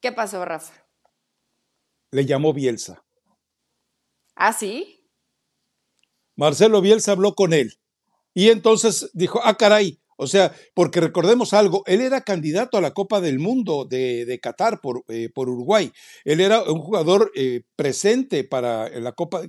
¿Qué 0.00 0.12
pasó, 0.12 0.44
Rafa? 0.44 0.74
Le 2.10 2.26
llamó 2.26 2.52
Bielsa. 2.52 3.02
¿Ah, 4.34 4.52
sí? 4.52 5.08
Marcelo 6.36 6.80
Bielsa 6.80 7.12
habló 7.12 7.34
con 7.34 7.52
él 7.52 7.78
y 8.34 8.50
entonces 8.50 9.10
dijo, 9.12 9.40
ah, 9.44 9.56
caray, 9.56 10.01
o 10.16 10.26
sea, 10.26 10.54
porque 10.74 11.00
recordemos 11.00 11.52
algo, 11.52 11.82
él 11.86 12.00
era 12.00 12.20
candidato 12.20 12.76
a 12.76 12.80
la 12.80 12.92
Copa 12.92 13.20
del 13.20 13.38
Mundo 13.38 13.86
de, 13.88 14.38
Qatar 14.42 14.80
por, 14.80 15.04
eh, 15.08 15.28
por, 15.34 15.48
Uruguay. 15.48 15.90
Él 16.24 16.40
era 16.40 16.62
un 16.62 16.80
jugador 16.80 17.32
eh, 17.34 17.62
presente 17.76 18.44
para 18.44 18.88
la 19.00 19.12
Copa 19.12 19.42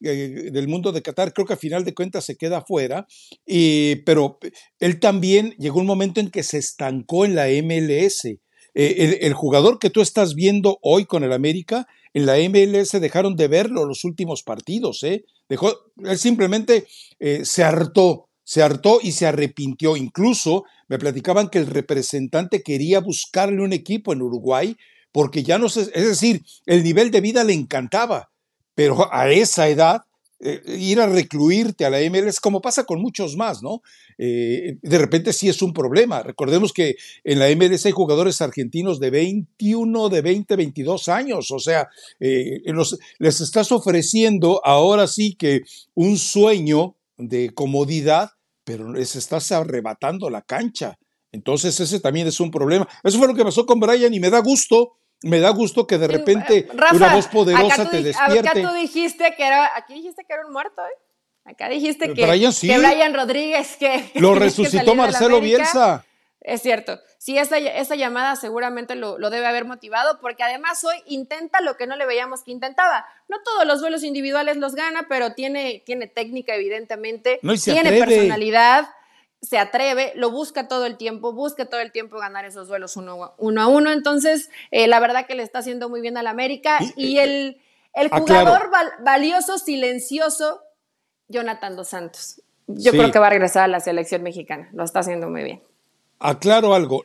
eh, 0.00 0.50
del 0.52 0.68
Mundo 0.68 0.92
de 0.92 1.02
Qatar. 1.02 1.32
Creo 1.32 1.46
que 1.46 1.54
a 1.54 1.58
final 1.58 1.84
de 1.84 1.94
cuentas 1.94 2.24
se 2.24 2.36
queda 2.36 2.62
fuera. 2.62 3.06
pero 4.04 4.38
él 4.78 5.00
también 5.00 5.54
llegó 5.58 5.80
un 5.80 5.86
momento 5.86 6.20
en 6.20 6.30
que 6.30 6.42
se 6.42 6.58
estancó 6.58 7.24
en 7.24 7.34
la 7.34 7.46
MLS. 7.48 8.24
El, 8.74 9.18
el, 9.20 9.34
jugador 9.34 9.78
que 9.78 9.90
tú 9.90 10.00
estás 10.00 10.34
viendo 10.34 10.78
hoy 10.82 11.04
con 11.04 11.22
el 11.22 11.32
América, 11.32 11.86
en 12.12 12.26
la 12.26 12.36
MLS 12.38 12.90
dejaron 13.00 13.36
de 13.36 13.46
verlo 13.46 13.84
los 13.84 14.04
últimos 14.04 14.42
partidos. 14.42 15.04
¿eh? 15.04 15.24
Dejó, 15.48 15.72
él 16.02 16.18
simplemente 16.18 16.86
se 17.44 17.62
hartó 17.62 18.28
se 18.44 18.62
hartó 18.62 19.00
y 19.02 19.12
se 19.12 19.26
arrepintió. 19.26 19.96
Incluso 19.96 20.64
me 20.88 20.98
platicaban 20.98 21.48
que 21.48 21.58
el 21.58 21.66
representante 21.66 22.62
quería 22.62 23.00
buscarle 23.00 23.62
un 23.62 23.72
equipo 23.72 24.12
en 24.12 24.22
Uruguay 24.22 24.76
porque 25.12 25.42
ya 25.42 25.58
no 25.58 25.68
sé, 25.68 25.82
es 25.94 26.06
decir, 26.06 26.42
el 26.66 26.82
nivel 26.82 27.10
de 27.12 27.20
vida 27.20 27.44
le 27.44 27.52
encantaba, 27.52 28.32
pero 28.74 29.12
a 29.14 29.30
esa 29.30 29.68
edad 29.68 30.02
eh, 30.40 30.60
ir 30.76 31.00
a 31.00 31.06
recluirte 31.06 31.86
a 31.86 31.90
la 31.90 32.00
MLS, 32.10 32.40
como 32.40 32.60
pasa 32.60 32.84
con 32.84 33.00
muchos 33.00 33.36
más, 33.36 33.62
¿no? 33.62 33.80
Eh, 34.18 34.76
de 34.82 34.98
repente 34.98 35.32
sí 35.32 35.48
es 35.48 35.62
un 35.62 35.72
problema. 35.72 36.22
Recordemos 36.22 36.72
que 36.72 36.96
en 37.22 37.38
la 37.38 37.48
MLS 37.54 37.86
hay 37.86 37.92
jugadores 37.92 38.42
argentinos 38.42 39.00
de 39.00 39.10
21, 39.10 40.08
de 40.08 40.20
20, 40.20 40.56
22 40.56 41.08
años, 41.08 41.50
o 41.50 41.58
sea, 41.60 41.88
eh, 42.20 42.60
les 43.20 43.40
estás 43.40 43.72
ofreciendo 43.72 44.60
ahora 44.64 45.06
sí 45.06 45.34
que 45.34 45.62
un 45.94 46.18
sueño 46.18 46.96
de 47.16 47.50
comodidad, 47.54 48.32
pero 48.64 48.92
les 48.92 49.16
estás 49.16 49.52
arrebatando 49.52 50.30
la 50.30 50.42
cancha. 50.42 50.98
Entonces 51.32 51.78
ese 51.80 52.00
también 52.00 52.26
es 52.26 52.40
un 52.40 52.50
problema. 52.50 52.88
Eso 53.02 53.18
fue 53.18 53.28
lo 53.28 53.34
que 53.34 53.44
pasó 53.44 53.66
con 53.66 53.80
Brian 53.80 54.12
y 54.14 54.20
me 54.20 54.30
da 54.30 54.38
gusto, 54.38 54.98
me 55.22 55.40
da 55.40 55.50
gusto 55.50 55.86
que 55.86 55.98
de 55.98 56.08
repente 56.08 56.58
eh, 56.58 56.68
una 56.92 57.14
voz 57.14 57.26
poderosa 57.28 57.88
te 57.90 58.02
despierte. 58.02 58.48
Acá 58.48 58.60
tú 58.60 58.72
dijiste 58.74 59.34
que 59.36 59.46
era, 59.46 59.76
aquí 59.76 59.94
dijiste 59.94 60.24
que 60.26 60.32
era 60.32 60.46
un 60.46 60.52
muerto, 60.52 60.82
¿eh? 60.82 61.04
Acá 61.46 61.68
dijiste 61.68 62.14
que 62.14 62.26
Brian, 62.26 62.52
que 62.58 62.78
Brian 62.78 63.12
Rodríguez 63.12 63.76
que 63.76 64.12
lo 64.14 64.34
resucitó 64.34 64.94
Marcelo 64.94 65.40
Bielsa. 65.40 66.04
Es 66.44 66.60
cierto. 66.60 67.00
Sí, 67.16 67.38
esa, 67.38 67.56
esa 67.56 67.94
llamada 67.96 68.36
seguramente 68.36 68.96
lo, 68.96 69.16
debe 69.16 69.46
haber 69.46 69.64
motivado, 69.64 70.20
porque 70.20 70.42
además 70.42 70.84
hoy 70.84 70.96
intenta 71.06 71.62
lo 71.62 71.78
que 71.78 71.86
no 71.86 71.96
le 71.96 72.04
veíamos 72.04 72.42
que 72.42 72.52
intentaba. 72.52 73.06
No 73.28 73.38
todos 73.42 73.66
los 73.66 73.80
vuelos 73.80 74.04
individuales 74.04 74.58
los 74.58 74.74
gana, 74.74 75.06
pero 75.08 75.32
tiene, 75.32 75.82
tiene 75.86 76.06
técnica, 76.06 76.54
evidentemente, 76.54 77.40
tiene 77.64 77.98
personalidad, 77.98 78.90
se 79.40 79.56
atreve, 79.56 80.12
lo 80.16 80.30
busca 80.30 80.68
todo 80.68 80.84
el 80.84 80.98
tiempo, 80.98 81.32
busca 81.32 81.64
todo 81.64 81.80
el 81.80 81.92
tiempo 81.92 82.18
ganar 82.18 82.44
esos 82.44 82.68
duelos 82.68 82.98
uno, 82.98 83.24
a 83.24 83.66
uno. 83.68 83.90
Entonces, 83.90 84.50
eh, 84.70 84.86
la 84.86 85.00
verdad 85.00 85.26
que 85.26 85.34
le 85.34 85.42
está 85.42 85.60
haciendo 85.60 85.88
muy 85.88 86.02
bien 86.02 86.18
al 86.18 86.26
América. 86.26 86.78
Y, 86.94 87.18
el, 87.20 87.58
el 87.94 88.08
ah, 88.12 88.18
jugador 88.18 88.70
valioso, 89.00 89.56
silencioso, 89.56 90.60
Jonathan 91.28 91.74
Dos 91.74 91.88
Santos. 91.88 92.42
Yo 92.66 92.92
creo 92.92 93.10
que 93.10 93.18
va 93.18 93.28
a 93.28 93.30
regresar 93.30 93.64
a 93.64 93.68
la 93.68 93.80
selección 93.80 94.22
mexicana. 94.22 94.68
Lo 94.74 94.84
está 94.84 95.00
haciendo 95.00 95.30
muy 95.30 95.42
bien 95.42 95.62
aclaro 96.24 96.74
algo, 96.74 97.04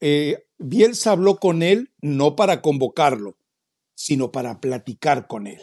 eh, 0.00 0.44
Bielsa 0.58 1.12
habló 1.12 1.36
con 1.36 1.62
él 1.62 1.92
no 2.00 2.34
para 2.34 2.62
convocarlo, 2.62 3.38
sino 3.94 4.32
para 4.32 4.60
platicar 4.60 5.26
con 5.26 5.46
él. 5.46 5.62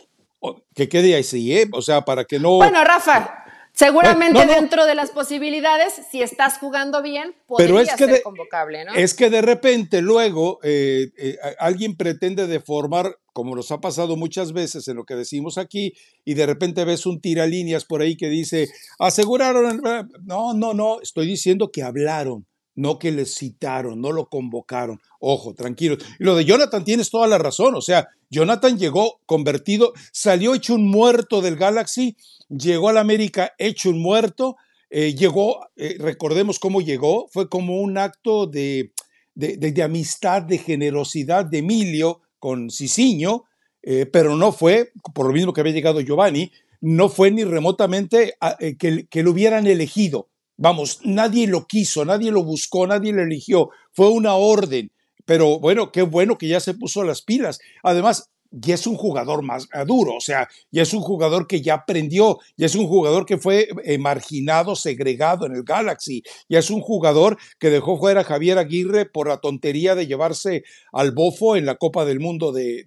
Que 0.74 0.90
quede 0.90 1.18
así, 1.18 1.56
¿eh? 1.56 1.70
O 1.74 1.82
sea, 1.82 2.04
para 2.06 2.26
que 2.26 2.40
no... 2.40 2.58
Bueno, 2.58 2.84
Rafa, 2.84 3.46
seguramente 3.74 4.46
dentro 4.46 4.86
de 4.86 4.96
las 4.96 5.12
posibilidades, 5.12 5.94
si 6.12 6.22
estás 6.22 6.58
jugando 6.58 7.02
bien, 7.02 7.36
podría 7.46 7.96
ser 7.98 8.22
convocable, 8.24 8.86
¿no? 8.86 8.94
Es 8.94 9.14
que 9.14 9.30
de 9.30 9.42
repente 9.42 10.02
luego 10.02 10.60
eh, 10.64 11.12
eh, 11.18 11.38
alguien 11.60 11.96
pretende 11.96 12.48
deformar, 12.48 13.18
como 13.34 13.56
nos 13.56 13.72
ha 13.72 13.80
pasado 13.80 14.16
muchas 14.16 14.54
veces 14.54 14.88
en 14.88 14.98
lo 14.98 15.06
que 15.06 15.16
decimos 15.16 15.58
aquí, 15.58 15.94
y 16.26 16.34
de 16.34 16.46
repente 16.46 16.86
ves 16.86 17.06
un 17.06 17.22
tiralíneas 17.22 17.86
por 17.86 18.02
ahí 18.02 18.16
que 18.16 18.30
dice, 18.30 18.70
aseguraron... 19.00 19.82
No, 20.24 20.54
no, 20.54 20.74
no, 20.74 21.02
estoy 21.02 21.26
diciendo 21.26 21.70
que 21.72 21.84
hablaron 21.84 22.48
no 22.76 23.00
que 23.00 23.12
le 23.12 23.26
citaron, 23.26 24.02
no 24.02 24.12
lo 24.12 24.28
convocaron. 24.30 25.00
Ojo, 25.20 25.54
tranquilo. 25.54 25.98
Y 26.20 26.24
lo 26.24 26.36
de 26.36 26.46
Jonathan 26.46 26.84
tienes 26.84 27.10
toda 27.10 27.28
la 27.28 27.38
razón. 27.38 27.76
O 27.76 27.82
sea, 27.82 28.08
Jonathan 28.30 28.78
llegó 28.78 29.22
convertido, 29.26 29.94
salió 30.12 30.56
hecho 30.56 30.76
un 30.76 30.88
muerto 30.88 31.42
del 31.42 31.56
Galaxy, 31.56 32.16
llegó 32.50 32.90
al 32.90 32.98
América 32.98 33.54
hecho 33.58 33.90
un 33.90 34.02
muerto, 34.02 34.56
eh, 34.90 35.14
llegó, 35.14 35.60
eh, 35.76 35.98
recordemos 36.00 36.60
cómo 36.60 36.82
llegó, 36.82 37.28
fue 37.32 37.50
como 37.50 37.82
un 37.82 37.98
acto 37.98 38.48
de, 38.48 38.92
de, 39.36 39.84
amistad, 39.84 40.42
de 40.44 40.58
generosidad 40.58 41.46
de 41.46 41.60
Emilio 41.60 42.22
con 42.40 42.70
Ciciño, 42.70 43.44
eh, 43.82 44.06
pero 44.06 44.36
no 44.36 44.52
fue, 44.52 44.92
por 45.14 45.28
lo 45.28 45.34
mismo 45.34 45.54
que 45.54 45.62
había 45.62 45.74
llegado 45.74 46.02
Giovanni, 46.02 46.52
no 46.82 47.10
fue 47.10 47.32
ni 47.32 47.44
remotamente 47.44 48.34
que, 48.78 49.08
que 49.08 49.24
lo 49.24 49.32
hubieran 49.32 49.68
elegido 49.68 50.30
Vamos, 50.64 51.02
nadie 51.04 51.46
lo 51.46 51.68
quiso, 51.68 52.06
nadie 52.06 52.32
lo 52.32 52.42
buscó, 52.42 52.88
nadie 52.88 53.12
lo 53.12 53.22
eligió. 53.22 53.72
Fue 53.92 54.08
una 54.10 54.36
orden. 54.36 54.94
pero 55.26 55.60
bueno, 55.60 55.92
qué 55.92 56.04
bueno 56.04 56.38
que 56.38 56.48
ya 56.48 56.62
se 56.62 56.74
puso 56.74 57.04
las 57.04 57.22
pilas. 57.22 57.60
Además, 57.84 58.30
ya 58.54 58.76
es 58.76 58.86
un 58.86 58.96
jugador 58.96 59.42
más 59.42 59.68
maduro, 59.74 60.16
o 60.16 60.22
sea, 60.22 60.48
ya 60.72 60.84
es 60.84 60.94
un 60.94 61.02
jugador 61.02 61.48
que 61.48 61.62
ya 61.62 61.74
aprendió, 61.74 62.40
ya 62.56 62.68
es 62.68 62.76
un 62.76 62.88
jugador 62.88 63.26
que 63.26 63.38
fue 63.38 63.68
eh, 63.84 63.98
marginado, 63.98 64.76
segregado 64.76 65.48
en 65.48 65.56
el 65.56 65.64
Galaxy, 65.64 66.24
ya 66.48 66.60
es 66.60 66.70
un 66.70 66.82
jugador 66.82 67.38
que 67.60 67.72
dejó 67.72 67.98
fuera 67.98 68.22
a 68.22 68.24
Javier 68.24 68.60
Aguirre 68.60 69.06
por 69.06 69.28
la 69.28 69.38
tontería 69.38 69.96
de 69.96 70.06
llevarse 70.06 70.64
al 70.92 71.12
bofo 71.12 71.56
en 71.56 71.66
la 71.66 71.76
Copa 71.76 72.06
del 72.06 72.20
Mundo 72.20 72.52
de, 72.52 72.84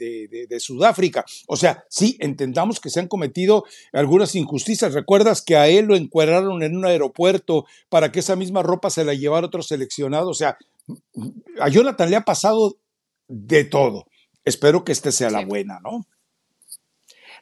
de 0.48 0.60
Sudáfrica. 0.60 1.24
O 1.48 1.56
sea, 1.56 1.84
sí, 1.88 2.16
entendamos 2.20 2.80
que 2.80 2.90
se 2.90 3.00
han 3.00 3.08
cometido 3.08 3.64
algunas 3.92 4.34
injusticias. 4.34 4.94
¿Recuerdas 4.94 5.42
que 5.42 5.56
a 5.56 5.68
él 5.68 5.86
lo 5.86 5.96
encuadraron 5.96 6.62
en 6.62 6.76
un 6.76 6.84
aeropuerto 6.84 7.66
para 7.88 8.12
que 8.12 8.20
esa 8.20 8.36
misma 8.36 8.62
ropa 8.62 8.90
se 8.90 9.04
la 9.04 9.14
llevara 9.14 9.46
otro 9.46 9.62
seleccionado? 9.62 10.30
O 10.30 10.34
sea, 10.34 10.56
a 11.60 11.68
Jonathan 11.68 12.10
le 12.10 12.16
ha 12.16 12.24
pasado 12.24 12.76
de 13.28 13.64
todo. 13.64 14.06
Espero 14.46 14.84
que 14.84 14.92
este 14.92 15.10
sea 15.10 15.28
la 15.28 15.44
buena, 15.44 15.80
¿no? 15.80 16.06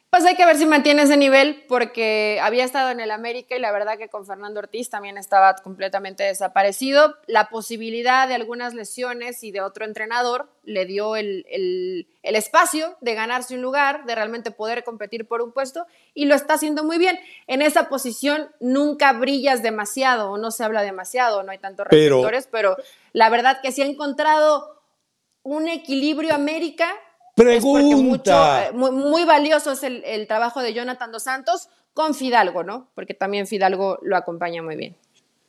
Pues 0.09 0.23
hay 0.23 0.35
que 0.35 0.45
ver 0.45 0.55
si 0.55 0.65
mantiene 0.65 1.01
ese 1.01 1.17
nivel 1.17 1.65
porque 1.67 2.39
había 2.41 2.63
estado 2.63 2.89
en 2.89 3.01
el 3.01 3.11
América 3.11 3.55
y 3.55 3.59
la 3.59 3.73
verdad 3.73 3.97
que 3.97 4.07
con 4.07 4.25
Fernando 4.25 4.59
Ortiz 4.59 4.89
también 4.89 5.17
estaba 5.17 5.55
completamente 5.57 6.23
desaparecido. 6.23 7.15
La 7.27 7.49
posibilidad 7.49 8.27
de 8.27 8.33
algunas 8.33 8.73
lesiones 8.73 9.43
y 9.43 9.51
de 9.51 9.59
otro 9.59 9.83
entrenador 9.83 10.49
le 10.63 10.85
dio 10.85 11.15
el, 11.17 11.45
el, 11.49 12.07
espacio 12.23 12.95
de 13.01 13.13
ganarse 13.13 13.55
un 13.55 13.61
lugar, 13.61 14.05
de 14.05 14.15
realmente 14.15 14.51
poder 14.51 14.85
competir 14.85 15.27
por 15.27 15.41
un 15.41 15.51
puesto 15.51 15.85
y 16.13 16.25
lo 16.25 16.35
está 16.35 16.53
haciendo 16.53 16.85
muy 16.85 16.97
bien. 16.97 17.19
En 17.47 17.61
esa 17.61 17.89
posición 17.89 18.49
nunca 18.61 19.11
brillas 19.11 19.63
demasiado 19.63 20.31
o 20.31 20.37
no 20.37 20.49
se 20.49 20.63
habla 20.63 20.81
demasiado, 20.81 21.43
no 21.43 21.51
hay 21.51 21.57
tantos 21.57 21.87
reflectores, 21.87 22.47
pero 22.49 22.77
la 23.11 23.29
verdad 23.29 23.59
que 23.61 23.73
sí 23.73 23.81
ha 23.81 23.85
encontrado 23.85 24.74
un 25.45 25.67
equilibrio 25.69 26.33
América. 26.33 26.89
Pregunta. 27.35 28.67
Eh, 28.67 28.73
muy, 28.73 29.23
valioso 29.23 29.71
es 29.71 29.83
el, 29.83 30.27
trabajo 30.27 30.61
de 30.61 30.73
Jonathan 30.73 31.11
Dos 31.11 31.23
Santos 31.23 31.69
con 31.93 32.13
Fidalgo, 32.13 32.63
¿no? 32.63 32.89
Porque 32.95 33.13
también 33.13 33.47
Fidalgo 33.47 33.99
lo 34.01 34.17
acompaña 34.17 34.61
muy 34.61 34.75
bien. 34.75 34.97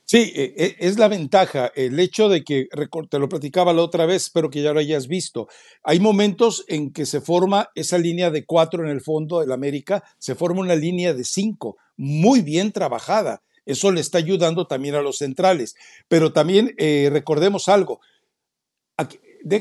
Sí, 0.05 0.31
e, 0.35 0.53
e, 0.55 0.75
es 0.79 0.97
la 0.97 1.09
ventaja, 1.09 1.71
el 1.75 1.99
hecho 1.99 2.29
de 2.29 2.43
que, 2.43 2.69
te 3.09 3.19
lo 3.19 3.27
platicaba 3.27 3.73
la 3.73 3.81
otra 3.81 4.05
vez, 4.05 4.23
espero 4.23 4.49
que 4.49 4.61
ya 4.61 4.71
lo 4.71 4.79
hayas 4.79 5.07
visto, 5.07 5.49
hay 5.83 5.99
momentos 5.99 6.63
en 6.69 6.93
que 6.93 7.05
se 7.05 7.19
forma 7.19 7.71
esa 7.75 7.97
línea 7.97 8.29
de 8.29 8.45
cuatro 8.45 8.85
en 8.85 8.89
el 8.89 9.01
fondo 9.01 9.41
del 9.41 9.51
América, 9.51 10.03
se 10.17 10.35
forma 10.35 10.61
una 10.61 10.75
línea 10.75 11.13
de 11.13 11.25
cinco, 11.25 11.75
muy 11.97 12.41
bien 12.41 12.71
trabajada, 12.71 13.41
eso 13.65 13.91
le 13.91 13.99
está 13.99 14.17
ayudando 14.17 14.65
también 14.65 14.95
a 14.95 15.01
los 15.01 15.17
centrales, 15.17 15.75
pero 16.07 16.31
también 16.31 16.73
eh, 16.77 17.09
recordemos 17.11 17.67
algo, 17.67 17.99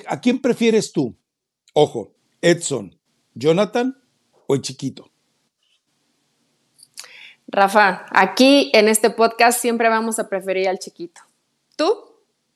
¿A 0.06 0.20
quién 0.20 0.40
prefieres 0.40 0.92
tú? 0.92 1.16
Ojo, 1.72 2.14
Edson, 2.40 2.98
Jonathan 3.34 3.96
o 4.46 4.54
el 4.54 4.62
chiquito. 4.62 5.10
Rafa, 7.48 8.06
aquí 8.10 8.70
en 8.74 8.88
este 8.88 9.10
podcast 9.10 9.60
siempre 9.60 9.88
vamos 9.88 10.18
a 10.18 10.28
preferir 10.28 10.68
al 10.68 10.78
chiquito. 10.78 11.20
¿Tú? 11.76 12.06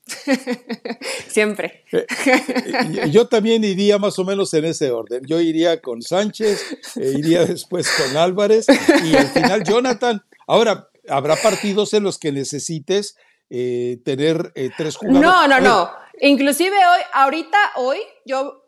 siempre. 1.28 1.84
Eh, 1.92 2.06
eh, 2.26 3.10
yo 3.10 3.28
también 3.28 3.62
iría 3.64 3.98
más 3.98 4.18
o 4.18 4.24
menos 4.24 4.52
en 4.54 4.64
ese 4.64 4.90
orden. 4.90 5.22
Yo 5.26 5.40
iría 5.40 5.80
con 5.80 6.02
Sánchez, 6.02 6.62
eh, 6.96 7.14
iría 7.16 7.44
después 7.46 7.88
con 7.90 8.16
Álvarez 8.16 8.66
y 9.04 9.14
al 9.14 9.28
final 9.28 9.62
Jonathan. 9.64 10.22
Ahora, 10.46 10.88
habrá 11.08 11.36
partidos 11.36 11.94
en 11.94 12.02
los 12.02 12.18
que 12.18 12.32
necesites 12.32 13.16
tener 13.48 14.52
tres 14.76 14.96
jugadores. 14.96 15.22
No, 15.22 15.48
no, 15.48 15.60
no. 15.60 15.90
Inclusive 16.20 16.76
hoy, 16.76 17.00
ahorita, 17.12 17.58
hoy, 17.76 17.98
yo 18.24 18.64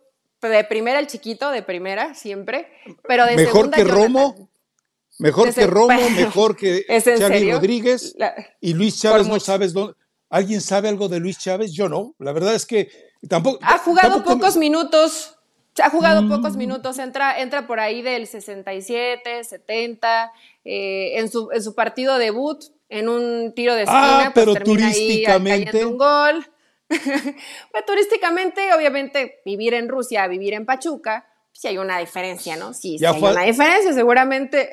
de 0.48 0.64
primera 0.64 0.98
el 0.98 1.06
chiquito, 1.06 1.50
de 1.50 1.62
primera, 1.62 2.14
siempre, 2.14 2.68
pero 3.06 3.26
de 3.26 3.36
Mejor 3.36 3.52
segunda 3.52 3.76
que 3.76 3.84
Romo. 3.84 4.48
Mejor 5.18 5.54
que 5.54 5.66
Romo, 5.66 6.10
mejor 6.16 6.56
que 6.56 6.84
Xavi 6.88 7.52
Rodríguez 7.52 8.16
y 8.60 8.74
Luis 8.74 9.00
Chávez, 9.00 9.28
no 9.28 9.38
sabes 9.40 9.72
dónde. 9.72 9.94
¿Alguien 10.30 10.62
sabe 10.62 10.88
algo 10.88 11.08
de 11.08 11.20
Luis 11.20 11.38
Chávez? 11.38 11.72
Yo 11.72 11.88
no. 11.90 12.14
La 12.18 12.32
verdad 12.32 12.54
es 12.54 12.64
que 12.64 12.90
tampoco. 13.28 13.58
Ha 13.62 13.78
jugado 13.78 14.24
pocos 14.24 14.56
minutos. 14.56 15.36
Ha 15.82 15.90
jugado 15.90 16.22
mm. 16.22 16.28
pocos 16.30 16.56
minutos. 16.56 16.98
Entra, 16.98 17.38
entra 17.38 17.66
por 17.66 17.80
ahí 17.80 18.00
del 18.00 18.26
67, 18.26 19.44
70. 19.44 20.32
Eh, 20.64 21.18
en, 21.18 21.30
su, 21.30 21.50
en 21.52 21.62
su 21.62 21.74
partido 21.74 22.16
debut, 22.16 22.64
en 22.88 23.10
un 23.10 23.52
tiro 23.54 23.74
de 23.74 23.82
ah, 23.82 23.84
esquina. 23.84 24.26
Ah, 24.28 24.32
pero 24.34 24.54
turísticamente. 24.54 25.84
un 25.84 25.98
gol. 25.98 26.46
pues 27.72 27.86
turísticamente, 27.86 28.72
obviamente, 28.74 29.40
vivir 29.44 29.74
en 29.74 29.88
Rusia, 29.88 30.26
vivir 30.28 30.54
en 30.54 30.66
Pachuca, 30.66 31.26
si 31.52 31.68
hay 31.68 31.78
una 31.78 31.98
diferencia, 31.98 32.56
¿no? 32.56 32.72
Sí, 32.72 32.98
sí 32.98 33.04
hay 33.04 33.22
una 33.22 33.42
diferencia, 33.42 33.92
seguramente. 33.92 34.70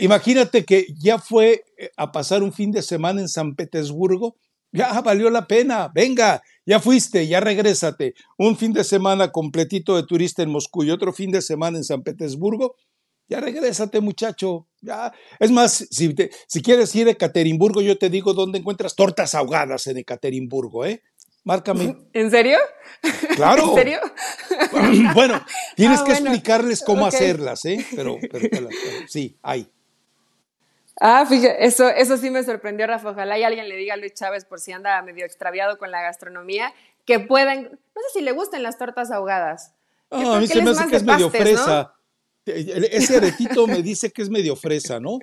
Imagínate 0.00 0.64
que 0.64 0.86
ya 0.98 1.18
fue 1.18 1.64
eh, 1.76 1.90
a 1.96 2.12
pasar 2.12 2.42
un 2.42 2.52
fin 2.52 2.70
de 2.70 2.82
semana 2.82 3.20
en 3.20 3.28
San 3.28 3.54
Petersburgo. 3.54 4.36
Ya 4.72 5.00
valió 5.02 5.30
la 5.30 5.46
pena, 5.46 5.90
venga, 5.94 6.42
ya 6.66 6.80
fuiste, 6.80 7.28
ya 7.28 7.38
regrésate. 7.40 8.14
Un 8.36 8.56
fin 8.56 8.72
de 8.72 8.82
semana 8.82 9.30
completito 9.30 9.94
de 9.94 10.02
turista 10.02 10.42
en 10.42 10.50
Moscú 10.50 10.82
y 10.82 10.90
otro 10.90 11.12
fin 11.12 11.30
de 11.30 11.42
semana 11.42 11.78
en 11.78 11.84
San 11.84 12.02
Petersburgo. 12.02 12.74
Ya 13.28 13.40
regrésate, 13.40 14.00
muchacho. 14.00 14.66
Ya. 14.80 15.12
Es 15.38 15.50
más, 15.50 15.86
si, 15.90 16.14
si 16.46 16.62
quieres 16.62 16.94
ir 16.94 17.08
a 17.08 17.12
Ekaterimburgo, 17.12 17.80
yo 17.80 17.96
te 17.96 18.10
digo 18.10 18.34
dónde 18.34 18.58
encuentras 18.58 18.94
tortas 18.94 19.34
ahogadas 19.34 19.86
en 19.86 19.98
Ekaterimburgo, 19.98 20.84
¿eh? 20.84 21.02
Márcame. 21.44 21.96
¿En 22.12 22.30
serio? 22.30 22.58
Claro. 23.36 23.70
¿En 23.70 23.74
serio? 23.74 24.00
bueno, 25.14 25.44
tienes 25.76 26.00
ah, 26.00 26.04
que 26.04 26.12
explicarles 26.12 26.82
cómo 26.82 27.06
hacerlas, 27.06 27.64
¿eh? 27.66 27.84
Pero, 27.94 28.18
sí, 29.08 29.36
hay. 29.42 29.70
Ah, 31.00 31.26
fíjate, 31.26 31.64
eso, 31.66 31.88
eso 31.88 32.16
sí 32.16 32.30
me 32.30 32.42
sorprendió, 32.44 32.86
Rafa. 32.86 33.10
Ojalá 33.10 33.38
y 33.38 33.42
alguien 33.42 33.68
le 33.68 33.76
diga 33.76 33.94
a 33.94 33.96
Luis 33.96 34.14
Chávez, 34.14 34.44
por 34.44 34.60
si 34.60 34.72
anda 34.72 35.00
medio 35.02 35.24
extraviado 35.24 35.76
con 35.76 35.90
la 35.90 36.02
gastronomía, 36.02 36.72
que 37.04 37.20
puedan, 37.20 37.64
no 37.64 38.02
sé 38.06 38.18
si 38.18 38.20
le 38.20 38.32
gustan 38.32 38.62
las 38.62 38.78
tortas 38.78 39.10
ahogadas. 39.10 39.74
Ah, 40.10 40.36
a 40.36 40.40
mí 40.40 40.46
se 40.46 40.62
me 40.62 40.70
hace 40.70 40.88
que 40.88 40.96
es 40.96 41.04
medio 41.04 41.30
fresa. 41.30 41.94
Ese 42.46 43.16
aretito 43.16 43.66
me 43.66 43.82
dice 43.82 44.10
que 44.10 44.22
es 44.22 44.30
medio 44.30 44.56
fresa, 44.56 45.00
¿no? 45.00 45.18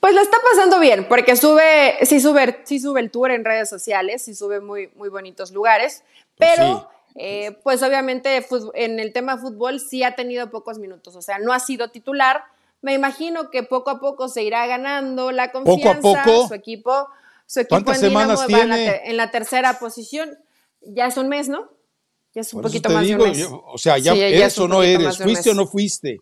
Pues 0.00 0.14
lo 0.14 0.20
está 0.20 0.36
pasando 0.50 0.80
bien, 0.80 1.06
porque 1.08 1.36
sube, 1.36 1.96
sí 2.02 2.20
sube, 2.20 2.60
sí 2.64 2.78
sube 2.78 3.00
el 3.00 3.10
tour 3.10 3.30
en 3.30 3.44
redes 3.44 3.68
sociales, 3.68 4.22
sí 4.22 4.34
sube 4.34 4.60
muy, 4.60 4.90
muy 4.96 5.08
bonitos 5.08 5.50
lugares, 5.50 6.02
pues 6.36 6.50
pero 6.56 6.88
eh, 7.14 7.58
pues 7.62 7.82
obviamente 7.82 8.44
en 8.74 9.00
el 9.00 9.12
tema 9.12 9.38
fútbol 9.38 9.80
sí 9.80 10.02
ha 10.02 10.14
tenido 10.14 10.50
pocos 10.50 10.78
minutos, 10.78 11.16
o 11.16 11.22
sea, 11.22 11.38
no 11.38 11.52
ha 11.52 11.60
sido 11.60 11.88
titular. 11.88 12.44
Me 12.80 12.94
imagino 12.94 13.50
que 13.50 13.62
poco 13.62 13.90
a 13.90 14.00
poco 14.00 14.28
se 14.28 14.42
irá 14.42 14.66
ganando 14.66 15.30
la 15.30 15.52
confianza. 15.52 16.00
Poco 16.00 16.18
a 16.18 16.24
poco. 16.24 16.48
Su 16.48 16.54
equipo, 16.54 17.08
su 17.46 17.60
equipo 17.60 17.92
en 17.92 17.98
semanas 17.98 18.46
tiene? 18.46 19.02
en 19.04 19.16
la 19.16 19.30
tercera 19.30 19.78
posición. 19.78 20.36
Ya 20.80 21.06
es 21.06 21.16
un 21.16 21.28
mes, 21.28 21.48
¿no? 21.48 21.70
Ya 22.34 22.40
es 22.40 22.54
un 22.54 22.62
poquito 22.62 22.88
más 22.88 23.06
de 23.06 23.14
un 23.14 23.22
mes. 23.22 23.48
o 23.50 23.76
sea, 23.76 23.98
ya, 23.98 24.14
eso 24.14 24.66
no 24.66 24.82
eres. 24.82 25.18
¿Fuiste 25.18 25.50
o 25.50 25.54
no 25.54 25.66
fuiste? 25.66 26.18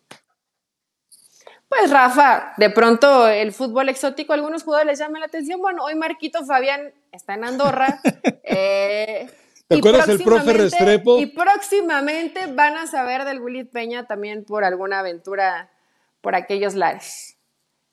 Pues 1.69 1.89
Rafa, 1.89 2.51
de 2.57 2.69
pronto 2.69 3.29
el 3.29 3.53
fútbol 3.53 3.87
exótico, 3.87 4.33
algunos 4.33 4.63
jugadores 4.63 4.91
les 4.91 4.99
llama 4.99 5.19
la 5.19 5.27
atención. 5.27 5.61
Bueno, 5.61 5.85
hoy 5.85 5.95
Marquito 5.95 6.45
Fabián 6.45 6.93
está 7.13 7.35
en 7.35 7.45
Andorra. 7.45 8.01
eh, 8.43 9.29
¿Te 9.69 9.77
acuerdas 9.77 10.09
el 10.09 10.21
profe 10.21 10.51
Restrepo? 10.51 11.17
Y 11.17 11.27
próximamente 11.27 12.47
van 12.47 12.75
a 12.75 12.87
saber 12.87 13.23
del 13.23 13.39
Willy 13.39 13.63
Peña 13.63 14.05
también 14.05 14.43
por 14.43 14.65
alguna 14.65 14.99
aventura 14.99 15.71
por 16.19 16.35
aquellos 16.35 16.75
lares. 16.75 17.37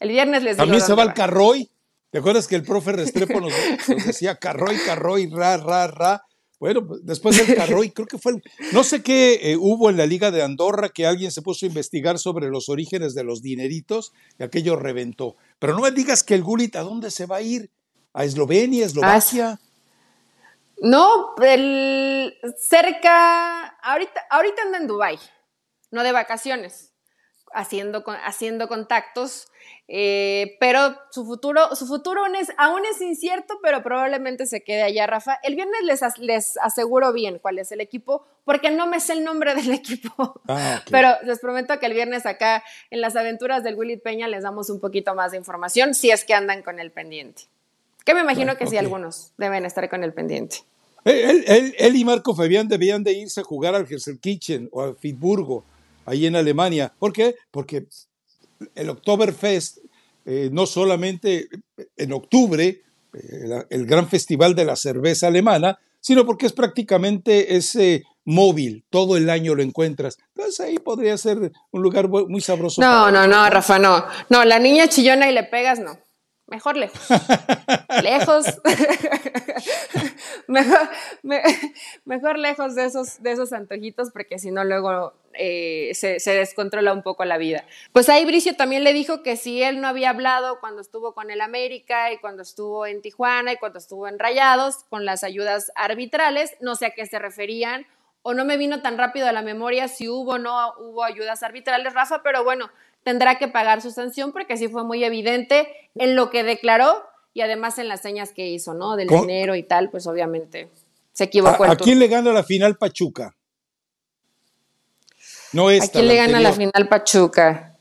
El 0.01 0.09
viernes 0.09 0.43
les 0.43 0.57
digo 0.57 0.65
También 0.65 0.83
se 0.83 0.95
va 0.95 1.05
al 1.05 1.15
Carroy. 1.15 1.71
¿Te 2.11 2.19
acuerdas 2.19 2.49
que 2.49 2.57
el 2.57 2.65
profe 2.65 2.91
Restrepo 2.91 3.41
nos, 3.41 3.53
nos 3.89 4.07
decía 4.07 4.35
Carroy, 4.35 4.77
Carroy, 4.85 5.31
ra, 5.31 5.57
ra, 5.57 5.87
ra? 5.87 6.25
Bueno, 6.61 6.87
pues, 6.87 7.05
después 7.05 7.37
del 7.37 7.57
Carroy, 7.57 7.91
creo 7.95 8.07
que 8.07 8.19
fue, 8.19 8.33
el, 8.33 8.43
no 8.73 8.83
sé 8.83 9.03
qué 9.03 9.53
eh, 9.53 9.57
hubo 9.57 9.91
en 9.91 9.97
la 9.97 10.07
Liga 10.07 10.31
de 10.31 10.43
Andorra 10.43 10.89
que 10.89 11.07
alguien 11.07 11.31
se 11.31 11.43
puso 11.43 11.65
a 11.65 11.69
investigar 11.69 12.19
sobre 12.19 12.49
los 12.49 12.69
orígenes 12.69 13.15
de 13.15 13.25
los 13.25 13.43
dineritos 13.43 14.13
y 14.39 14.43
aquello 14.43 14.77
reventó. 14.77 15.37
Pero 15.59 15.75
no 15.75 15.83
me 15.83 15.91
digas 15.91 16.23
que 16.23 16.35
el 16.35 16.43
Gulit, 16.43 16.77
¿a 16.77 16.83
dónde 16.83 17.11
se 17.11 17.27
va 17.27 17.37
a 17.37 17.43
ir? 17.43 17.71
¿A 18.13 18.25
Eslovenia, 18.25 18.87
Eslovaquia? 18.87 19.61
no, 20.81 21.35
el, 21.43 22.35
cerca, 22.59 23.67
ahorita, 23.83 24.27
ahorita 24.31 24.63
anda 24.63 24.79
en 24.79 24.87
Dubái, 24.87 25.19
no 25.91 26.03
de 26.03 26.13
vacaciones, 26.13 26.88
haciendo, 27.53 28.05
haciendo 28.25 28.69
contactos 28.69 29.49
eh, 29.91 30.59
pero 30.61 30.97
su 31.11 31.25
futuro, 31.25 31.75
su 31.75 31.87
futuro 31.87 32.23
aún 32.59 32.85
es, 32.85 33.01
incierto, 33.01 33.59
pero 33.63 33.83
probablemente 33.83 34.45
se 34.47 34.63
quede 34.63 34.83
allá, 34.83 35.07
Rafa. 35.07 35.39
El 35.43 35.55
viernes 35.55 35.81
les, 35.85 36.19
les 36.19 36.59
aseguro 36.59 37.13
bien 37.15 37.39
cuál 37.39 37.59
es 37.59 37.73
el 37.73 37.81
equipo, 37.81 38.27
porque 38.45 38.71
no 38.71 38.87
me 38.87 39.01
sé 39.01 39.15
el 39.15 39.25
nombre 39.25 39.55
del 39.55 39.71
equipo. 39.73 40.43
Ah, 40.47 40.83
pero 40.91 41.09
les 41.25 41.39
prometo 41.39 41.79
que 41.79 41.87
el 41.87 41.95
viernes 41.95 42.27
acá 42.27 42.63
en 42.91 43.01
las 43.01 43.17
aventuras 43.17 43.65
del 43.65 43.77
Willy 43.77 43.97
Peña 43.97 44.29
les 44.29 44.43
damos 44.43 44.69
un 44.69 44.79
poquito 44.79 45.15
más 45.15 45.33
de 45.33 45.39
información 45.39 45.95
si 45.95 46.11
es 46.11 46.25
que 46.25 46.35
andan 46.35 46.63
con 46.63 46.81
el 46.81 46.91
pendiente. 46.91 47.45
Que 48.05 48.13
me 48.13 48.21
imagino 48.21 48.57
que 48.57 48.67
sí, 48.67 48.77
algunos 48.77 49.33
deben 49.39 49.65
estar 49.65 49.89
con 49.89 50.05
el 50.05 50.13
pendiente. 50.13 50.59
Él, 51.05 51.45
él, 51.79 51.97
y 51.97 52.05
Marco 52.05 52.35
Fabián 52.35 52.69
debían 52.69 53.03
de 53.03 53.13
irse 53.13 53.41
a 53.41 53.45
jugar 53.45 53.75
al 53.75 53.87
Kitchen 54.21 54.69
o 54.73 54.83
a 54.83 54.95
Fitburgo, 54.95 55.65
ahí 56.09 56.27
en 56.27 56.37
Alemania. 56.37 56.93
¿Por 56.99 57.13
qué? 57.13 57.37
Porque 57.51 57.87
el 58.75 58.91
Oktoberfest, 58.91 59.79
eh, 60.25 60.49
no 60.53 60.67
solamente 60.67 61.49
en 61.97 62.13
octubre, 62.13 62.83
eh, 63.13 63.65
el 63.71 63.87
gran 63.87 64.09
festival 64.09 64.55
de 64.55 64.65
la 64.65 64.77
cerveza 64.77 65.29
alemana, 65.29 65.79
sino 66.01 66.25
porque 66.25 66.47
es 66.47 66.53
prácticamente 66.53 67.57
ese 67.57 68.05
móvil, 68.25 68.85
todo 68.91 69.17
el 69.17 69.31
año 69.31 69.55
lo 69.55 69.63
encuentras. 69.63 70.19
Entonces 70.35 70.61
ahí 70.61 70.79
podría 70.79 71.17
ser 71.17 71.53
un 71.71 71.83
lugar 71.83 72.09
muy 72.09 72.41
sabroso. 72.41 72.81
No, 72.81 73.11
no, 73.11 73.27
no, 73.27 73.49
Rafa, 73.49 73.79
no. 73.79 74.05
No, 74.29 74.45
la 74.45 74.59
niña 74.59 74.89
chillona 74.89 75.31
y 75.31 75.35
le 75.35 75.45
pegas, 75.45 75.79
no. 75.79 75.99
Mejor 76.49 76.79
lejos. 76.79 77.07
lejos. 78.03 78.47
mejor, 82.07 82.39
lejos 82.39 82.75
de 82.75 82.87
esos, 82.87 83.23
de 83.23 83.33
esos 83.33 83.53
antojitos, 83.53 84.11
porque 84.11 84.39
si 84.39 84.51
no, 84.51 84.65
luego 84.65 85.13
eh, 85.35 85.91
se, 85.93 86.19
se, 86.21 86.33
descontrola 86.33 86.95
un 86.95 87.03
poco 87.03 87.27
la 87.27 87.37
vida. 87.37 87.67
Pues 87.93 88.09
ahí 88.09 88.25
Bricio 88.25 88.57
también 88.57 88.83
le 88.83 88.95
dijo 88.95 89.23
que 89.23 89.37
si 89.37 89.63
él 89.63 89.83
no 89.83 89.89
había 89.89 90.09
hablado 90.09 90.59
cuando 90.59 90.81
estuvo 90.81 91.13
con 91.13 91.31
el 91.31 91.43
América 91.43 92.13
y 92.13 92.19
cuando 92.19 92.43
estuvo 92.43 92.87
en 92.87 93.03
Tijuana 93.03 93.53
y 93.53 93.57
cuando 93.59 93.79
estuvo 93.79 94.09
en 94.09 94.19
Rayados 94.19 94.85
con 94.89 95.05
las 95.05 95.25
ayudas 95.25 95.71
arbitrales, 95.75 96.57
no 96.61 96.77
sé 96.77 96.87
a 96.87 96.91
qué 96.91 97.05
se 97.05 97.19
referían 97.19 97.87
o 98.23 98.35
no 98.35 98.45
me 98.45 98.57
vino 98.57 98.83
tan 98.83 98.99
rápido 98.99 99.27
a 99.27 99.33
la 99.33 99.43
memoria 99.43 99.89
si 99.89 100.09
hubo 100.09 100.33
o 100.33 100.39
no 100.39 100.75
hubo 100.79 101.05
ayudas 101.05 101.43
arbitrales, 101.43 101.95
Rafa, 101.95 102.23
pero 102.23 102.45
bueno, 102.45 102.71
tendrá 103.03 103.39
que 103.39 103.49
pagar 103.49 103.83
su 103.83 103.91
sanción 103.91 104.33
porque 104.33 104.57
sí 104.57 104.69
fue 104.69 104.85
muy 104.85 105.05
evidente 105.05 105.69
en 105.95 106.15
lo 106.15 106.31
que 106.31 106.45
declaró 106.45 107.03
y 107.35 107.41
además 107.41 107.79
en 107.79 107.89
las 107.89 108.03
señas 108.03 108.33
que 108.33 108.49
hizo, 108.49 108.75
¿no? 108.75 108.97
Del 108.97 109.09
dinero 109.09 109.55
y 109.55 109.63
tal, 109.63 109.91
pues 109.91 110.07
obviamente 110.07 110.71
se 111.13 111.25
equivocó. 111.25 111.65
¿A, 111.65 111.77
quién 111.77 111.99
le 111.99 112.09
gana 112.09 112.33
la 112.33 112.43
final 112.43 112.77
Pachuca? 112.77 113.37
No 115.53 115.71
es. 115.71 115.85
¿A 115.85 115.89
quién 115.89 116.09
le 116.09 116.17
gana 116.17 116.41
la 116.41 116.53
final 116.53 116.89
Pachuca? 116.89 117.77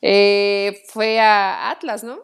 Eh, 0.00 0.82
fue 0.88 1.20
a 1.20 1.70
Atlas, 1.70 2.02
¿no? 2.02 2.18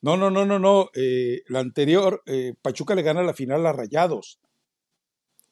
No, 0.00 0.16
no, 0.16 0.30
no, 0.30 0.44
no, 0.44 0.58
no. 0.58 0.90
Eh, 0.94 1.42
la 1.48 1.60
anterior, 1.60 2.22
eh, 2.26 2.54
Pachuca 2.60 2.94
le 2.94 3.02
gana 3.02 3.22
la 3.22 3.34
final 3.34 3.66
a 3.66 3.72
Rayados. 3.72 4.38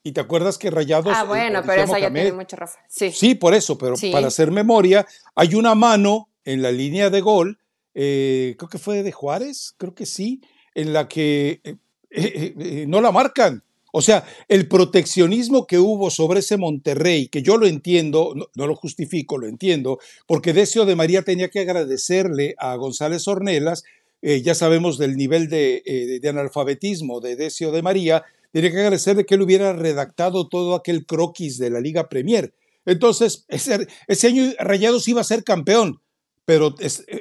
Y 0.05 0.13
te 0.13 0.21
acuerdas 0.21 0.59
que 0.59 0.71
Rayados. 0.71 1.15
Ah, 1.17 1.25
bueno, 1.25 1.63
pero 1.65 1.83
esa 1.83 1.99
ya 1.99 2.13
tiene 2.13 2.33
mucho 2.33 2.57
Rafa. 2.57 2.81
Sí. 2.89 3.13
sí, 3.13 3.35
por 3.35 3.55
eso, 3.55 3.79
pero 3.79 3.95
para 4.11 4.27
hacer 4.27 4.51
memoria, 4.51 5.07
hay 5.35 5.55
una 5.55 5.75
mano 5.75 6.29
en 6.45 6.63
la 6.63 6.73
línea 6.73 7.11
de 7.11 7.21
gol, 7.21 7.59
eh, 7.95 8.55
creo 8.59 8.69
que 8.69 8.79
fue 8.79 9.03
de 9.03 9.13
Juárez, 9.13 9.75
creo 9.77 9.95
que 9.95 10.07
sí, 10.07 10.41
en 10.75 10.93
la 10.93 11.09
que 11.09 11.61
eh, 11.65 11.77
eh, 12.11 12.85
no 12.89 13.01
la 13.01 13.13
marcan. 13.13 13.63
O 13.95 14.01
sea, 14.01 14.25
el 14.49 14.69
proteccionismo 14.69 15.67
que 15.67 15.79
hubo 15.79 16.11
sobre 16.11 16.41
ese 16.41 16.57
Monterrey, 16.57 17.29
que 17.29 17.43
yo 17.43 17.59
lo 17.59 17.67
entiendo, 17.67 18.35
no, 18.55 18.67
lo 18.67 18.75
justifico, 18.75 19.37
lo 19.37 19.47
entiendo, 19.47 19.99
porque 20.27 20.55
Decio 20.55 20.87
de 20.87 20.97
María 20.97 21.23
tenía 21.23 21.51
que 21.51 21.61
agradecerle 21.61 22.55
a 22.59 22.75
González 22.77 23.29
Ornelas, 23.29 23.85
ya 24.23 24.55
sabemos 24.55 24.99
del 24.99 25.17
nivel 25.17 25.49
de, 25.49 26.21
de 26.23 26.29
analfabetismo 26.29 27.21
de 27.21 27.35
Decio 27.35 27.73
de 27.73 27.83
María, 27.83 28.25
Tenía 28.53 28.71
que 28.71 28.79
agradecerle 28.79 29.27
que 29.27 29.35
él 29.35 29.43
hubiera 29.43 29.73
redactado 29.73 30.49
todo 30.49 30.75
aquel 30.75 31.07
croquis 31.07 31.59
de 31.59 31.71
la 31.71 31.81
Liga 31.81 32.09
Premier. 32.09 32.55
Entonces, 32.85 33.45
ese, 33.49 33.87
ese 34.07 34.27
año 34.29 34.53
Rayados 34.59 35.09
iba 35.09 35.21
a 35.21 35.25
ser 35.25 35.43
campeón, 35.43 36.03
pero 36.45 36.75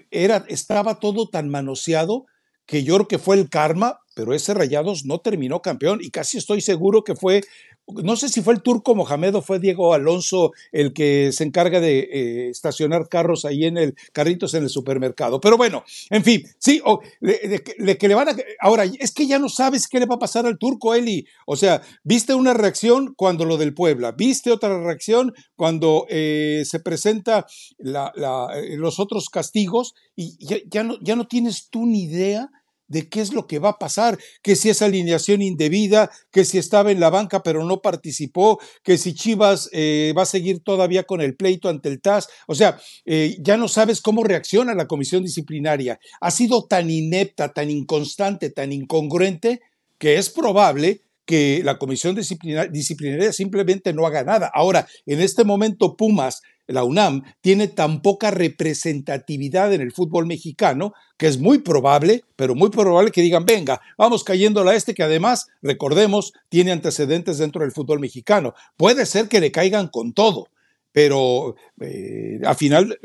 era, 0.10 0.46
estaba 0.48 1.00
todo 1.00 1.30
tan 1.30 1.50
manoseado 1.50 2.26
que 2.66 2.84
yo 2.84 2.96
creo 2.96 3.08
que 3.08 3.20
fue 3.20 3.36
el 3.36 3.50
karma, 3.50 4.00
pero 4.16 4.34
ese 4.34 4.54
Rayados 4.54 5.06
no 5.06 5.20
terminó 5.20 5.62
campeón 5.62 6.00
y 6.02 6.10
casi 6.10 6.38
estoy 6.38 6.62
seguro 6.62 7.04
que 7.04 7.16
fue 7.16 7.44
no 7.88 8.16
sé 8.16 8.30
si 8.30 8.42
fue 8.42 8.54
el 8.54 8.62
turco 8.62 8.96
Mohamed 8.96 9.36
o 9.36 9.42
fue 9.42 9.60
Diego 9.60 9.94
Alonso 9.94 10.52
el 10.72 10.94
que 10.94 11.32
se 11.32 11.44
encarga 11.44 11.80
de 11.80 12.00
eh, 12.00 12.50
estacionar 12.50 13.10
carros 13.10 13.46
ahí 13.46 13.66
en 13.66 13.78
el 13.78 13.96
carritos 14.14 14.54
en 14.54 14.64
el 14.64 14.70
supermercado. 14.70 15.40
Pero 15.42 15.58
bueno, 15.58 15.84
en 16.10 16.24
fin, 16.24 16.44
sí, 16.58 16.82
que 17.22 18.08
le 18.08 18.16
van 18.16 18.30
a. 18.30 18.36
Ahora, 18.60 18.86
es 18.86 19.12
que 19.12 19.28
ya 19.28 19.40
no 19.40 19.50
sabes 19.50 19.88
qué 19.88 20.00
le 20.00 20.06
va 20.06 20.16
a 20.16 20.20
pasar 20.20 20.46
al 20.46 20.58
turco, 20.58 20.94
Eli. 20.94 21.26
O 21.46 21.56
sea, 21.56 21.82
viste 22.04 22.34
una 22.34 22.54
reacción 22.54 23.14
cuando 23.16 23.46
lo 23.46 23.58
del 23.58 23.74
Puebla, 23.74 24.12
viste 24.12 24.52
otra 24.52 24.82
reacción 24.82 25.34
cuando 25.56 26.06
eh, 26.10 26.64
se 26.66 26.80
presenta 26.80 27.46
eh, 27.80 28.78
los 28.78 29.00
otros 29.00 29.30
castigos 29.30 29.96
y 30.16 30.38
ya, 30.70 30.84
no, 30.84 30.98
ya 31.02 31.16
no 31.16 31.28
tienes 31.28 31.70
tú 31.70 31.86
ni 31.86 32.04
idea 32.04 32.50
de 32.92 33.08
qué 33.08 33.22
es 33.22 33.34
lo 33.34 33.48
que 33.48 33.60
va 33.60 33.70
a 33.70 33.80
pasar, 33.80 34.20
que 34.42 34.56
si 34.56 34.70
es 34.70 34.82
alineación 34.82 35.42
indebida, 35.42 36.12
que 36.30 36.44
si 36.44 36.58
estaba 36.58 36.92
en 36.92 37.00
la 37.00 37.10
banca 37.10 37.42
pero 37.42 37.64
no 37.64 37.82
participó, 37.82 38.60
que 38.84 38.98
si 38.98 39.14
Chivas 39.14 39.70
eh, 39.72 40.14
va 40.18 40.24
a 40.24 40.26
seguir 40.26 40.60
todavía 40.60 41.04
con 41.04 41.22
el 41.22 41.36
pleito 41.36 41.70
ante 41.70 41.88
el 41.88 42.02
TAS. 42.02 42.28
O 42.48 42.56
sea, 42.56 42.80
eh, 43.06 43.38
ya 43.40 43.56
no 43.56 43.70
sabes 43.70 44.02
cómo 44.02 44.24
reacciona 44.24 44.74
la 44.74 44.88
comisión 44.88 45.24
disciplinaria. 45.24 46.00
Ha 46.20 46.32
sido 46.32 46.66
tan 46.66 46.90
inepta, 46.90 47.54
tan 47.54 47.72
inconstante, 47.72 48.50
tan 48.50 48.74
incongruente, 48.74 49.62
que 49.98 50.18
es 50.18 50.30
probable 50.30 51.02
que 51.26 51.62
la 51.64 51.78
comisión 51.78 52.14
disciplinaria 52.16 53.32
simplemente 53.32 53.94
no 53.94 54.06
haga 54.06 54.24
nada. 54.24 54.52
Ahora, 54.54 54.88
en 55.06 55.22
este 55.22 55.46
momento 55.46 55.96
Pumas 55.96 56.42
la 56.68 56.84
UNAM 56.84 57.24
tiene 57.42 57.68
tan 57.68 58.02
poca 58.02 58.32
representatividad 58.32 59.74
en 59.74 59.82
el 59.82 59.92
fútbol 59.92 60.26
mexicano 60.26 60.94
que 61.18 61.28
es 61.28 61.40
muy 61.40 61.60
probable, 61.60 62.24
pero 62.36 62.56
muy 62.56 62.70
probable 62.70 63.12
que 63.12 63.22
digan, 63.22 63.46
venga, 63.46 63.82
vamos 63.98 64.24
cayéndola 64.24 64.72
a 64.72 64.76
este 64.76 64.94
que 64.94 65.04
además, 65.04 65.48
recordemos, 65.62 66.34
tiene 66.50 66.72
antecedentes 66.72 67.38
dentro 67.38 67.62
del 67.62 67.72
fútbol 67.72 68.00
mexicano. 68.00 68.54
Puede 68.78 69.06
ser 69.06 69.28
que 69.28 69.40
le 69.40 69.52
caigan 69.52 69.88
con 69.88 70.14
todo, 70.14 70.48
pero 70.92 71.56
eh, 71.80 72.40
al 72.44 72.56
final, 72.56 73.00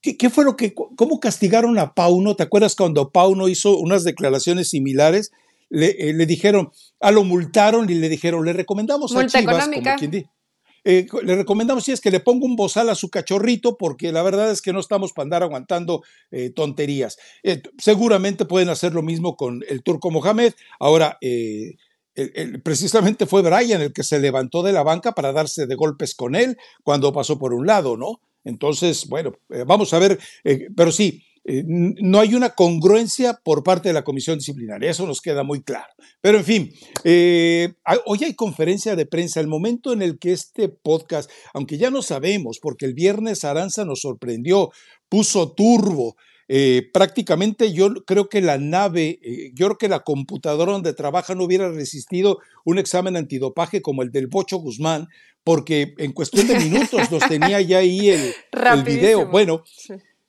¿qué, 0.00 0.30
fue 0.30 0.44
lo 0.44 0.56
que, 0.56 0.74
cómo 0.74 1.20
castigaron 1.20 1.78
a 1.78 1.94
Pauno? 1.94 2.36
¿Te 2.36 2.42
acuerdas 2.42 2.74
cuando 2.74 3.10
Pauno 3.10 3.48
hizo 3.48 3.78
unas 3.78 4.04
declaraciones 4.04 4.68
similares? 4.68 5.30
Le, 5.68 6.10
eh, 6.10 6.26
dijeron, 6.26 6.72
a 7.00 7.08
ah, 7.08 7.10
lo 7.12 7.22
multaron 7.22 7.88
y 7.88 7.94
le 7.94 8.08
dijeron, 8.08 8.44
le 8.44 8.52
recomendamos 8.52 9.14
a 9.14 9.26
Chivas, 9.26 9.68
como 9.68 9.96
quien 9.96 10.28
eh, 10.84 11.06
le 11.22 11.36
recomendamos 11.36 11.84
si 11.84 11.92
es 11.92 12.00
que 12.00 12.10
le 12.10 12.20
ponga 12.20 12.46
un 12.46 12.56
bozal 12.56 12.88
a 12.90 12.94
su 12.94 13.10
cachorrito, 13.10 13.76
porque 13.76 14.12
la 14.12 14.22
verdad 14.22 14.50
es 14.50 14.62
que 14.62 14.72
no 14.72 14.80
estamos 14.80 15.12
para 15.12 15.24
andar 15.24 15.42
aguantando 15.42 16.02
eh, 16.30 16.50
tonterías. 16.50 17.18
Eh, 17.42 17.62
seguramente 17.78 18.44
pueden 18.44 18.68
hacer 18.68 18.94
lo 18.94 19.02
mismo 19.02 19.36
con 19.36 19.62
el 19.68 19.82
turco 19.82 20.10
Mohamed. 20.10 20.54
Ahora, 20.78 21.18
precisamente 22.62 23.26
fue 23.26 23.42
Brian 23.42 23.80
el 23.80 23.92
que 23.92 24.02
se 24.02 24.20
levantó 24.20 24.62
de 24.62 24.72
la 24.72 24.82
banca 24.82 25.12
para 25.12 25.32
darse 25.32 25.66
de 25.66 25.74
golpes 25.74 26.14
con 26.14 26.34
él 26.34 26.56
cuando 26.82 27.12
pasó 27.12 27.38
por 27.38 27.54
un 27.54 27.66
lado, 27.66 27.96
¿no? 27.96 28.20
Entonces, 28.44 29.06
bueno, 29.08 29.32
vamos 29.66 29.92
a 29.92 29.98
ver, 29.98 30.18
pero 30.74 30.92
sí, 30.92 31.22
eh, 31.44 31.64
no 31.66 32.20
hay 32.20 32.34
una 32.34 32.50
congruencia 32.50 33.40
por 33.42 33.62
parte 33.62 33.88
de 33.88 33.94
la 33.94 34.04
comisión 34.04 34.38
disciplinaria, 34.38 34.90
eso 34.90 35.06
nos 35.06 35.22
queda 35.22 35.42
muy 35.42 35.62
claro. 35.62 35.88
Pero 36.20 36.38
en 36.38 36.44
fin, 36.44 36.72
eh, 37.02 37.72
hoy 38.04 38.24
hay 38.24 38.34
conferencia 38.34 38.94
de 38.94 39.06
prensa, 39.06 39.40
el 39.40 39.46
momento 39.46 39.92
en 39.92 40.02
el 40.02 40.18
que 40.18 40.32
este 40.32 40.68
podcast, 40.68 41.30
aunque 41.54 41.78
ya 41.78 41.90
no 41.90 42.02
sabemos, 42.02 42.58
porque 42.60 42.84
el 42.84 42.94
viernes 42.94 43.44
Aranza 43.44 43.86
nos 43.86 44.02
sorprendió, 44.02 44.70
puso 45.08 45.52
turbo, 45.52 46.16
eh, 46.46 46.90
prácticamente 46.92 47.72
yo 47.72 47.94
creo 48.06 48.28
que 48.28 48.42
la 48.42 48.58
nave, 48.58 49.20
yo 49.54 49.66
creo 49.66 49.78
que 49.78 49.88
la 49.88 50.00
computadora 50.00 50.72
donde 50.72 50.94
trabaja 50.94 51.34
no 51.34 51.44
hubiera 51.44 51.70
resistido 51.70 52.40
un 52.64 52.78
examen 52.78 53.16
antidopaje 53.16 53.80
como 53.80 54.02
el 54.02 54.10
del 54.10 54.26
Bocho 54.26 54.58
Guzmán, 54.58 55.08
porque 55.42 55.94
en 55.98 56.12
cuestión 56.12 56.46
de 56.48 56.58
minutos 56.58 57.10
nos 57.10 57.26
tenía 57.28 57.60
ya 57.60 57.78
ahí 57.78 58.10
el, 58.10 58.34
el 58.52 58.82
video. 58.84 59.26
Bueno, 59.30 59.64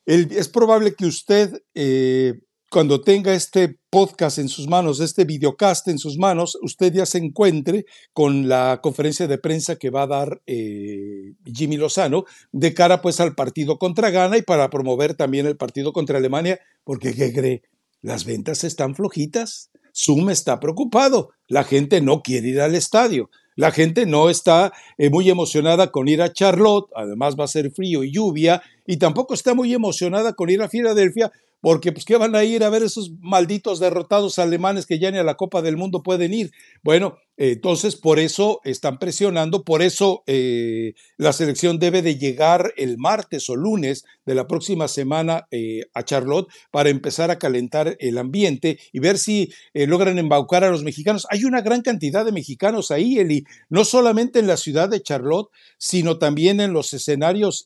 es 0.06 0.50
probable 0.50 0.94
que 0.96 1.06
usted, 1.06 1.62
eh, 1.74 2.34
cuando 2.70 3.02
tenga 3.02 3.34
este 3.34 3.78
podcast 3.90 4.38
en 4.38 4.48
sus 4.48 4.68
manos, 4.68 5.00
este 5.00 5.26
videocast 5.26 5.88
en 5.90 6.00
sus 6.00 6.18
manos, 6.18 6.58
usted 6.62 6.94
ya 6.94 7.06
se 7.06 7.18
encuentre 7.18 7.86
con 8.14 8.48
la 8.48 8.80
conferencia 8.82 9.28
de 9.28 9.38
prensa 9.38 9.76
que 9.76 9.90
va 9.90 10.04
a 10.04 10.08
dar 10.08 10.42
eh, 10.48 11.34
Jimmy 11.46 11.78
Lozano 11.78 12.24
de 12.52 12.74
cara 12.74 13.02
pues 13.02 13.20
al 13.20 13.36
partido 13.36 13.78
contra 13.78 14.10
Ghana 14.10 14.38
y 14.38 14.42
para 14.42 14.70
promover 14.70 15.16
también 15.16 15.46
el 15.46 15.58
partido 15.58 15.92
contra 15.92 16.18
Alemania, 16.18 16.60
porque 16.84 17.14
¿qué 17.14 17.34
cree? 17.34 17.62
Las 18.02 18.26
ventas 18.26 18.64
están 18.64 18.96
flojitas. 18.96 19.70
Zoom 19.94 20.30
está 20.30 20.60
preocupado. 20.60 21.32
La 21.48 21.64
gente 21.64 22.02
no 22.02 22.22
quiere 22.22 22.48
ir 22.48 22.62
al 22.62 22.76
estadio. 22.76 23.30
La 23.56 23.72
gente 23.72 24.06
no 24.06 24.30
está 24.30 24.72
eh, 24.98 25.10
muy 25.10 25.30
emocionada 25.30 25.92
con 25.92 26.08
ir 26.08 26.22
a 26.22 26.32
Charlotte, 26.32 26.90
además 26.96 27.36
va 27.38 27.44
a 27.44 27.50
ser 27.50 27.70
frío 27.72 28.04
y 28.04 28.12
lluvia, 28.12 28.64
y 28.86 28.98
tampoco 28.98 29.34
está 29.34 29.54
muy 29.54 29.74
emocionada 29.74 30.34
con 30.34 30.50
ir 30.50 30.62
a 30.62 30.70
Filadelfia 30.70 31.32
porque 31.62 31.92
pues 31.92 32.06
qué 32.06 32.18
van 32.18 32.36
a 32.36 32.44
ir 32.44 32.64
a 32.64 32.70
ver 32.70 32.84
esos 32.84 33.12
malditos 33.20 33.80
derrotados 33.80 34.40
alemanes 34.40 34.88
que 34.88 35.00
ya 35.00 35.12
ni 35.12 35.20
a 35.20 35.24
la 35.24 35.36
Copa 35.36 35.62
del 35.62 35.78
Mundo 35.78 36.02
pueden 36.02 36.34
ir. 36.34 36.52
Bueno, 36.84 37.18
entonces 37.38 37.96
por 37.96 38.20
eso 38.20 38.60
están 38.64 38.98
presionando, 38.98 39.64
por 39.64 39.82
eso 39.82 40.24
eh, 40.28 40.94
la 41.18 41.34
selección 41.34 41.80
debe 41.80 42.02
de 42.02 42.18
llegar 42.18 42.74
el 42.78 42.98
martes 42.98 43.50
o 43.50 43.56
lunes 43.56 44.04
de 44.26 44.36
la 44.36 44.48
próxima 44.48 44.88
semana 44.88 45.48
eh, 45.52 45.82
a 45.94 46.04
Charlotte 46.04 46.52
para 46.72 46.90
empezar 46.90 47.32
a 47.32 47.40
calentar 47.40 47.96
el 48.00 48.18
ambiente 48.18 48.80
y 48.92 49.00
ver 49.00 49.18
si 49.18 49.54
eh, 49.74 49.88
logran 49.88 50.18
embaucar 50.18 50.64
a 50.64 50.72
los 50.72 50.84
mexicanos. 50.84 51.28
Hay 51.30 51.46
una 51.46 51.62
gran 51.62 51.82
cantidad 51.82 52.26
de 52.26 52.32
mexicanos 52.32 52.92
ahí, 52.92 53.20
Eli, 53.20 53.46
no 53.70 53.86
solamente 53.86 54.40
en 54.40 54.48
la 54.48 54.58
ciudad 54.58 54.90
de 54.90 55.02
Charlotte, 55.02 55.50
sino 55.78 56.18
también 56.18 56.60
en 56.60 56.74
los 56.74 56.94
escenarios, 56.94 57.64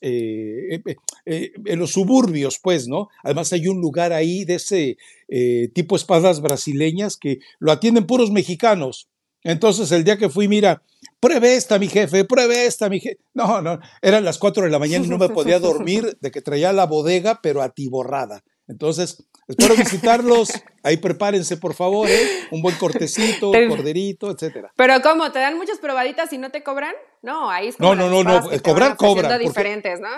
en 1.24 1.78
los 1.78 1.90
suburbios, 1.92 2.58
pues, 2.62 2.86
¿no? 2.86 3.08
Además 3.22 3.52
hay 3.52 3.66
un 3.66 3.80
lugar 3.80 4.12
ahí 4.12 4.44
de 4.44 4.54
ese 4.54 4.96
eh, 5.28 5.68
tipo 5.74 5.96
espadas 5.96 6.40
brasileñas 6.40 7.16
que 7.16 7.40
lo 7.58 7.72
atienden 7.72 8.06
puros 8.06 8.30
mexicanos. 8.30 9.08
Entonces 9.42 9.90
el 9.92 10.04
día 10.04 10.18
que 10.18 10.28
fui, 10.28 10.48
mira, 10.48 10.82
pruebe 11.20 11.54
esta, 11.54 11.78
mi 11.78 11.88
jefe, 11.88 12.24
pruebe 12.24 12.66
esta, 12.66 12.88
mi 12.88 13.00
jefe. 13.00 13.18
No, 13.34 13.60
no, 13.60 13.78
eran 14.02 14.24
las 14.24 14.38
4 14.38 14.64
de 14.64 14.70
la 14.70 14.78
mañana 14.78 15.04
y 15.04 15.08
no 15.08 15.18
me 15.18 15.28
podía 15.28 15.58
dormir 15.58 16.16
de 16.20 16.30
que 16.30 16.42
traía 16.42 16.72
la 16.72 16.86
bodega, 16.86 17.40
pero 17.42 17.62
atiborrada. 17.62 18.42
Entonces, 18.68 19.24
espero 19.46 19.76
visitarlos. 19.76 20.50
Ahí 20.82 20.96
prepárense, 20.96 21.56
por 21.56 21.74
favor, 21.74 22.08
¿eh? 22.08 22.28
un 22.50 22.62
buen 22.62 22.76
cortecito, 22.76 23.50
un 23.50 23.68
corderito, 23.68 24.30
etcétera. 24.30 24.72
Pero 24.76 25.00
¿cómo? 25.02 25.30
¿Te 25.32 25.38
dan 25.40 25.56
muchas 25.56 25.78
probaditas 25.78 26.32
y 26.32 26.38
no 26.38 26.50
te 26.50 26.62
cobran? 26.62 26.94
No, 27.22 27.50
ahí 27.50 27.68
es 27.68 27.76
como 27.76 27.94
No, 27.94 28.08
no, 28.08 28.22
no, 28.22 28.40
no. 28.40 28.62
cobrar, 28.62 28.96
cobran. 28.96 29.38
diferentes, 29.40 30.00
¿no? 30.00 30.08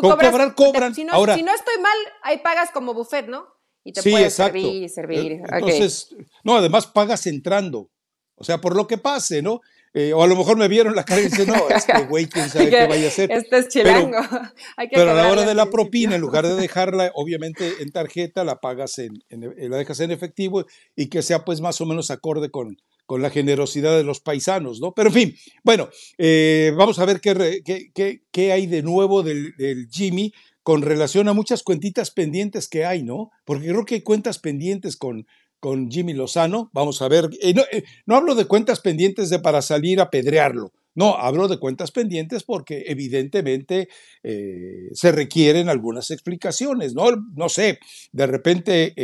Cobrar, 0.00 0.54
cobran. 0.54 0.94
Si 0.94 1.04
no, 1.04 1.12
Ahora, 1.12 1.34
si 1.34 1.42
no 1.42 1.54
estoy 1.54 1.78
mal, 1.80 1.96
ahí 2.22 2.38
pagas 2.38 2.70
como 2.70 2.94
buffet, 2.94 3.26
¿no? 3.26 3.46
Y 3.84 3.92
te 3.92 4.02
puedes 4.02 4.34
servir 4.34 4.82
y 4.82 4.88
servir. 4.88 5.32
Eh, 5.32 5.42
entonces, 5.52 6.14
no, 6.42 6.56
además 6.56 6.86
pagas 6.86 7.26
entrando. 7.26 7.90
O 8.34 8.44
sea, 8.44 8.60
por 8.60 8.74
lo 8.74 8.86
que 8.86 8.98
pase, 8.98 9.42
¿no? 9.42 9.60
Eh, 9.98 10.12
o 10.12 10.22
a 10.22 10.26
lo 10.26 10.36
mejor 10.36 10.58
me 10.58 10.68
vieron 10.68 10.94
la 10.94 11.04
cara 11.04 11.22
y 11.22 11.24
dicen, 11.24 11.48
no, 11.48 11.70
este 11.70 12.04
güey, 12.04 12.26
quién 12.26 12.50
sabe 12.50 12.68
qué 12.70 12.86
vaya 12.86 13.06
a 13.06 13.08
hacer. 13.08 13.32
Este 13.32 13.58
es 13.58 13.68
chilango. 13.68 14.18
Pero, 14.76 14.90
pero 14.90 15.10
a 15.12 15.14
la 15.14 15.32
hora 15.32 15.46
de 15.46 15.54
la 15.54 15.70
propina, 15.70 16.16
en 16.16 16.20
lugar 16.20 16.46
de 16.46 16.54
dejarla, 16.60 17.10
obviamente, 17.14 17.80
en 17.80 17.90
tarjeta, 17.90 18.44
la 18.44 18.60
pagas 18.60 18.98
en, 18.98 19.24
la 19.30 19.76
dejas 19.78 20.00
en 20.00 20.10
efectivo 20.10 20.66
y 20.94 21.06
que 21.08 21.22
sea 21.22 21.46
pues 21.46 21.62
más 21.62 21.80
o 21.80 21.86
menos 21.86 22.10
acorde 22.10 22.50
con, 22.50 22.76
con 23.06 23.22
la 23.22 23.30
generosidad 23.30 23.96
de 23.96 24.04
los 24.04 24.20
paisanos, 24.20 24.80
¿no? 24.80 24.92
Pero 24.92 25.08
en 25.08 25.14
fin, 25.14 25.34
bueno, 25.62 25.88
eh, 26.18 26.72
vamos 26.76 26.98
a 26.98 27.04
ver 27.04 27.20
qué, 27.20 27.62
qué, 27.94 28.22
qué, 28.30 28.52
hay 28.52 28.66
de 28.66 28.82
nuevo 28.82 29.22
del, 29.22 29.54
Jimmy 29.90 30.32
con 30.62 30.82
relación 30.82 31.28
a 31.28 31.32
muchas 31.32 31.62
cuentitas 31.62 32.10
pendientes 32.10 32.68
que 32.68 32.84
hay, 32.84 33.04
¿no? 33.04 33.30
Porque 33.44 33.68
creo 33.68 33.84
que 33.84 33.94
hay 33.94 34.00
cuentas 34.02 34.40
pendientes 34.40 34.96
con, 34.96 35.26
con 35.60 35.88
Jimmy 35.88 36.12
Lozano. 36.12 36.70
Vamos 36.72 37.00
a 37.00 37.08
ver, 37.08 37.30
eh, 37.40 37.54
eh, 37.70 37.84
no, 38.04 38.16
hablo 38.16 38.34
de 38.34 38.46
cuentas 38.46 38.80
pendientes 38.80 39.30
de 39.30 39.38
para 39.38 39.62
salir 39.62 40.00
a 40.00 40.10
pedrearlo. 40.10 40.72
No, 40.96 41.14
hablo 41.16 41.46
de 41.46 41.60
cuentas 41.60 41.92
pendientes 41.92 42.42
porque 42.42 42.84
evidentemente 42.86 43.90
se 44.22 45.12
requieren 45.12 45.68
algunas 45.68 46.10
explicaciones, 46.10 46.94
¿no? 46.94 47.04
No 47.34 47.50
sé, 47.50 47.80
de 48.12 48.26
repente 48.26 48.94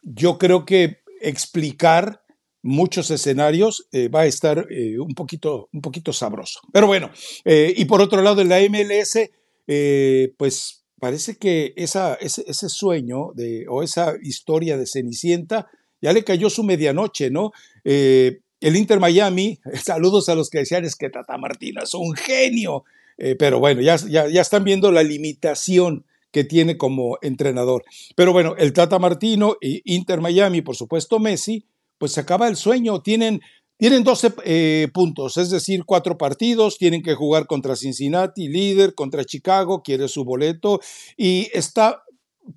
yo 0.00 0.38
creo 0.38 0.64
que 0.64 0.98
explicar 1.20 2.22
muchos 2.62 3.10
escenarios, 3.10 3.88
eh, 3.92 4.08
va 4.08 4.22
a 4.22 4.26
estar 4.26 4.66
eh, 4.70 4.98
un, 4.98 5.14
poquito, 5.14 5.68
un 5.72 5.80
poquito 5.80 6.12
sabroso. 6.12 6.60
Pero 6.72 6.86
bueno, 6.86 7.10
eh, 7.44 7.72
y 7.76 7.84
por 7.84 8.00
otro 8.00 8.22
lado, 8.22 8.40
en 8.40 8.48
la 8.48 8.60
MLS, 8.68 9.30
pues 10.36 10.84
parece 10.98 11.36
que 11.36 11.74
esa, 11.76 12.14
ese, 12.14 12.44
ese, 12.46 12.68
sueño 12.68 13.32
de, 13.34 13.66
o 13.68 13.82
esa 13.82 14.14
historia 14.22 14.76
de 14.76 14.86
Cenicienta 14.86 15.68
ya 16.00 16.12
le 16.12 16.24
cayó 16.24 16.48
su 16.48 16.64
medianoche, 16.64 17.30
¿no? 17.30 17.52
el 17.84 18.76
Inter 18.76 18.98
Miami, 18.98 19.60
saludos 19.84 20.28
a 20.28 20.34
los 20.34 20.48
que 20.50 20.58
decían 20.58 20.84
es 20.84 20.96
que 20.96 21.10
Tata 21.10 21.36
Martino 21.36 21.82
es 21.82 21.94
un 21.94 22.14
genio, 22.14 22.84
pero 23.38 23.60
bueno, 23.60 23.82
ya, 23.82 23.96
ya, 23.96 24.26
ya 24.28 24.40
están 24.40 24.64
viendo 24.64 24.90
la 24.90 25.02
limitación 25.02 26.06
que 26.30 26.44
tiene 26.44 26.76
como 26.76 27.18
entrenador. 27.20 27.84
Pero 28.16 28.32
bueno, 28.32 28.54
el 28.56 28.72
Tata 28.72 28.98
Martino 28.98 29.56
Inter 29.60 30.20
Miami, 30.20 30.62
por 30.62 30.76
supuesto 30.76 31.18
Messi, 31.18 31.66
pues 31.98 32.12
se 32.12 32.20
acaba 32.20 32.48
el 32.48 32.56
sueño. 32.56 33.02
Tienen, 33.02 33.40
tienen 33.76 34.04
12 34.04 34.34
eh, 34.44 34.88
puntos, 34.92 35.36
es 35.36 35.50
decir, 35.50 35.84
cuatro 35.84 36.16
partidos, 36.16 36.78
tienen 36.78 37.02
que 37.02 37.14
jugar 37.14 37.46
contra 37.46 37.76
Cincinnati, 37.76 38.48
líder, 38.48 38.94
contra 38.94 39.24
Chicago, 39.24 39.82
quiere 39.82 40.08
su 40.08 40.24
boleto 40.24 40.80
y 41.16 41.48
está 41.52 42.02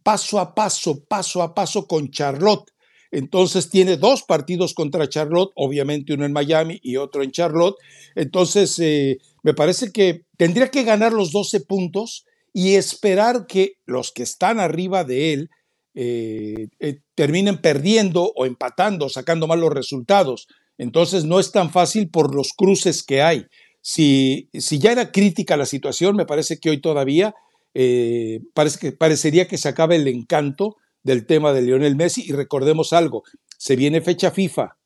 paso 0.04 0.40
a 0.40 0.56
paso, 0.56 1.04
paso 1.06 1.42
a 1.42 1.54
paso 1.54 1.88
con 1.88 2.10
Charlotte. 2.10 2.72
Entonces 3.12 3.70
tiene 3.70 3.98
dos 3.98 4.24
partidos 4.24 4.74
contra 4.74 5.10
Charlotte, 5.10 5.52
obviamente 5.56 6.14
uno 6.14 6.26
en 6.26 6.32
Miami 6.32 6.80
y 6.82 6.96
otro 6.96 7.24
en 7.24 7.32
Charlotte. 7.32 7.76
Entonces 8.16 8.80
eh, 8.80 9.18
me 9.44 9.54
parece 9.54 9.92
que 9.92 10.26
tendría 10.38 10.70
que 10.70 10.84
ganar 10.84 11.12
los 11.12 11.32
12 11.32 11.60
puntos 11.62 12.26
y 12.54 12.76
esperar 12.76 13.48
que 13.48 13.74
los 13.86 14.12
que 14.12 14.24
están 14.24 14.60
arriba 14.60 15.04
de 15.04 15.34
él 15.34 15.50
eh, 15.94 16.70
eh, 16.80 17.02
terminen 17.16 17.58
perdiendo 17.58 18.32
o 18.36 18.46
empatando, 18.46 19.10
sacando 19.10 19.48
malos 19.48 19.74
resultados. 19.74 20.48
Entonces 20.78 21.26
no 21.26 21.40
es 21.40 21.52
tan 21.52 21.70
fácil 21.70 22.10
por 22.10 22.34
los 22.34 22.54
cruces 22.54 23.04
que 23.04 23.22
hay. 23.22 23.46
Si, 23.82 24.50
si 24.54 24.80
ya 24.80 24.94
era 24.94 25.12
crítica 25.12 25.58
la 25.58 25.66
situación, 25.66 26.16
me 26.16 26.26
parece 26.26 26.60
que 26.60 26.70
hoy 26.70 26.80
todavía 26.80 27.36
eh, 27.74 28.40
parece 28.54 28.80
que, 28.80 28.92
parecería 28.94 29.48
que 29.48 29.58
se 29.58 29.68
acaba 29.68 29.96
el 29.96 30.08
encanto 30.08 30.78
del 31.04 31.26
tema 31.26 31.52
de 31.52 31.64
Lionel 31.64 31.98
Messi. 31.98 32.24
Y 32.26 32.32
recordemos 32.32 32.94
algo, 32.94 33.24
se 33.58 33.76
viene 33.76 34.02
fecha 34.02 34.32
FIFA. 34.32 34.78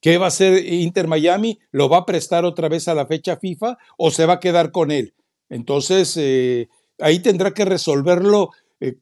¿Qué 0.00 0.18
va 0.18 0.26
a 0.26 0.28
hacer 0.28 0.66
Inter 0.66 1.08
Miami? 1.08 1.58
¿Lo 1.72 1.88
va 1.88 1.98
a 1.98 2.06
prestar 2.06 2.44
otra 2.44 2.68
vez 2.68 2.88
a 2.88 2.94
la 2.94 3.06
fecha 3.06 3.36
FIFA 3.36 3.76
o 3.98 4.10
se 4.10 4.26
va 4.26 4.34
a 4.34 4.40
quedar 4.40 4.70
con 4.70 4.90
él? 4.90 5.14
Entonces, 5.48 6.18
ahí 6.98 7.18
tendrá 7.20 7.54
que 7.54 7.64
resolverlo 7.64 8.50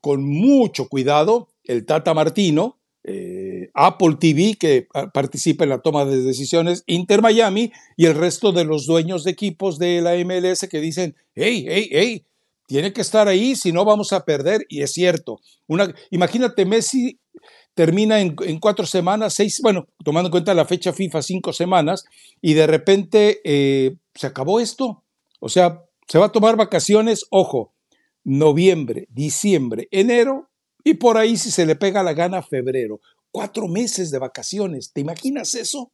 con 0.00 0.24
mucho 0.24 0.88
cuidado 0.88 1.48
el 1.64 1.84
Tata 1.86 2.14
Martino, 2.14 2.78
eh, 3.04 3.70
Apple 3.74 4.16
TV, 4.18 4.56
que 4.58 4.86
participa 5.12 5.64
en 5.64 5.70
la 5.70 5.80
toma 5.80 6.04
de 6.04 6.22
decisiones, 6.22 6.84
Inter 6.86 7.20
Miami 7.20 7.72
y 7.96 8.06
el 8.06 8.14
resto 8.14 8.52
de 8.52 8.64
los 8.64 8.86
dueños 8.86 9.24
de 9.24 9.32
equipos 9.32 9.78
de 9.78 10.00
la 10.00 10.14
MLS 10.24 10.68
que 10.68 10.80
dicen, 10.80 11.16
hey, 11.34 11.66
hey, 11.68 11.88
hey, 11.90 12.26
tiene 12.66 12.92
que 12.92 13.00
estar 13.00 13.28
ahí, 13.28 13.56
si 13.56 13.72
no 13.72 13.84
vamos 13.84 14.12
a 14.12 14.24
perder. 14.24 14.64
Y 14.68 14.82
es 14.82 14.92
cierto. 14.92 15.40
Una, 15.66 15.92
imagínate, 16.10 16.64
Messi 16.64 17.18
termina 17.74 18.20
en, 18.20 18.34
cuatro 18.60 18.86
semanas, 18.86 19.34
seis, 19.34 19.60
bueno, 19.62 19.88
tomando 20.04 20.28
en 20.28 20.32
cuenta 20.32 20.54
la 20.54 20.64
fecha 20.64 20.92
FIFA, 20.92 21.22
cinco 21.22 21.52
semanas, 21.52 22.04
y 22.40 22.54
de 22.54 22.66
repente 22.66 23.40
eh, 23.44 23.96
se 24.14 24.26
acabó 24.26 24.60
esto. 24.60 25.02
O 25.40 25.48
sea, 25.48 25.82
se 26.06 26.18
va 26.18 26.26
a 26.26 26.32
tomar 26.32 26.56
vacaciones, 26.56 27.26
ojo, 27.30 27.72
noviembre, 28.24 29.08
diciembre, 29.10 29.88
enero, 29.90 30.50
y 30.84 30.94
por 30.94 31.16
ahí, 31.16 31.36
si 31.36 31.50
se 31.50 31.66
le 31.66 31.76
pega 31.76 32.02
la 32.02 32.12
gana, 32.12 32.42
febrero. 32.42 33.00
Cuatro 33.30 33.68
meses 33.68 34.10
de 34.10 34.18
vacaciones. 34.18 34.92
¿Te 34.92 35.00
imaginas 35.00 35.54
eso? 35.54 35.92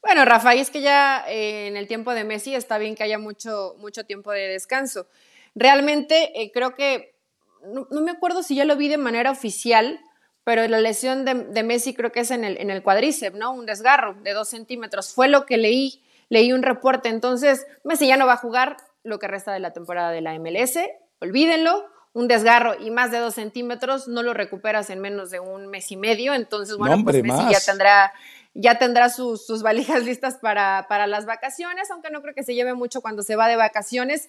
Bueno, 0.00 0.24
Rafa, 0.24 0.54
es 0.54 0.70
que 0.70 0.80
ya 0.80 1.24
eh, 1.28 1.66
en 1.66 1.76
el 1.76 1.86
tiempo 1.86 2.14
de 2.14 2.24
Messi 2.24 2.54
está 2.54 2.78
bien 2.78 2.94
que 2.94 3.02
haya 3.02 3.18
mucho, 3.18 3.74
mucho 3.78 4.04
tiempo 4.04 4.32
de 4.32 4.48
descanso. 4.48 5.06
Realmente 5.54 6.40
eh, 6.40 6.50
creo 6.52 6.74
que, 6.74 7.16
no, 7.64 7.86
me 7.90 8.12
acuerdo 8.12 8.42
si 8.42 8.54
ya 8.54 8.64
lo 8.64 8.76
vi 8.76 8.88
de 8.88 8.96
manera 8.96 9.30
oficial, 9.30 10.00
pero 10.44 10.66
la 10.66 10.80
lesión 10.80 11.24
de, 11.24 11.62
Messi 11.62 11.92
creo 11.92 12.10
que 12.10 12.20
es 12.20 12.30
en 12.30 12.44
el, 12.44 12.56
en 12.58 12.70
el 12.70 12.82
cuádriceps, 12.82 13.36
¿no? 13.36 13.52
Un 13.52 13.66
desgarro 13.66 14.14
de 14.22 14.32
dos 14.32 14.48
centímetros. 14.48 15.12
Fue 15.12 15.28
lo 15.28 15.44
que 15.44 15.58
leí, 15.58 16.02
leí 16.30 16.52
un 16.52 16.62
reporte. 16.62 17.10
Entonces, 17.10 17.66
Messi 17.84 18.06
ya 18.06 18.16
no 18.16 18.26
va 18.26 18.34
a 18.34 18.38
jugar 18.38 18.78
lo 19.02 19.18
que 19.18 19.28
resta 19.28 19.52
de 19.52 19.60
la 19.60 19.74
temporada 19.74 20.10
de 20.10 20.22
la 20.22 20.38
MLS, 20.38 20.78
olvídenlo 21.20 21.84
un 22.12 22.28
desgarro 22.28 22.74
y 22.80 22.90
más 22.90 23.10
de 23.10 23.18
dos 23.18 23.34
centímetros, 23.34 24.08
no 24.08 24.22
lo 24.22 24.34
recuperas 24.34 24.90
en 24.90 25.00
menos 25.00 25.30
de 25.30 25.40
un 25.40 25.68
mes 25.68 25.90
y 25.92 25.96
medio. 25.96 26.34
Entonces, 26.34 26.76
bueno, 26.76 27.02
pues 27.04 27.22
Messi 27.22 27.52
ya 27.52 27.60
tendrá, 27.60 28.12
ya 28.54 28.78
tendrá 28.78 29.08
sus, 29.08 29.46
sus 29.46 29.62
valijas 29.62 30.02
listas 30.04 30.36
para, 30.36 30.86
para 30.88 31.06
las 31.06 31.26
vacaciones, 31.26 31.90
aunque 31.90 32.10
no 32.10 32.22
creo 32.22 32.34
que 32.34 32.42
se 32.42 32.54
lleve 32.54 32.74
mucho 32.74 33.00
cuando 33.00 33.22
se 33.22 33.36
va 33.36 33.48
de 33.48 33.56
vacaciones. 33.56 34.28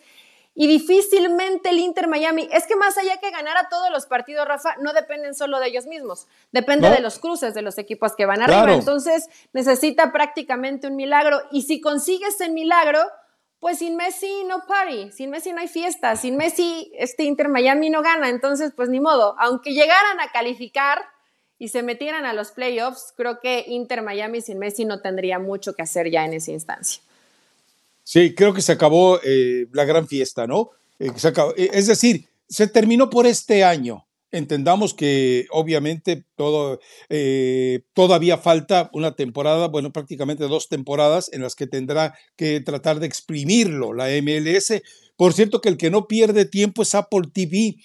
Y 0.56 0.68
difícilmente 0.68 1.70
el 1.70 1.80
Inter 1.80 2.08
Miami, 2.08 2.50
es 2.52 2.68
que 2.68 2.76
más 2.76 2.98
allá 2.98 3.18
que 3.18 3.30
ganar 3.32 3.56
a 3.56 3.70
todos 3.70 3.90
los 3.92 4.08
partidos, 4.08 4.48
Rafa, 4.48 4.76
no 4.82 4.94
dependen 4.94 5.34
solo 5.34 5.60
de 5.60 5.68
ellos 5.68 5.86
mismos, 5.86 6.28
depende 6.52 6.90
de 6.90 7.00
los 7.00 7.20
cruces 7.20 7.54
de 7.54 7.62
los 7.62 7.78
equipos 7.78 8.14
que 8.16 8.26
van 8.26 8.42
arriba. 8.42 8.74
Entonces 8.74 9.30
necesita 9.54 10.12
prácticamente 10.12 10.88
un 10.88 10.96
milagro. 10.96 11.40
Y 11.52 11.62
si 11.62 11.80
consigues 11.80 12.42
el 12.42 12.52
milagro, 12.52 13.00
pues 13.60 13.80
sin 13.80 13.96
Messi 13.98 14.44
no 14.48 14.66
party, 14.66 15.12
sin 15.12 15.30
Messi 15.30 15.52
no 15.52 15.60
hay 15.60 15.68
fiesta, 15.68 16.16
sin 16.16 16.38
Messi 16.38 16.92
este 16.98 17.24
Inter 17.24 17.50
Miami 17.50 17.90
no 17.90 18.02
gana, 18.02 18.30
entonces 18.30 18.72
pues 18.76 18.90
ni 18.90 19.00
modo, 19.00 19.36
aunque 19.40 19.74
llegaran 19.74 20.20
a 20.22 20.32
calificar 20.32 21.00
y 21.58 21.68
se 21.68 21.84
metieran 21.84 22.26
a 22.26 22.34
los 22.34 22.52
playoffs, 22.52 23.14
creo 23.18 23.40
que 23.42 23.66
Inter 23.68 24.02
Miami 24.02 24.42
sin 24.42 24.60
Messi 24.60 24.86
no 24.86 25.02
tendría 25.02 25.40
mucho 25.40 25.74
que 25.74 25.82
hacer 25.82 26.10
ya 26.10 26.24
en 26.24 26.34
esa 26.34 26.52
instancia. 26.52 27.04
Sí, 28.04 28.34
creo 28.34 28.54
que 28.54 28.62
se 28.62 28.72
acabó 28.72 29.20
eh, 29.24 29.68
la 29.74 29.84
gran 29.84 30.08
fiesta, 30.08 30.48
¿no? 30.48 30.72
Es 30.98 31.88
decir, 31.88 32.28
se 32.48 32.68
terminó 32.68 33.10
por 33.10 33.28
este 33.28 33.64
año. 33.64 34.06
Entendamos 34.32 34.94
que 34.94 35.48
obviamente 35.50 36.24
todo, 36.36 36.80
eh, 37.10 37.82
todavía 37.94 38.38
falta 38.38 38.92
una 38.94 39.16
temporada, 39.16 39.68
bueno, 39.70 39.92
prácticamente 39.92 40.44
dos 40.48 40.70
temporadas 40.70 41.32
en 41.34 41.42
las 41.42 41.56
que 41.56 41.66
tendrá 41.66 42.14
que 42.36 42.62
tratar 42.62 43.00
de 43.00 43.08
exprimirlo 43.08 43.92
la 43.94 44.10
MLS. 44.22 44.84
Por 45.18 45.34
cierto 45.34 45.62
que 45.62 45.70
el 45.70 45.78
que 45.78 45.90
no 45.90 46.08
pierde 46.08 46.46
tiempo 46.46 46.84
es 46.84 46.94
Apple 46.94 47.30
TV. 47.34 47.78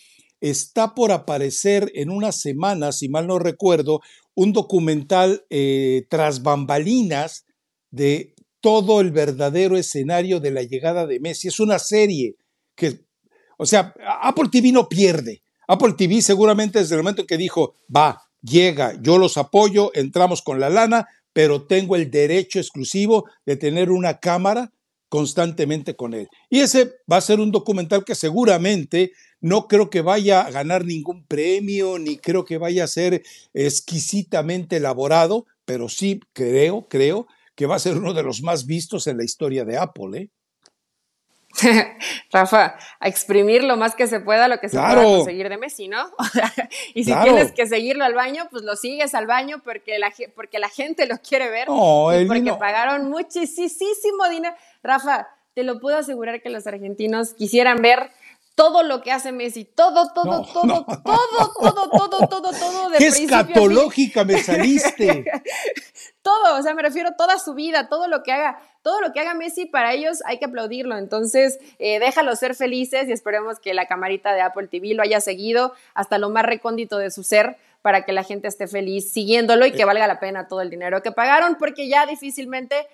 Está 0.42 0.94
por 0.94 1.12
aparecer 1.12 1.90
en 1.94 2.10
una 2.10 2.30
semana, 2.30 2.92
si 2.92 3.08
mal 3.08 3.26
no 3.26 3.38
recuerdo, 3.38 4.02
un 4.34 4.52
documental 4.52 5.46
eh, 5.48 6.04
tras 6.10 6.42
bambalinas 6.42 7.46
de 7.90 8.34
todo 8.60 9.00
el 9.00 9.12
verdadero 9.12 9.78
escenario 9.78 10.40
de 10.40 10.50
la 10.50 10.62
llegada 10.62 11.06
de 11.06 11.20
Messi. 11.20 11.48
Es 11.48 11.58
una 11.58 11.78
serie 11.78 12.36
que, 12.74 13.00
o 13.56 13.64
sea, 13.64 13.94
Apple 14.22 14.50
TV 14.52 14.72
no 14.72 14.90
pierde 14.90 15.43
Apple 15.68 15.94
TV 15.96 16.22
seguramente 16.22 16.78
desde 16.78 16.94
el 16.94 17.02
momento 17.02 17.22
en 17.22 17.26
que 17.26 17.36
dijo, 17.36 17.74
va, 17.94 18.22
llega, 18.42 19.00
yo 19.00 19.18
los 19.18 19.36
apoyo, 19.36 19.90
entramos 19.94 20.42
con 20.42 20.60
la 20.60 20.70
lana, 20.70 21.08
pero 21.32 21.66
tengo 21.66 21.96
el 21.96 22.10
derecho 22.10 22.58
exclusivo 22.58 23.24
de 23.44 23.56
tener 23.56 23.90
una 23.90 24.20
cámara 24.20 24.72
constantemente 25.08 25.94
con 25.94 26.14
él. 26.14 26.28
Y 26.50 26.60
ese 26.60 26.94
va 27.10 27.18
a 27.18 27.20
ser 27.20 27.40
un 27.40 27.52
documental 27.52 28.04
que 28.04 28.14
seguramente 28.14 29.12
no 29.40 29.68
creo 29.68 29.90
que 29.90 30.00
vaya 30.00 30.40
a 30.40 30.50
ganar 30.50 30.84
ningún 30.84 31.24
premio, 31.26 31.98
ni 31.98 32.16
creo 32.16 32.44
que 32.44 32.58
vaya 32.58 32.84
a 32.84 32.88
ser 32.88 33.22
exquisitamente 33.52 34.78
elaborado, 34.78 35.46
pero 35.64 35.88
sí 35.88 36.20
creo, 36.32 36.88
creo 36.88 37.26
que 37.54 37.66
va 37.66 37.76
a 37.76 37.80
ser 37.80 37.96
uno 37.96 38.14
de 38.14 38.22
los 38.22 38.42
más 38.42 38.66
vistos 38.66 39.06
en 39.06 39.18
la 39.18 39.24
historia 39.24 39.64
de 39.64 39.76
Apple. 39.76 40.18
¿eh? 40.18 40.30
Rafa, 42.32 42.76
a 42.98 43.08
exprimir 43.08 43.62
lo 43.64 43.76
más 43.76 43.94
que 43.94 44.06
se 44.06 44.20
pueda 44.20 44.48
lo 44.48 44.58
que 44.58 44.68
se 44.68 44.76
pueda 44.76 45.02
conseguir 45.02 45.48
de 45.48 45.58
Messi, 45.58 45.88
¿no? 45.88 46.10
y 46.94 47.04
si 47.04 47.14
tienes 47.14 47.52
que 47.52 47.66
seguirlo 47.66 48.04
al 48.04 48.14
baño, 48.14 48.48
pues 48.50 48.62
lo 48.64 48.76
sigues 48.76 49.14
al 49.14 49.26
baño 49.26 49.62
porque 49.64 49.98
la, 49.98 50.12
porque 50.34 50.58
la 50.58 50.68
gente 50.68 51.06
lo 51.06 51.18
quiere 51.18 51.50
ver. 51.50 51.68
y 51.68 52.26
porque 52.26 52.52
pagaron 52.58 53.08
muchísimo 53.08 54.28
dinero. 54.30 54.54
Rafa, 54.82 55.28
te 55.54 55.62
lo 55.62 55.80
puedo 55.80 55.96
asegurar 55.96 56.42
que 56.42 56.50
los 56.50 56.66
argentinos 56.66 57.34
quisieran 57.34 57.80
ver 57.80 58.10
todo 58.54 58.82
lo 58.82 59.02
que 59.02 59.10
hace 59.10 59.32
Messi, 59.32 59.64
todo, 59.64 60.12
todo, 60.12 60.42
todo, 60.42 60.84
todo, 60.84 60.84
todo, 61.02 61.88
todo, 61.90 62.28
todo, 62.28 62.50
todo, 62.52 62.90
¡Qué 62.98 63.08
escatológica 63.08 64.24
me 64.24 64.38
saliste! 64.42 65.24
todo, 66.22 66.58
o 66.58 66.62
sea, 66.62 66.74
me 66.74 66.82
refiero 66.82 67.10
a 67.10 67.16
toda 67.16 67.38
su 67.38 67.54
vida, 67.54 67.88
todo 67.88 68.06
lo 68.06 68.22
que 68.22 68.32
haga, 68.32 68.58
todo 68.82 69.00
lo 69.00 69.12
que 69.12 69.20
haga 69.20 69.34
Messi 69.34 69.66
para 69.66 69.92
ellos 69.92 70.22
hay 70.24 70.38
que 70.38 70.44
aplaudirlo. 70.44 70.96
Entonces, 70.96 71.58
eh, 71.78 72.00
ser 72.36 72.54
felices 72.54 73.08
y 73.08 73.12
esperemos 73.12 73.58
que 73.58 73.74
la 73.74 73.86
camarita 73.86 74.32
de 74.32 74.40
Apple 74.40 74.68
TV 74.68 74.94
lo 74.94 75.02
haya 75.02 75.20
seguido 75.20 75.74
hasta 75.94 76.18
lo 76.18 76.30
más 76.30 76.44
recóndito 76.44 76.98
de 76.98 77.10
su 77.10 77.24
ser 77.24 77.56
para 77.82 78.04
que 78.04 78.12
la 78.12 78.22
gente 78.22 78.48
esté 78.48 78.66
feliz 78.66 79.12
siguiéndolo 79.12 79.66
y 79.66 79.72
que 79.72 79.82
eh. 79.82 79.84
valga 79.84 80.06
la 80.06 80.18
pena 80.20 80.48
todo 80.48 80.62
el 80.62 80.70
dinero 80.70 81.02
que 81.02 81.12
pagaron, 81.12 81.56
porque 81.56 81.88
ya 81.88 82.06
difícilmente 82.06 82.86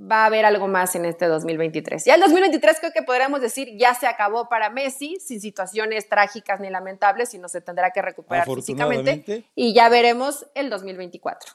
va 0.00 0.22
a 0.22 0.26
haber 0.26 0.44
algo 0.44 0.68
más 0.68 0.94
en 0.94 1.04
este 1.04 1.26
2023. 1.26 2.04
Ya 2.04 2.14
el 2.14 2.20
2023 2.20 2.78
creo 2.80 2.92
que 2.92 3.02
podríamos 3.02 3.40
decir 3.40 3.68
ya 3.78 3.94
se 3.94 4.06
acabó 4.06 4.48
para 4.48 4.70
Messi, 4.70 5.16
sin 5.20 5.40
situaciones 5.40 6.08
trágicas 6.08 6.60
ni 6.60 6.70
lamentables, 6.70 7.30
sino 7.30 7.48
se 7.48 7.60
tendrá 7.60 7.90
que 7.90 8.02
recuperar 8.02 8.46
físicamente 8.46 9.44
y 9.54 9.74
ya 9.74 9.88
veremos 9.88 10.46
el 10.54 10.70
2024. 10.70 11.52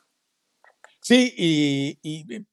Sí, 1.01 1.33
y, 1.37 2.45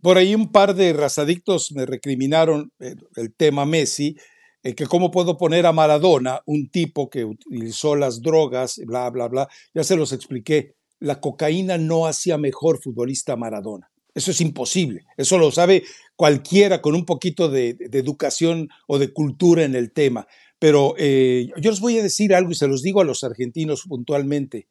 por 0.00 0.18
ahí 0.18 0.34
un 0.34 0.52
par 0.52 0.74
de 0.74 0.92
razadictos 0.92 1.72
me 1.72 1.86
recriminaron 1.86 2.72
el, 2.78 3.34
tema 3.36 3.64
Messi, 3.64 4.16
eh, 4.62 4.74
que 4.74 4.86
cómo 4.86 5.10
puedo 5.10 5.36
poner 5.36 5.66
a 5.66 5.72
Maradona, 5.72 6.40
un 6.46 6.68
tipo 6.70 7.10
que 7.10 7.24
utilizó 7.24 7.96
las 7.96 8.20
drogas, 8.20 8.80
bla, 8.84 9.08
bla, 9.10 9.28
bla. 9.28 9.48
Ya 9.74 9.82
se 9.82 9.96
los 9.96 10.12
expliqué. 10.12 10.74
La 10.98 11.20
cocaína 11.20 11.78
no 11.78 12.06
hacía 12.06 12.38
mejor 12.38 12.80
futbolista 12.80 13.36
Maradona. 13.36 13.90
Eso 14.16 14.30
es 14.30 14.40
imposible. 14.40 15.04
Eso 15.18 15.36
lo 15.36 15.50
sabe 15.50 15.84
cualquiera 16.16 16.80
con 16.80 16.94
un 16.94 17.04
poquito 17.04 17.50
de, 17.50 17.76
educación 17.92 18.70
o 18.86 18.98
de 18.98 19.12
cultura 19.12 19.62
en 19.62 19.74
el 19.74 19.92
tema. 19.92 20.26
Pero 20.58 20.94
eh, 20.96 21.50
yo 21.58 21.70
les 21.70 21.80
voy 21.80 21.98
a 21.98 22.02
decir 22.02 22.34
algo 22.34 22.50
y 22.50 22.54
se 22.54 22.66
los 22.66 22.82
digo 22.82 23.02
a 23.02 23.04
los 23.04 23.24
argentinos 23.24 23.82
puntualmente. 23.86 24.68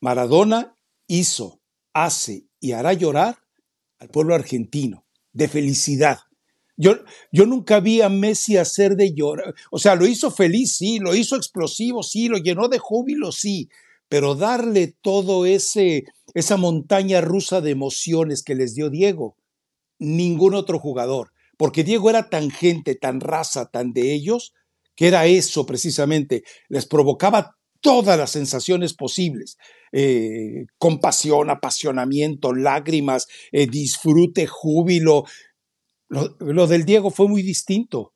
Maradona 0.00 0.76
hizo, 1.06 1.60
hace 1.92 2.48
y 2.58 2.72
hará 2.72 2.92
llorar 2.92 3.38
al 4.00 4.08
pueblo 4.08 4.34
argentino 4.34 5.06
de 5.32 5.46
felicidad. 5.46 6.18
Yo, 6.76 7.04
yo, 7.30 7.46
nunca 7.46 7.78
vi 7.78 8.00
a 8.00 8.08
Messi 8.08 8.56
hacer 8.56 8.96
de 8.96 9.14
llorar. 9.14 9.54
O 9.70 9.78
sea, 9.78 9.94
lo 9.94 10.08
hizo 10.08 10.32
feliz, 10.32 10.74
sí, 10.76 10.98
lo 10.98 11.14
hizo 11.14 11.36
explosivo, 11.36 12.02
sí, 12.02 12.26
lo 12.26 12.38
llenó 12.38 12.66
de 12.66 12.80
júbilo, 12.80 13.30
sí, 13.30 13.68
pero 14.14 14.36
darle 14.36 14.94
todo 15.00 15.44
ese, 15.44 16.04
esa 16.34 16.56
montaña 16.56 17.20
rusa 17.20 17.60
de 17.60 17.72
emociones 17.72 18.44
que 18.44 18.54
les 18.54 18.76
dio 18.76 18.88
Diego, 18.88 19.36
ningún 19.98 20.54
otro 20.54 20.78
jugador, 20.78 21.32
porque 21.56 21.82
Diego 21.82 22.10
era 22.10 22.30
tan 22.30 22.52
gente, 22.52 22.94
tan 22.94 23.18
raza, 23.18 23.66
tan 23.72 23.92
de 23.92 24.14
ellos, 24.14 24.54
que 24.94 25.08
era 25.08 25.26
eso 25.26 25.66
precisamente, 25.66 26.44
les 26.68 26.86
provocaba 26.86 27.56
todas 27.80 28.16
las 28.16 28.30
sensaciones 28.30 28.94
posibles, 28.94 29.56
eh, 29.90 30.66
compasión, 30.78 31.50
apasionamiento, 31.50 32.54
lágrimas, 32.54 33.26
eh, 33.50 33.66
disfrute, 33.66 34.46
júbilo. 34.46 35.24
lo 36.08 36.66
del 36.68 36.84
Diego 36.84 37.10
fue 37.10 37.26
muy 37.26 37.42
distinto. 37.42 38.13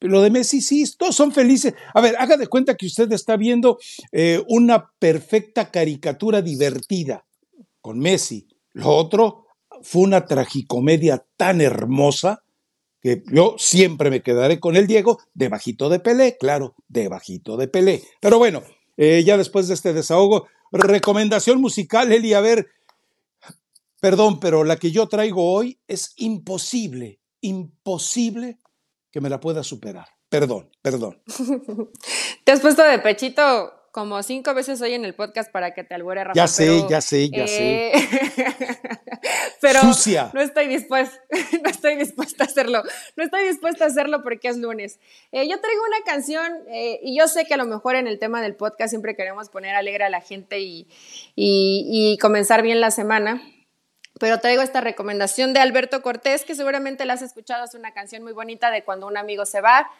Lo 0.00 0.22
de 0.22 0.30
Messi, 0.30 0.60
sí, 0.60 0.84
todos 0.96 1.14
son 1.14 1.32
felices. 1.32 1.74
A 1.94 2.00
ver, 2.00 2.16
haga 2.18 2.36
de 2.36 2.46
cuenta 2.46 2.76
que 2.76 2.86
usted 2.86 3.10
está 3.12 3.36
viendo 3.36 3.78
eh, 4.12 4.42
una 4.48 4.90
perfecta 4.98 5.70
caricatura 5.70 6.42
divertida 6.42 7.26
con 7.80 7.98
Messi. 7.98 8.48
Lo 8.72 8.90
otro 8.90 9.46
fue 9.82 10.02
una 10.02 10.26
tragicomedia 10.26 11.24
tan 11.36 11.60
hermosa 11.60 12.42
que 13.00 13.22
yo 13.32 13.54
siempre 13.58 14.10
me 14.10 14.22
quedaré 14.22 14.58
con 14.58 14.76
el 14.76 14.86
Diego, 14.86 15.20
debajito 15.34 15.88
de 15.88 16.00
Pelé, 16.00 16.36
claro, 16.38 16.74
debajito 16.88 17.56
de 17.56 17.68
Pelé. 17.68 18.02
Pero 18.20 18.38
bueno, 18.38 18.62
eh, 18.96 19.22
ya 19.24 19.36
después 19.36 19.68
de 19.68 19.74
este 19.74 19.92
desahogo, 19.92 20.48
recomendación 20.72 21.60
musical, 21.60 22.10
Eli, 22.12 22.32
a 22.34 22.40
ver, 22.40 22.66
perdón, 24.00 24.40
pero 24.40 24.64
la 24.64 24.76
que 24.76 24.90
yo 24.90 25.06
traigo 25.08 25.52
hoy 25.52 25.78
es 25.86 26.14
imposible, 26.16 27.20
imposible 27.40 28.58
que 29.16 29.22
me 29.22 29.30
la 29.30 29.40
pueda 29.40 29.62
superar. 29.62 30.06
Perdón, 30.28 30.70
perdón. 30.82 31.22
Te 32.44 32.52
has 32.52 32.60
puesto 32.60 32.82
de 32.82 32.98
pechito 32.98 33.72
como 33.90 34.22
cinco 34.22 34.52
veces 34.52 34.82
hoy 34.82 34.92
en 34.92 35.06
el 35.06 35.14
podcast 35.14 35.50
para 35.50 35.72
que 35.72 35.84
te 35.84 35.94
albore 35.94 36.22
Rafa. 36.22 36.34
Ya 36.34 36.46
sé, 36.46 36.84
ya 36.86 37.00
sé, 37.00 37.30
ya 37.30 37.46
sé. 37.46 37.92
Eh, 37.92 37.92
pero 39.62 39.80
no 39.84 40.40
estoy 40.42 40.66
dispuesta, 40.68 41.18
no 41.64 41.70
estoy 41.70 41.96
dispuesta 41.96 42.44
a 42.44 42.46
hacerlo. 42.46 42.82
No 43.16 43.24
estoy 43.24 43.48
dispuesta 43.48 43.84
a 43.84 43.86
hacerlo 43.86 44.22
porque 44.22 44.48
es 44.48 44.58
lunes. 44.58 45.00
Eh, 45.32 45.48
yo 45.48 45.58
traigo 45.62 45.82
una 45.86 46.04
canción 46.04 46.52
eh, 46.68 47.00
y 47.02 47.18
yo 47.18 47.26
sé 47.26 47.46
que 47.46 47.54
a 47.54 47.56
lo 47.56 47.64
mejor 47.64 47.96
en 47.96 48.08
el 48.08 48.18
tema 48.18 48.42
del 48.42 48.54
podcast 48.54 48.90
siempre 48.90 49.16
queremos 49.16 49.48
poner 49.48 49.74
alegre 49.74 50.04
a 50.04 50.10
la 50.10 50.20
gente 50.20 50.60
y, 50.60 50.88
y 51.34 52.18
comenzar 52.20 52.60
bien 52.60 52.82
la 52.82 52.90
semana 52.90 53.40
pero 54.18 54.40
traigo 54.40 54.62
esta 54.62 54.80
recomendación 54.80 55.52
de 55.52 55.60
Alberto 55.60 56.02
Cortés, 56.02 56.44
que 56.44 56.54
seguramente 56.54 57.04
la 57.04 57.14
has 57.14 57.22
escuchado, 57.22 57.64
es 57.64 57.74
una 57.74 57.92
canción 57.92 58.22
muy 58.22 58.32
bonita 58.32 58.70
de 58.70 58.84
Cuando 58.84 59.06
un 59.06 59.16
amigo 59.16 59.44
se 59.44 59.60
va, 59.60 59.90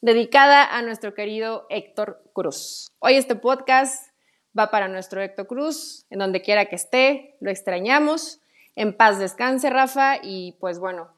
dedicada 0.00 0.64
a 0.64 0.82
nuestro 0.82 1.14
querido 1.14 1.66
Héctor 1.70 2.22
Cruz. 2.32 2.88
Hoy 2.98 3.14
este 3.14 3.36
podcast 3.36 4.10
va 4.58 4.70
para 4.70 4.88
nuestro 4.88 5.22
Héctor 5.22 5.46
Cruz, 5.46 6.04
en 6.10 6.18
donde 6.18 6.42
quiera 6.42 6.66
que 6.66 6.76
esté, 6.76 7.36
lo 7.40 7.50
extrañamos, 7.50 8.40
en 8.76 8.94
paz 8.94 9.18
descanse 9.18 9.70
Rafa, 9.70 10.18
y 10.22 10.52
pues 10.60 10.78
bueno, 10.78 11.08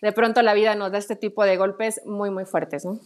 de 0.00 0.12
pronto 0.12 0.42
la 0.42 0.54
vida 0.54 0.74
nos 0.74 0.92
da 0.92 0.98
este 0.98 1.16
tipo 1.16 1.44
de 1.44 1.56
golpes 1.56 2.00
muy, 2.04 2.30
muy 2.30 2.44
fuertes, 2.44 2.84
¿no? 2.84 3.00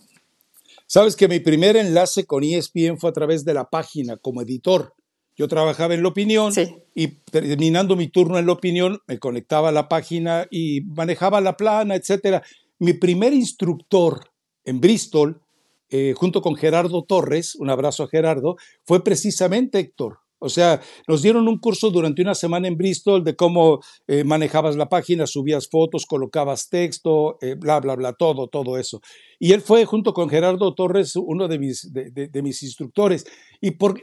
Sabes 0.86 1.16
que 1.16 1.28
mi 1.28 1.40
primer 1.40 1.76
enlace 1.76 2.26
con 2.26 2.42
ESPN 2.42 2.98
fue 2.98 3.10
a 3.10 3.12
través 3.12 3.44
de 3.44 3.54
la 3.54 3.70
página 3.70 4.16
como 4.16 4.42
editor. 4.42 4.92
Yo 5.40 5.48
trabajaba 5.48 5.94
en 5.94 6.02
la 6.02 6.10
opinión 6.10 6.52
y 6.94 7.06
terminando 7.06 7.96
mi 7.96 8.08
turno 8.08 8.38
en 8.38 8.44
la 8.44 8.52
opinión 8.52 8.98
me 9.06 9.18
conectaba 9.18 9.70
a 9.70 9.72
la 9.72 9.88
página 9.88 10.46
y 10.50 10.82
manejaba 10.82 11.40
la 11.40 11.56
plana, 11.56 11.94
etc. 11.94 12.42
Mi 12.78 12.92
primer 12.92 13.32
instructor 13.32 14.32
en 14.66 14.82
Bristol, 14.82 15.40
eh, 15.88 16.12
junto 16.14 16.42
con 16.42 16.56
Gerardo 16.56 17.04
Torres, 17.04 17.54
un 17.54 17.70
abrazo 17.70 18.02
a 18.02 18.08
Gerardo, 18.08 18.56
fue 18.84 19.02
precisamente 19.02 19.78
Héctor. 19.78 20.18
O 20.40 20.48
sea, 20.48 20.80
nos 21.06 21.22
dieron 21.22 21.48
un 21.48 21.58
curso 21.58 21.90
durante 21.90 22.22
una 22.22 22.34
semana 22.34 22.66
en 22.66 22.76
Bristol 22.76 23.22
de 23.24 23.36
cómo 23.36 23.80
eh, 24.08 24.24
manejabas 24.24 24.74
la 24.74 24.88
página, 24.88 25.26
subías 25.26 25.68
fotos, 25.68 26.06
colocabas 26.06 26.70
texto, 26.70 27.38
eh, 27.42 27.54
bla, 27.54 27.78
bla, 27.80 27.94
bla, 27.94 28.14
todo, 28.14 28.48
todo 28.48 28.78
eso. 28.78 29.00
Y 29.38 29.52
él 29.52 29.60
fue, 29.60 29.84
junto 29.84 30.14
con 30.14 30.30
Gerardo 30.30 30.74
Torres, 30.74 31.14
uno 31.16 31.46
de 31.46 31.58
mis, 31.58 31.92
de, 31.92 32.42
mis 32.42 32.62
instructores. 32.62 33.26
Y 33.60 33.72
por, 33.72 34.02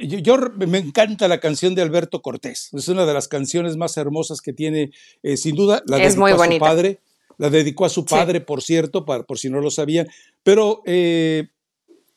yo, 0.00 0.36
me 0.56 0.78
encanta 0.78 1.28
la 1.28 1.40
canción 1.40 1.74
de 1.74 1.82
Alberto 1.82 2.22
Cortés. 2.22 2.70
Es 2.72 2.88
una 2.88 3.06
de 3.06 3.14
las 3.14 3.28
canciones 3.28 3.76
más 3.76 3.96
hermosas 3.96 4.40
que 4.40 4.52
tiene, 4.52 4.90
eh, 5.22 5.36
sin 5.36 5.54
duda, 5.54 5.82
la 5.86 5.98
de 5.98 6.10
su 6.10 6.58
padre. 6.58 7.00
La 7.36 7.50
dedicó 7.50 7.84
a 7.84 7.88
su 7.88 8.04
padre, 8.04 8.40
por 8.40 8.62
cierto, 8.62 9.04
por 9.04 9.38
si 9.38 9.48
no 9.48 9.60
lo 9.60 9.70
sabían. 9.70 10.08
Pero 10.42 10.82
eh, 10.86 11.48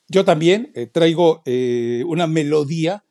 yo 0.07 0.25
también 0.25 0.71
eh, 0.73 0.87
traigo 0.87 1.43
una 2.07 2.25
melodía 2.27 3.03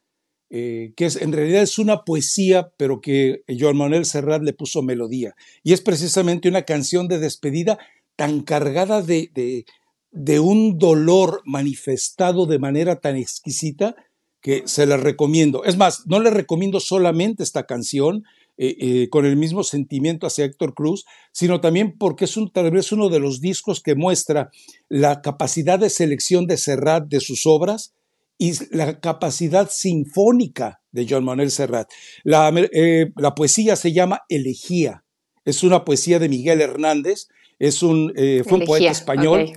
que 0.48 0.92
es, 0.96 1.14
en 1.14 1.32
realidad 1.32 1.62
es 1.62 1.78
una 1.78 2.04
poesía, 2.04 2.72
pero 2.76 3.00
que 3.00 3.44
Joan 3.48 3.76
Manuel 3.76 4.04
Serrat 4.04 4.42
le 4.42 4.52
puso 4.52 4.82
melodía. 4.82 5.36
Y 5.62 5.72
es 5.72 5.80
precisamente 5.80 6.48
una 6.48 6.62
canción 6.62 7.06
de 7.06 7.20
despedida 7.20 7.78
tan 8.16 8.40
cargada 8.40 9.00
de, 9.00 9.64
de 10.10 10.40
un 10.40 10.76
dolor 10.76 11.42
manifestado 11.44 12.46
de 12.46 12.58
manera 12.58 12.96
tan 12.96 13.16
exquisita 13.16 13.94
que 14.40 14.62
se 14.66 14.86
la 14.86 14.96
recomiendo. 14.96 15.64
Es 15.64 15.76
más, 15.76 16.06
no 16.06 16.20
le 16.20 16.30
recomiendo 16.30 16.80
solamente 16.80 17.42
esta 17.42 17.66
canción, 17.66 18.24
eh, 18.62 18.76
eh, 18.78 19.08
con 19.08 19.24
el 19.24 19.36
mismo 19.36 19.64
sentimiento 19.64 20.26
hacia 20.26 20.44
Héctor 20.44 20.74
Cruz, 20.74 21.06
sino 21.32 21.62
también 21.62 21.96
porque 21.96 22.26
es 22.26 22.36
un, 22.36 22.50
tal 22.50 22.70
vez 22.70 22.92
uno 22.92 23.08
de 23.08 23.18
los 23.18 23.40
discos 23.40 23.80
que 23.82 23.94
muestra 23.94 24.50
la 24.90 25.22
capacidad 25.22 25.78
de 25.78 25.88
selección 25.88 26.46
de 26.46 26.58
Serrat 26.58 27.06
de 27.08 27.20
sus 27.20 27.46
obras 27.46 27.94
y 28.36 28.52
la 28.70 29.00
capacidad 29.00 29.70
sinfónica 29.70 30.82
de 30.92 31.06
Joan 31.08 31.24
Manuel 31.24 31.50
Serrat. 31.50 31.88
La, 32.22 32.52
eh, 32.72 33.12
la 33.16 33.34
poesía 33.34 33.76
se 33.76 33.94
llama 33.94 34.24
Elegía, 34.28 35.04
es 35.46 35.62
una 35.62 35.86
poesía 35.86 36.18
de 36.18 36.28
Miguel 36.28 36.60
Hernández, 36.60 37.28
es 37.58 37.82
un, 37.82 38.12
fue 38.46 38.58
un 38.58 38.64
poeta 38.66 38.90
español. 38.90 39.52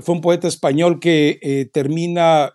Fue 0.00 0.14
un 0.14 0.22
poeta 0.22 0.48
español 0.48 0.98
que 0.98 1.68
termina 1.72 2.54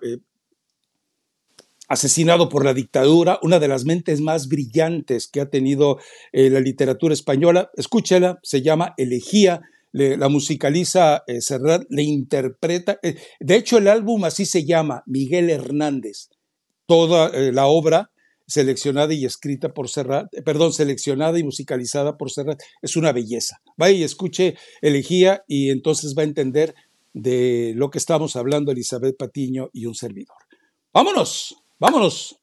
asesinado 1.90 2.48
por 2.50 2.64
la 2.64 2.74
dictadura, 2.74 3.40
una 3.42 3.60
de 3.60 3.68
las 3.68 3.84
mentes 3.84 4.22
más 4.22 4.48
brillantes 4.48 5.28
que 5.28 5.42
ha 5.42 5.50
tenido 5.50 5.98
eh, 6.32 6.50
la 6.50 6.60
literatura 6.60 7.14
española. 7.14 7.72
Escúchela, 7.76 8.40
se 8.44 8.62
llama 8.62 8.94
Elegía, 8.98 9.62
la 9.92 10.30
musicaliza 10.30 11.24
eh, 11.26 11.42
Serrat, 11.42 11.84
le 11.90 12.04
interpreta. 12.04 13.00
Eh, 13.02 13.16
de 13.40 13.56
hecho, 13.56 13.80
el 13.80 13.88
álbum 13.88 14.24
así 14.24 14.46
se 14.46 14.66
llama, 14.66 15.02
Miguel 15.08 15.50
Hernández. 15.50 16.30
Toda 16.86 17.30
la 17.52 17.68
obra 17.68 18.12
seleccionada 18.48 19.14
y 19.14 19.26
escrita 19.26 19.70
por 19.70 19.90
Serrat, 19.90 20.28
perdón, 20.44 20.74
seleccionada 20.74 21.38
y 21.38 21.44
musicalizada 21.44 22.18
por 22.18 22.32
Serrat, 22.32 22.60
es 22.82 22.96
una 22.96 23.12
belleza. 23.12 23.62
Vaya 23.78 23.96
y 23.96 24.04
escuche 24.04 24.56
Elegía 24.82 25.44
y 25.48 25.70
entonces 25.70 26.16
va 26.18 26.22
a 26.24 26.26
entender 26.26 26.74
de 27.14 27.74
lo 27.76 27.90
que 27.90 28.00
estamos 28.00 28.36
hablando 28.36 28.72
Elizabeth 28.72 29.18
Patiño 29.18 29.70
y 29.72 29.86
un 29.86 29.94
servidor. 29.96 30.38
¡Vámonos! 30.94 31.56
Vámonos. 31.80 32.39